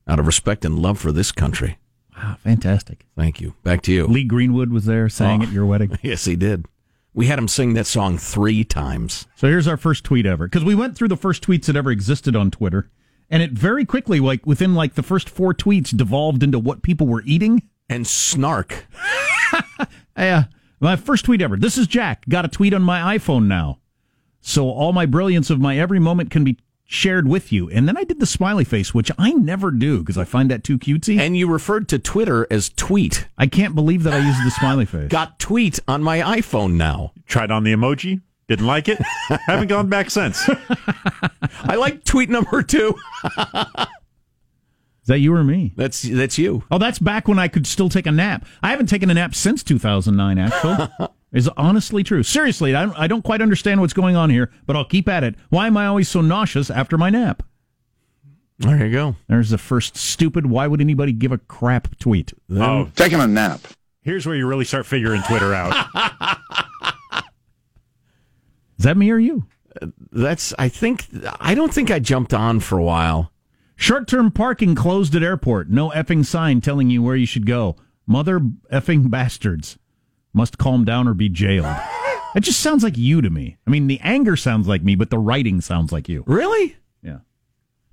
out 0.08 0.20
of 0.20 0.26
respect 0.28 0.66
and 0.66 0.80
love 0.80 1.00
for 1.00 1.12
this 1.12 1.32
country. 1.32 1.78
Wow, 2.16 2.38
fantastic! 2.40 3.06
Thank 3.16 3.40
you. 3.42 3.54
Back 3.64 3.82
to 3.84 3.92
you. 3.94 4.08
Lee 4.08 4.24
Greenwood 4.24 4.72
was 4.72 4.86
there, 4.86 5.08
sang 5.10 5.42
Oh. 5.42 5.44
at 5.46 5.52
your 5.52 5.66
wedding. 5.66 5.98
Yes, 6.02 6.26
he 6.26 6.36
did. 6.36 6.66
We 7.14 7.28
had 7.28 7.40
him 7.40 7.48
sing 7.48 7.74
that 7.74 7.88
song 7.88 8.18
three 8.20 8.64
times. 8.64 9.26
So 9.36 9.48
here's 9.48 9.68
our 9.68 9.78
first 9.78 10.04
tweet 10.04 10.26
ever 10.28 10.46
because 10.48 10.64
we 10.64 10.76
went 10.76 10.96
through 10.96 11.08
the 11.08 11.18
first 11.18 11.42
tweets 11.44 11.66
that 11.66 11.76
ever 11.76 11.90
existed 11.92 12.36
on 12.36 12.52
Twitter, 12.52 12.90
and 13.30 13.42
it 13.42 13.52
very 13.54 13.86
quickly, 13.86 14.20
like 14.20 14.46
within 14.46 14.76
like 14.76 14.94
the 14.96 15.04
first 15.04 15.30
four 15.30 15.54
tweets, 15.54 15.96
devolved 15.96 16.44
into 16.44 16.60
what 16.60 16.84
people 16.84 17.08
were 17.08 17.24
eating 17.26 17.64
and 17.90 18.06
snark. 18.08 18.86
Yeah, 20.18 20.46
my 20.80 20.96
first 20.96 21.26
tweet 21.26 21.42
ever. 21.44 21.58
This 21.58 21.78
is 21.78 21.86
Jack. 21.86 22.28
Got 22.28 22.46
a 22.46 22.48
tweet 22.48 22.74
on 22.74 22.82
my 22.82 23.18
iPhone 23.18 23.46
now, 23.46 23.78
so 24.48 24.70
all 24.70 24.94
my 24.94 25.06
brilliance 25.06 25.50
of 25.50 25.60
my 25.60 25.78
every 25.78 26.00
moment 26.00 26.32
can 26.32 26.46
be 26.46 26.58
shared 26.86 27.28
with 27.28 27.52
you. 27.52 27.70
And 27.70 27.86
then 27.86 27.98
I 27.98 28.06
did 28.06 28.22
the 28.22 28.26
smiley 28.26 28.64
face, 28.64 28.94
which 28.94 29.12
I 29.18 29.34
never 29.34 29.72
do 29.72 30.00
because 30.00 30.18
I 30.18 30.24
find 30.24 30.50
that 30.50 30.64
too 30.64 30.80
cutesy. 30.80 31.20
And 31.20 31.36
you 31.36 31.52
referred 31.52 31.90
to 31.90 32.00
Twitter 32.00 32.48
as 32.50 32.70
tweet. 32.70 33.28
I 33.38 33.48
can't 33.48 33.76
believe 33.76 34.04
that 34.04 34.14
I 34.14 34.20
used 34.20 34.40
the 34.46 34.52
smiley 34.52 34.86
face. 34.86 35.10
Got 35.10 35.38
tweet 35.38 35.82
on 35.86 36.02
my 36.02 36.20
iPhone 36.20 36.76
now. 36.76 37.12
Tried 37.26 37.52
on 37.52 37.66
the 37.66 37.74
emoji. 37.74 38.22
Didn't 38.48 38.68
like 38.68 38.88
it. 38.88 39.00
Haven't 39.48 39.68
gone 39.68 39.90
back 39.90 40.10
since. 40.10 40.50
I 41.64 41.76
like 41.76 42.06
tweet 42.06 42.30
number 42.30 42.64
two. 42.64 42.96
Is 45.08 45.10
that 45.10 45.20
you 45.20 45.34
or 45.34 45.44
me? 45.44 45.72
That's 45.78 46.02
that's 46.02 46.38
you. 46.38 46.64
Oh, 46.70 46.78
that's 46.78 47.00
back 47.00 47.30
when 47.30 47.40
I 47.40 47.48
could 47.48 47.66
still 47.66 47.88
take 47.88 48.06
a 48.08 48.12
nap. 48.12 48.46
I 48.62 48.72
haven't 48.72 48.88
taken 48.88 49.10
a 49.10 49.14
nap 49.14 49.36
since 49.36 49.64
2009. 49.64 50.38
Actually, 50.38 50.90
is 51.32 51.50
honestly 51.58 52.04
true. 52.04 52.24
Seriously, 52.24 52.74
I 52.76 52.86
don't, 52.86 52.98
I 52.98 53.08
don't 53.08 53.24
quite 53.24 53.42
understand 53.42 53.82
what's 53.82 53.94
going 53.94 54.16
on 54.16 54.30
here, 54.30 54.52
but 54.66 54.76
I'll 54.76 54.86
keep 54.86 55.10
at 55.10 55.24
it. 55.24 55.36
Why 55.50 55.68
am 55.68 55.78
I 55.78 55.88
always 55.88 56.08
so 56.10 56.22
nauseous 56.22 56.70
after 56.70 56.98
my 56.98 57.10
nap? 57.10 57.44
There 58.60 58.86
you 58.86 58.92
go. 58.92 59.16
There's 59.28 59.52
the 59.52 59.58
first 59.58 59.98
stupid. 59.98 60.48
Why 60.48 60.66
would 60.68 60.82
anybody 60.82 61.12
give 61.12 61.32
a 61.32 61.38
crap 61.38 61.98
tweet? 62.00 62.34
Oh, 62.52 62.90
taking 62.96 63.20
a 63.20 63.28
nap. 63.28 63.62
Here's 64.02 64.26
where 64.26 64.36
you 64.36 64.48
really 64.48 64.66
start 64.66 64.86
figuring 64.86 65.22
Twitter 65.24 65.54
out. 65.54 65.76
Is 68.80 68.84
that 68.86 68.98
me 68.98 69.12
or 69.12 69.20
you? 69.20 69.46
Uh, 69.80 69.88
that's. 70.12 70.54
I 70.58 70.70
think. 70.70 71.08
I 71.40 71.54
don't 71.56 71.74
think 71.74 71.92
I 71.92 72.00
jumped 72.00 72.34
on 72.34 72.60
for 72.60 72.78
a 72.78 72.84
while. 72.84 73.32
Short 73.76 74.08
term 74.08 74.32
parking 74.32 74.74
closed 74.76 75.14
at 75.14 75.22
airport. 75.24 75.70
No 75.70 75.90
effing 75.92 76.26
sign 76.26 76.62
telling 76.62 76.90
you 76.90 77.04
where 77.04 77.16
you 77.16 77.26
should 77.28 77.46
go. 77.46 77.76
Mother 78.08 78.40
effing 78.72 79.10
bastards. 79.12 79.78
Must 80.38 80.58
calm 80.60 80.86
down 80.86 81.08
or 81.08 81.14
be 81.16 81.28
jailed. 81.30 81.66
It 82.36 82.42
just 82.42 82.60
sounds 82.60 82.84
like 82.84 82.96
you 82.98 83.22
to 83.22 83.30
me. 83.32 83.58
I 83.66 83.72
mean, 83.72 83.88
the 83.88 84.00
anger 84.02 84.36
sounds 84.36 84.68
like 84.68 84.84
me, 84.84 84.94
but 84.96 85.10
the 85.10 85.18
writing 85.18 85.60
sounds 85.62 85.92
like 85.92 86.08
you. 86.08 86.24
Really? 86.28 86.78
Yeah. 87.02 87.18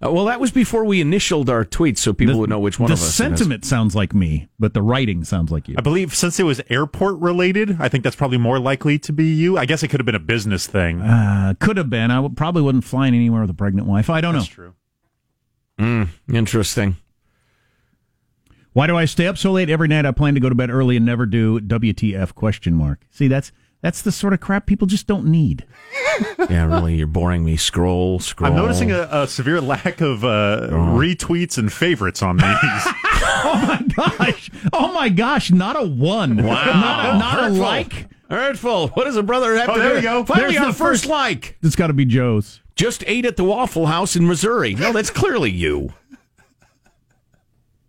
Uh, 0.05 0.13
well, 0.13 0.27
that 0.27 0.39
was 0.41 0.51
before 0.51 0.85
we 0.85 1.01
initialed 1.01 1.49
our 1.49 1.65
tweets, 1.65 1.99
so 1.99 2.13
people 2.13 2.35
The- 2.35 2.41
would 2.41 2.51
know 2.51 2.59
which 2.59 2.79
one 2.79 2.89
the 2.89 2.93
of 2.95 2.99
us. 2.99 3.05
it 3.05 3.09
is. 3.09 3.15
sentiment 3.15 3.65
sounds 3.65 3.95
like 3.95 4.13
me, 4.13 4.49
but 4.59 4.75
the 4.75 4.83
writing 4.83 5.25
sounds 5.25 5.51
like 5.51 5.69
you. 5.69 5.77
I 5.79 5.81
believe 5.81 6.15
since 6.15 6.39
it 6.39 6.43
was 6.43 6.61
airport 6.69 7.19
related, 7.21 7.77
I 7.81 7.89
think 7.89 8.05
that's 8.05 8.17
probably 8.17 8.37
more 8.39 8.59
likely 8.59 8.99
to 8.99 9.13
be 9.13 9.25
you. 9.33 9.57
I 9.57 9.65
guess 9.65 9.83
it 9.83 9.89
could 9.89 10.01
have 10.01 10.07
been 10.07 10.15
a 10.15 10.19
business 10.21 10.67
thing. 10.67 11.01
Uh, 11.01 11.55
could 11.59 11.79
have 11.79 11.89
been. 11.89 12.11
I 12.11 12.29
probably 12.37 12.61
wasn't 12.61 12.85
flying 12.85 13.15
anywhere 13.15 13.41
with 13.41 13.51
a 13.51 13.55
pregnant 13.55 13.87
wife. 13.89 14.11
I 14.11 14.21
don't 14.21 14.35
That's 14.35 14.51
know. 14.51 14.55
true. 14.55 14.75
Mm, 15.79 16.09
interesting. 16.33 16.97
Why 18.75 18.87
do 18.87 18.97
I 18.97 19.05
stay 19.07 19.27
up 19.27 19.39
so 19.39 19.51
late 19.53 19.71
every 19.71 19.89
night? 19.89 20.05
I 20.05 20.11
plan 20.11 20.35
to 20.35 20.41
go 20.41 20.49
to 20.49 20.55
bed 20.55 20.69
early 20.69 20.97
and 20.97 21.07
never 21.07 21.27
do. 21.27 21.61
WTF? 21.61 22.35
Question 22.35 22.75
mark. 22.75 23.07
See, 23.11 23.29
that's 23.29 23.51
that's 23.81 24.03
the 24.03 24.11
sort 24.13 24.33
of 24.33 24.41
crap 24.41 24.67
people 24.67 24.87
just 24.87 25.07
don't 25.07 25.27
need. 25.27 25.65
yeah, 26.51 26.65
really, 26.67 26.97
you're 26.97 27.07
boring 27.07 27.45
me. 27.45 27.57
Scroll, 27.57 28.19
scroll. 28.19 28.51
I'm 28.51 28.57
noticing 28.57 28.91
a, 28.91 29.09
a 29.11 29.27
severe 29.29 29.61
lack 29.61 30.01
of 30.01 30.25
uh, 30.25 30.69
retweets 30.71 31.57
and 31.57 31.73
favorites 31.73 32.21
on 32.23 32.37
these. 32.39 32.47
oh 33.47 33.65
my 33.69 33.85
gosh! 33.97 34.51
Oh 34.73 34.93
my 34.93 35.09
gosh! 35.09 35.51
Not 35.51 35.77
a 35.77 35.87
one. 35.87 36.37
Wow. 36.43 36.55
Not, 36.65 37.19
not 37.19 37.45
a 37.45 37.49
like. 37.55 38.09
Hurtful. 38.29 38.89
What 38.89 39.05
does 39.05 39.17
a 39.17 39.23
brother 39.23 39.55
have 39.57 39.69
Oh, 39.69 39.75
to 39.75 39.81
there 39.81 39.89
do? 39.91 39.95
we 39.97 40.03
go. 40.03 40.25
Finally, 40.25 40.55
There's 40.55 40.61
our 40.65 40.73
the 40.73 40.79
first 40.79 41.03
first- 41.05 41.07
like. 41.07 41.59
It's 41.63 41.77
got 41.77 41.87
to 41.89 41.93
be 41.93 42.05
Joe's. 42.05 42.61
Just 42.75 43.05
ate 43.07 43.25
at 43.25 43.37
the 43.37 43.45
Waffle 43.45 43.87
House 43.87 44.17
in 44.17 44.27
Missouri. 44.27 44.75
No, 44.75 44.93
that's 44.93 45.11
clearly 45.11 45.51
you. 45.51 45.93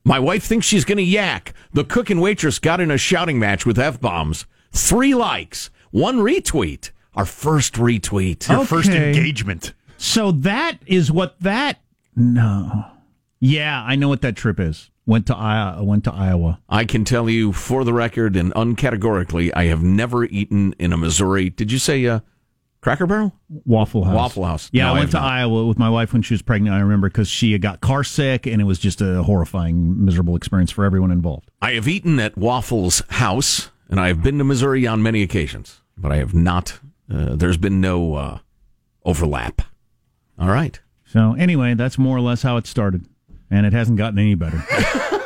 My 0.07 0.19
wife 0.19 0.43
thinks 0.43 0.67
she's 0.67 0.85
going 0.85 0.99
to 0.99 1.03
yak. 1.03 1.55
The 1.73 1.83
cook 1.83 2.11
and 2.11 2.21
waitress 2.21 2.59
got 2.59 2.79
in 2.79 2.91
a 2.91 2.97
shouting 2.97 3.39
match 3.39 3.65
with 3.65 3.79
F 3.79 3.99
bombs. 3.99 4.45
Three 4.71 5.15
likes, 5.15 5.71
one 5.89 6.19
retweet. 6.19 6.91
Our 7.15 7.25
first 7.25 7.73
retweet. 7.73 8.47
Your 8.47 8.65
first 8.65 8.89
engagement. 8.89 9.73
So 9.97 10.31
that 10.31 10.77
is 10.85 11.11
what 11.11 11.39
that. 11.39 11.79
No. 12.15 12.85
Yeah, 13.39 13.83
I 13.83 13.95
know 13.95 14.07
what 14.07 14.21
that 14.21 14.35
trip 14.35 14.59
is. 14.59 14.91
Went 15.07 15.25
to 15.27 15.35
Iowa. 15.35 15.83
Went 15.83 16.03
to 16.03 16.13
Iowa. 16.13 16.59
I 16.69 16.85
can 16.85 17.03
tell 17.03 17.27
you 17.27 17.51
for 17.51 17.83
the 17.83 17.93
record 17.93 18.35
and 18.35 18.53
uncategorically, 18.53 19.51
I 19.55 19.65
have 19.65 19.81
never 19.81 20.25
eaten 20.25 20.73
in 20.77 20.93
a 20.93 20.97
Missouri. 20.97 21.49
Did 21.49 21.71
you 21.71 21.79
say 21.79 22.05
uh, 22.05 22.19
Cracker 22.85 23.07
Barrel? 23.07 23.33
Waffle 23.65 24.03
House. 24.03 24.13
Waffle 24.15 24.45
House. 24.45 24.69
Yeah, 24.71 24.83
No, 24.83 24.89
I 24.89 24.91
I 24.91 24.93
went 24.93 25.01
have 25.05 25.09
to 25.13 25.25
not. 25.25 25.31
Iowa 25.33 25.65
with 25.65 25.79
my 25.79 25.89
wife 25.89 26.13
when 26.13 26.21
she 26.21 26.35
was 26.35 26.43
pregnant. 26.43 26.75
I 26.75 26.81
remember 26.81 27.09
because 27.09 27.27
she 27.27 27.57
got 27.57 27.81
car 27.81 28.03
sick, 28.03 28.45
and 28.45 28.61
it 28.61 28.65
was 28.65 28.77
just 28.77 29.01
a 29.01 29.23
horrifying, 29.23 30.05
miserable 30.05 30.35
experience 30.35 30.69
for 30.69 30.85
everyone 30.85 31.09
involved. 31.09 31.49
I 31.63 31.71
have 31.71 31.87
eaten 31.87 32.19
at 32.19 32.35
Waffle's 32.35 33.01
house, 33.09 33.71
and 33.89 33.99
I 33.99 34.09
have 34.09 34.21
been 34.21 34.37
to 34.37 34.43
Missouri 34.43 34.85
on 34.85 35.01
many 35.01 35.23
occasions, 35.23 35.81
but 35.97 36.11
I 36.11 36.17
have 36.17 36.35
not. 36.35 36.77
Uh, 37.11 37.35
there's 37.35 37.57
been 37.57 37.81
no 37.81 38.13
uh, 38.13 38.37
overlap. 39.03 39.63
All 40.37 40.49
right. 40.49 40.79
So 41.07 41.33
anyway, 41.33 41.73
that's 41.73 41.97
more 41.97 42.15
or 42.15 42.21
less 42.21 42.43
how 42.43 42.57
it 42.57 42.67
started, 42.67 43.07
and 43.49 43.65
it 43.65 43.73
hasn't 43.73 43.97
gotten 43.97 44.19
any 44.19 44.35
better. 44.35 44.63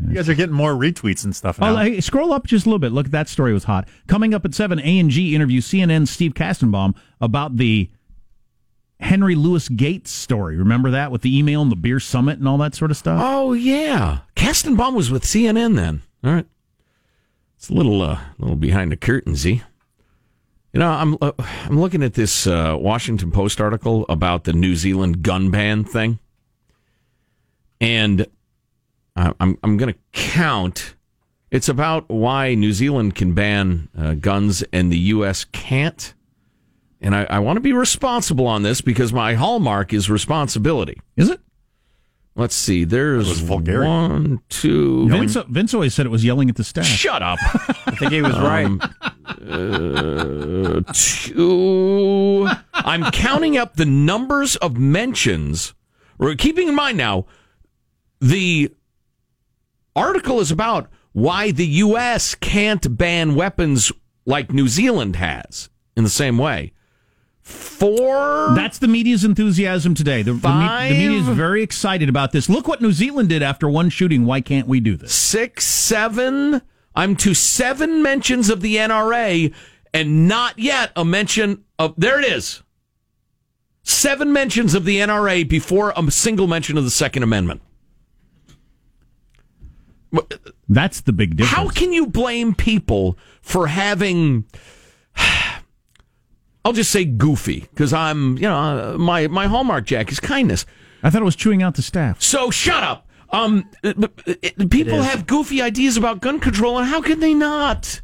You 0.00 0.14
guys 0.14 0.28
are 0.28 0.34
getting 0.34 0.54
more 0.54 0.72
retweets 0.72 1.24
and 1.24 1.34
stuff 1.36 1.58
Oh, 1.62 1.74
now. 1.74 1.82
hey, 1.82 2.00
scroll 2.00 2.32
up 2.32 2.46
just 2.48 2.66
a 2.66 2.68
little 2.68 2.80
bit. 2.80 2.90
Look, 2.92 3.10
that 3.10 3.28
story 3.28 3.52
was 3.52 3.64
hot. 3.64 3.86
Coming 4.08 4.34
up 4.34 4.44
at 4.44 4.52
seven, 4.54 4.80
A 4.80 4.98
and 4.98 5.08
G 5.10 5.34
interview 5.36 5.60
CNN 5.60 6.08
Steve 6.08 6.34
Kastenbaum 6.34 6.96
about 7.20 7.58
the 7.58 7.88
Henry 8.98 9.34
Louis 9.36 9.68
Gates 9.68 10.10
story. 10.10 10.56
Remember 10.56 10.90
that 10.90 11.12
with 11.12 11.22
the 11.22 11.36
email 11.36 11.62
and 11.62 11.70
the 11.70 11.76
beer 11.76 12.00
summit 12.00 12.38
and 12.38 12.48
all 12.48 12.58
that 12.58 12.74
sort 12.74 12.90
of 12.90 12.96
stuff. 12.96 13.20
Oh 13.22 13.52
yeah, 13.52 14.18
Kastenbaum 14.34 14.94
was 14.94 15.10
with 15.12 15.22
CNN 15.24 15.76
then. 15.76 16.02
All 16.24 16.32
right, 16.32 16.46
it's 17.56 17.68
a 17.70 17.74
little 17.74 18.02
uh, 18.02 18.18
little 18.38 18.56
behind 18.56 18.90
the 18.90 18.96
curtains, 18.96 19.44
You 19.44 19.60
know, 20.74 20.88
I'm 20.90 21.16
uh, 21.20 21.32
I'm 21.38 21.78
looking 21.78 22.02
at 22.02 22.14
this 22.14 22.46
uh, 22.48 22.76
Washington 22.78 23.30
Post 23.30 23.60
article 23.60 24.06
about 24.08 24.42
the 24.44 24.52
New 24.52 24.74
Zealand 24.74 25.22
gun 25.22 25.50
ban 25.52 25.84
thing, 25.84 26.18
and 27.80 28.26
I- 29.16 29.32
I'm 29.40 29.58
I'm 29.62 29.76
going 29.76 29.92
to 29.92 29.98
count. 30.12 30.94
It's 31.50 31.68
about 31.68 32.08
why 32.08 32.54
New 32.54 32.72
Zealand 32.72 33.14
can 33.14 33.32
ban 33.32 33.88
uh, 33.96 34.14
guns 34.14 34.64
and 34.72 34.90
the 34.90 34.98
U.S. 34.98 35.44
can't. 35.52 36.12
And 37.00 37.14
I, 37.14 37.24
I 37.30 37.38
want 37.38 37.58
to 37.58 37.60
be 37.60 37.72
responsible 37.72 38.46
on 38.46 38.62
this 38.62 38.80
because 38.80 39.12
my 39.12 39.34
hallmark 39.34 39.92
is 39.92 40.10
responsibility. 40.10 41.00
Is 41.16 41.28
it? 41.30 41.40
Let's 42.34 42.56
see. 42.56 42.82
There's 42.82 43.40
one, 43.42 44.40
two. 44.48 45.08
Vince, 45.08 45.36
Vince 45.48 45.72
always 45.74 45.94
said 45.94 46.06
it 46.06 46.08
was 46.08 46.24
yelling 46.24 46.50
at 46.50 46.56
the 46.56 46.64
staff. 46.64 46.84
Shut 46.84 47.22
up. 47.22 47.38
I 47.86 47.94
think 47.96 48.10
he 48.10 48.22
was 48.22 48.36
right. 48.36 48.66
Uh, 49.24 50.80
two. 50.92 52.48
I'm 52.72 53.04
counting 53.12 53.56
up 53.56 53.76
the 53.76 53.84
numbers 53.86 54.56
of 54.56 54.76
mentions. 54.76 55.74
We're 56.18 56.34
keeping 56.34 56.68
in 56.68 56.74
mind 56.74 56.98
now, 56.98 57.26
the 58.20 58.72
article 59.96 60.40
is 60.40 60.50
about 60.50 60.90
why 61.12 61.50
the 61.50 61.66
U.S. 61.66 62.34
can't 62.34 62.96
ban 62.96 63.34
weapons 63.34 63.92
like 64.26 64.52
New 64.52 64.68
Zealand 64.68 65.16
has 65.16 65.68
in 65.96 66.04
the 66.04 66.10
same 66.10 66.38
way. 66.38 66.72
Four. 67.40 68.54
That's 68.54 68.78
the 68.78 68.88
media's 68.88 69.22
enthusiasm 69.22 69.94
today. 69.94 70.22
The, 70.22 70.32
the, 70.32 70.48
me- 70.48 70.88
the 70.88 70.94
media 70.98 71.18
is 71.18 71.28
very 71.28 71.62
excited 71.62 72.08
about 72.08 72.32
this. 72.32 72.48
Look 72.48 72.66
what 72.66 72.80
New 72.80 72.92
Zealand 72.92 73.28
did 73.28 73.42
after 73.42 73.68
one 73.68 73.90
shooting. 73.90 74.24
Why 74.24 74.40
can't 74.40 74.66
we 74.66 74.80
do 74.80 74.96
this? 74.96 75.12
six, 75.12 75.66
seven. 75.66 76.62
I'm 76.96 77.16
to 77.16 77.34
seven 77.34 78.02
mentions 78.02 78.48
of 78.48 78.60
the 78.62 78.76
NRA 78.76 79.52
and 79.92 80.26
not 80.26 80.58
yet 80.58 80.92
a 80.96 81.04
mention 81.04 81.64
of. 81.78 81.94
There 81.98 82.18
it 82.18 82.24
is. 82.26 82.62
Seven 83.82 84.32
mentions 84.32 84.72
of 84.74 84.86
the 84.86 84.98
NRA 84.98 85.46
before 85.46 85.92
a 85.96 86.10
single 86.10 86.46
mention 86.46 86.78
of 86.78 86.84
the 86.84 86.90
Second 86.90 87.24
Amendment. 87.24 87.60
That's 90.68 91.00
the 91.02 91.12
big 91.12 91.36
difference. 91.36 91.56
How 91.56 91.68
can 91.68 91.92
you 91.92 92.06
blame 92.06 92.54
people 92.54 93.18
for 93.42 93.66
having? 93.66 94.44
I'll 96.64 96.72
just 96.72 96.90
say 96.90 97.04
goofy 97.04 97.60
because 97.60 97.92
I'm, 97.92 98.36
you 98.36 98.48
know, 98.48 98.56
uh, 98.56 98.98
my 98.98 99.28
my 99.28 99.46
hallmark 99.46 99.84
jack 99.84 100.10
is 100.10 100.20
kindness. 100.20 100.64
I 101.02 101.10
thought 101.10 101.20
it 101.22 101.26
was 101.26 101.36
chewing 101.36 101.62
out 101.62 101.74
the 101.74 101.82
staff. 101.82 102.22
So 102.22 102.50
shut 102.50 102.82
up. 102.82 103.06
Um, 103.30 103.68
uh, 103.82 103.92
uh, 104.26 104.66
people 104.70 105.02
have 105.02 105.26
goofy 105.26 105.60
ideas 105.60 105.96
about 105.96 106.20
gun 106.20 106.40
control, 106.40 106.78
and 106.78 106.88
how 106.88 107.02
can 107.02 107.20
they 107.20 107.34
not? 107.34 108.00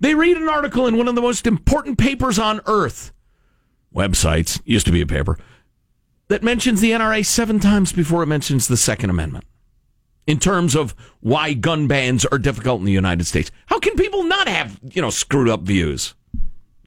They 0.00 0.14
read 0.14 0.36
an 0.36 0.48
article 0.48 0.86
in 0.86 0.96
one 0.96 1.08
of 1.08 1.14
the 1.14 1.22
most 1.22 1.46
important 1.46 1.98
papers 1.98 2.38
on 2.38 2.60
earth, 2.66 3.12
websites 3.94 4.60
used 4.64 4.86
to 4.86 4.92
be 4.92 5.00
a 5.00 5.06
paper 5.06 5.38
that 6.28 6.42
mentions 6.42 6.80
the 6.80 6.92
NRA 6.92 7.24
seven 7.24 7.58
times 7.58 7.92
before 7.92 8.22
it 8.22 8.26
mentions 8.26 8.68
the 8.68 8.76
Second 8.76 9.10
Amendment. 9.10 9.44
In 10.28 10.38
terms 10.38 10.76
of 10.76 10.94
why 11.20 11.54
gun 11.54 11.86
bans 11.86 12.26
are 12.26 12.38
difficult 12.38 12.80
in 12.80 12.84
the 12.84 12.92
United 12.92 13.26
States, 13.26 13.50
how 13.66 13.78
can 13.78 13.96
people 13.96 14.24
not 14.24 14.46
have 14.46 14.78
you 14.92 15.00
know 15.00 15.08
screwed 15.08 15.48
up 15.48 15.62
views? 15.62 16.14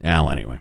Well, 0.03 0.29
anyway, 0.29 0.59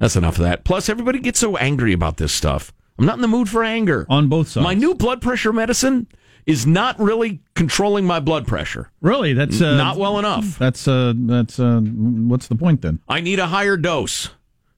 that's 0.00 0.16
enough 0.16 0.38
of 0.38 0.42
that. 0.42 0.64
Plus, 0.64 0.88
everybody 0.88 1.20
gets 1.20 1.38
so 1.38 1.56
angry 1.56 1.92
about 1.92 2.16
this 2.16 2.32
stuff. 2.32 2.72
I'm 2.98 3.06
not 3.06 3.14
in 3.14 3.20
the 3.22 3.28
mood 3.28 3.48
for 3.48 3.62
anger. 3.62 4.06
On 4.08 4.28
both 4.28 4.48
sides. 4.48 4.64
My 4.64 4.74
new 4.74 4.94
blood 4.94 5.22
pressure 5.22 5.52
medicine 5.52 6.08
is 6.46 6.66
not 6.66 6.98
really 6.98 7.40
controlling 7.54 8.04
my 8.06 8.18
blood 8.18 8.46
pressure. 8.46 8.90
Really? 9.00 9.32
That's 9.32 9.60
uh, 9.60 9.76
Not 9.76 9.98
well 9.98 10.18
enough. 10.18 10.58
That's 10.58 10.88
uh, 10.88 11.12
that's 11.14 11.60
uh, 11.60 11.80
what's 11.80 12.48
the 12.48 12.56
point 12.56 12.82
then? 12.82 13.00
I 13.08 13.20
need 13.20 13.38
a 13.38 13.46
higher 13.46 13.76
dose. 13.76 14.30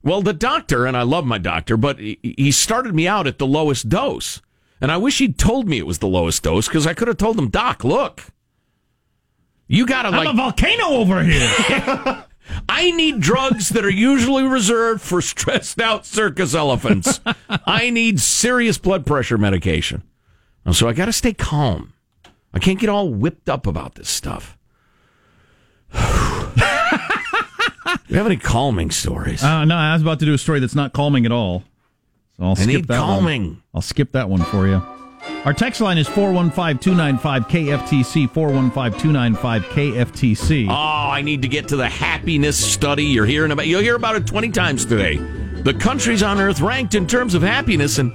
Well, 0.02 0.20
the 0.20 0.32
doctor, 0.34 0.84
and 0.86 0.96
I 0.96 1.02
love 1.02 1.24
my 1.24 1.38
doctor, 1.38 1.78
but 1.78 1.98
he 1.98 2.18
he 2.22 2.52
started 2.52 2.94
me 2.94 3.08
out 3.08 3.26
at 3.26 3.38
the 3.38 3.46
lowest 3.46 3.88
dose. 3.88 4.42
And 4.80 4.92
I 4.92 4.96
wish 4.96 5.18
he'd 5.18 5.38
told 5.38 5.68
me 5.68 5.78
it 5.78 5.86
was 5.86 5.98
the 5.98 6.06
lowest 6.06 6.42
dose 6.42 6.68
because 6.68 6.86
I 6.86 6.94
could 6.94 7.08
have 7.08 7.16
told 7.16 7.38
him, 7.38 7.48
Doc, 7.48 7.82
look, 7.84 8.24
you 9.66 9.86
got 9.86 10.02
to 10.02 10.08
I'm 10.08 10.26
a 10.28 10.32
volcano 10.34 10.88
over 10.88 11.22
here. 11.22 12.24
I 12.68 12.90
need 12.92 13.20
drugs 13.20 13.68
that 13.70 13.84
are 13.84 13.90
usually 13.90 14.44
reserved 14.44 15.02
for 15.02 15.20
stressed 15.20 15.80
out 15.80 16.06
circus 16.06 16.54
elephants. 16.54 17.20
I 17.66 17.90
need 17.90 18.20
serious 18.20 18.78
blood 18.78 19.04
pressure 19.04 19.36
medication. 19.36 20.02
And 20.64 20.74
So 20.74 20.88
I 20.88 20.92
got 20.92 21.06
to 21.06 21.12
stay 21.12 21.34
calm. 21.34 21.92
I 22.54 22.58
can't 22.58 22.78
get 22.78 22.88
all 22.88 23.12
whipped 23.12 23.48
up 23.50 23.66
about 23.66 23.96
this 23.96 24.08
stuff. 24.08 24.56
Do 25.94 26.00
you 28.08 28.16
have 28.16 28.26
any 28.26 28.36
calming 28.36 28.90
stories? 28.90 29.42
uh, 29.42 29.64
no, 29.64 29.74
I 29.76 29.92
was 29.92 30.02
about 30.02 30.18
to 30.20 30.24
do 30.24 30.32
a 30.34 30.38
story 30.38 30.60
that's 30.60 30.74
not 30.74 30.92
calming 30.92 31.26
at 31.26 31.32
all. 31.32 31.64
So 32.38 32.44
I'll 32.44 32.52
I 32.52 32.54
skip 32.54 32.66
need 32.68 32.86
that 32.88 32.98
calming. 32.98 33.44
one. 33.48 33.62
I'll 33.74 33.82
skip 33.82 34.12
that 34.12 34.28
one 34.30 34.42
for 34.42 34.68
you. 34.68 34.80
Our 35.44 35.52
text 35.52 35.80
line 35.80 35.98
is 35.98 36.06
415-295-KFTC, 36.08 38.28
415-295-KFTC. 38.32 40.68
Oh, 40.68 40.72
I 41.10 41.22
need 41.22 41.42
to 41.42 41.48
get 41.48 41.66
to 41.68 41.76
the 41.76 41.88
happiness 41.88 42.56
study 42.56 43.04
you're 43.04 43.26
hearing 43.26 43.50
about. 43.50 43.66
You'll 43.66 43.82
hear 43.82 43.96
about 43.96 44.14
it 44.16 44.26
20 44.26 44.50
times 44.50 44.84
today. 44.84 45.16
The 45.16 45.74
countries 45.74 46.22
on 46.22 46.40
earth 46.40 46.60
ranked 46.60 46.94
in 46.94 47.06
terms 47.06 47.34
of 47.34 47.42
happiness 47.42 47.98
and 47.98 48.12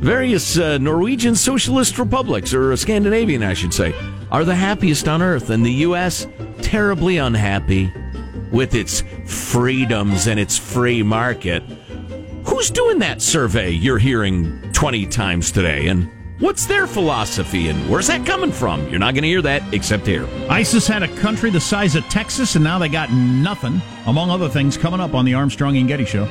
various 0.00 0.58
uh, 0.58 0.78
Norwegian 0.78 1.34
socialist 1.36 1.98
republics, 1.98 2.52
or 2.52 2.76
Scandinavian, 2.76 3.42
I 3.44 3.54
should 3.54 3.72
say, 3.72 3.94
are 4.30 4.44
the 4.44 4.54
happiest 4.56 5.06
on 5.08 5.22
earth. 5.22 5.50
And 5.50 5.64
the 5.64 5.72
U.S., 5.72 6.26
terribly 6.62 7.18
unhappy 7.18 7.92
with 8.52 8.74
its 8.74 9.02
freedoms 9.26 10.26
and 10.26 10.38
its 10.40 10.58
free 10.58 11.02
market. 11.04 11.62
Who's 12.44 12.70
doing 12.70 12.98
that 12.98 13.22
survey 13.22 13.70
you're 13.70 13.98
hearing 13.98 14.60
20 14.72 15.06
times 15.06 15.50
today? 15.50 15.86
And 15.88 16.10
what's 16.40 16.66
their 16.66 16.86
philosophy? 16.86 17.68
And 17.68 17.88
where's 17.88 18.08
that 18.08 18.26
coming 18.26 18.52
from? 18.52 18.86
You're 18.88 18.98
not 18.98 19.14
going 19.14 19.22
to 19.22 19.28
hear 19.28 19.42
that 19.42 19.62
except 19.72 20.06
here. 20.06 20.28
ISIS 20.50 20.86
had 20.86 21.02
a 21.02 21.08
country 21.16 21.50
the 21.50 21.60
size 21.60 21.96
of 21.96 22.04
Texas, 22.04 22.54
and 22.54 22.62
now 22.62 22.78
they 22.78 22.88
got 22.88 23.10
nothing, 23.10 23.80
among 24.06 24.30
other 24.30 24.48
things, 24.48 24.76
coming 24.76 25.00
up 25.00 25.14
on 25.14 25.24
the 25.24 25.34
Armstrong 25.34 25.76
and 25.78 25.88
Getty 25.88 26.04
Show. 26.04 26.26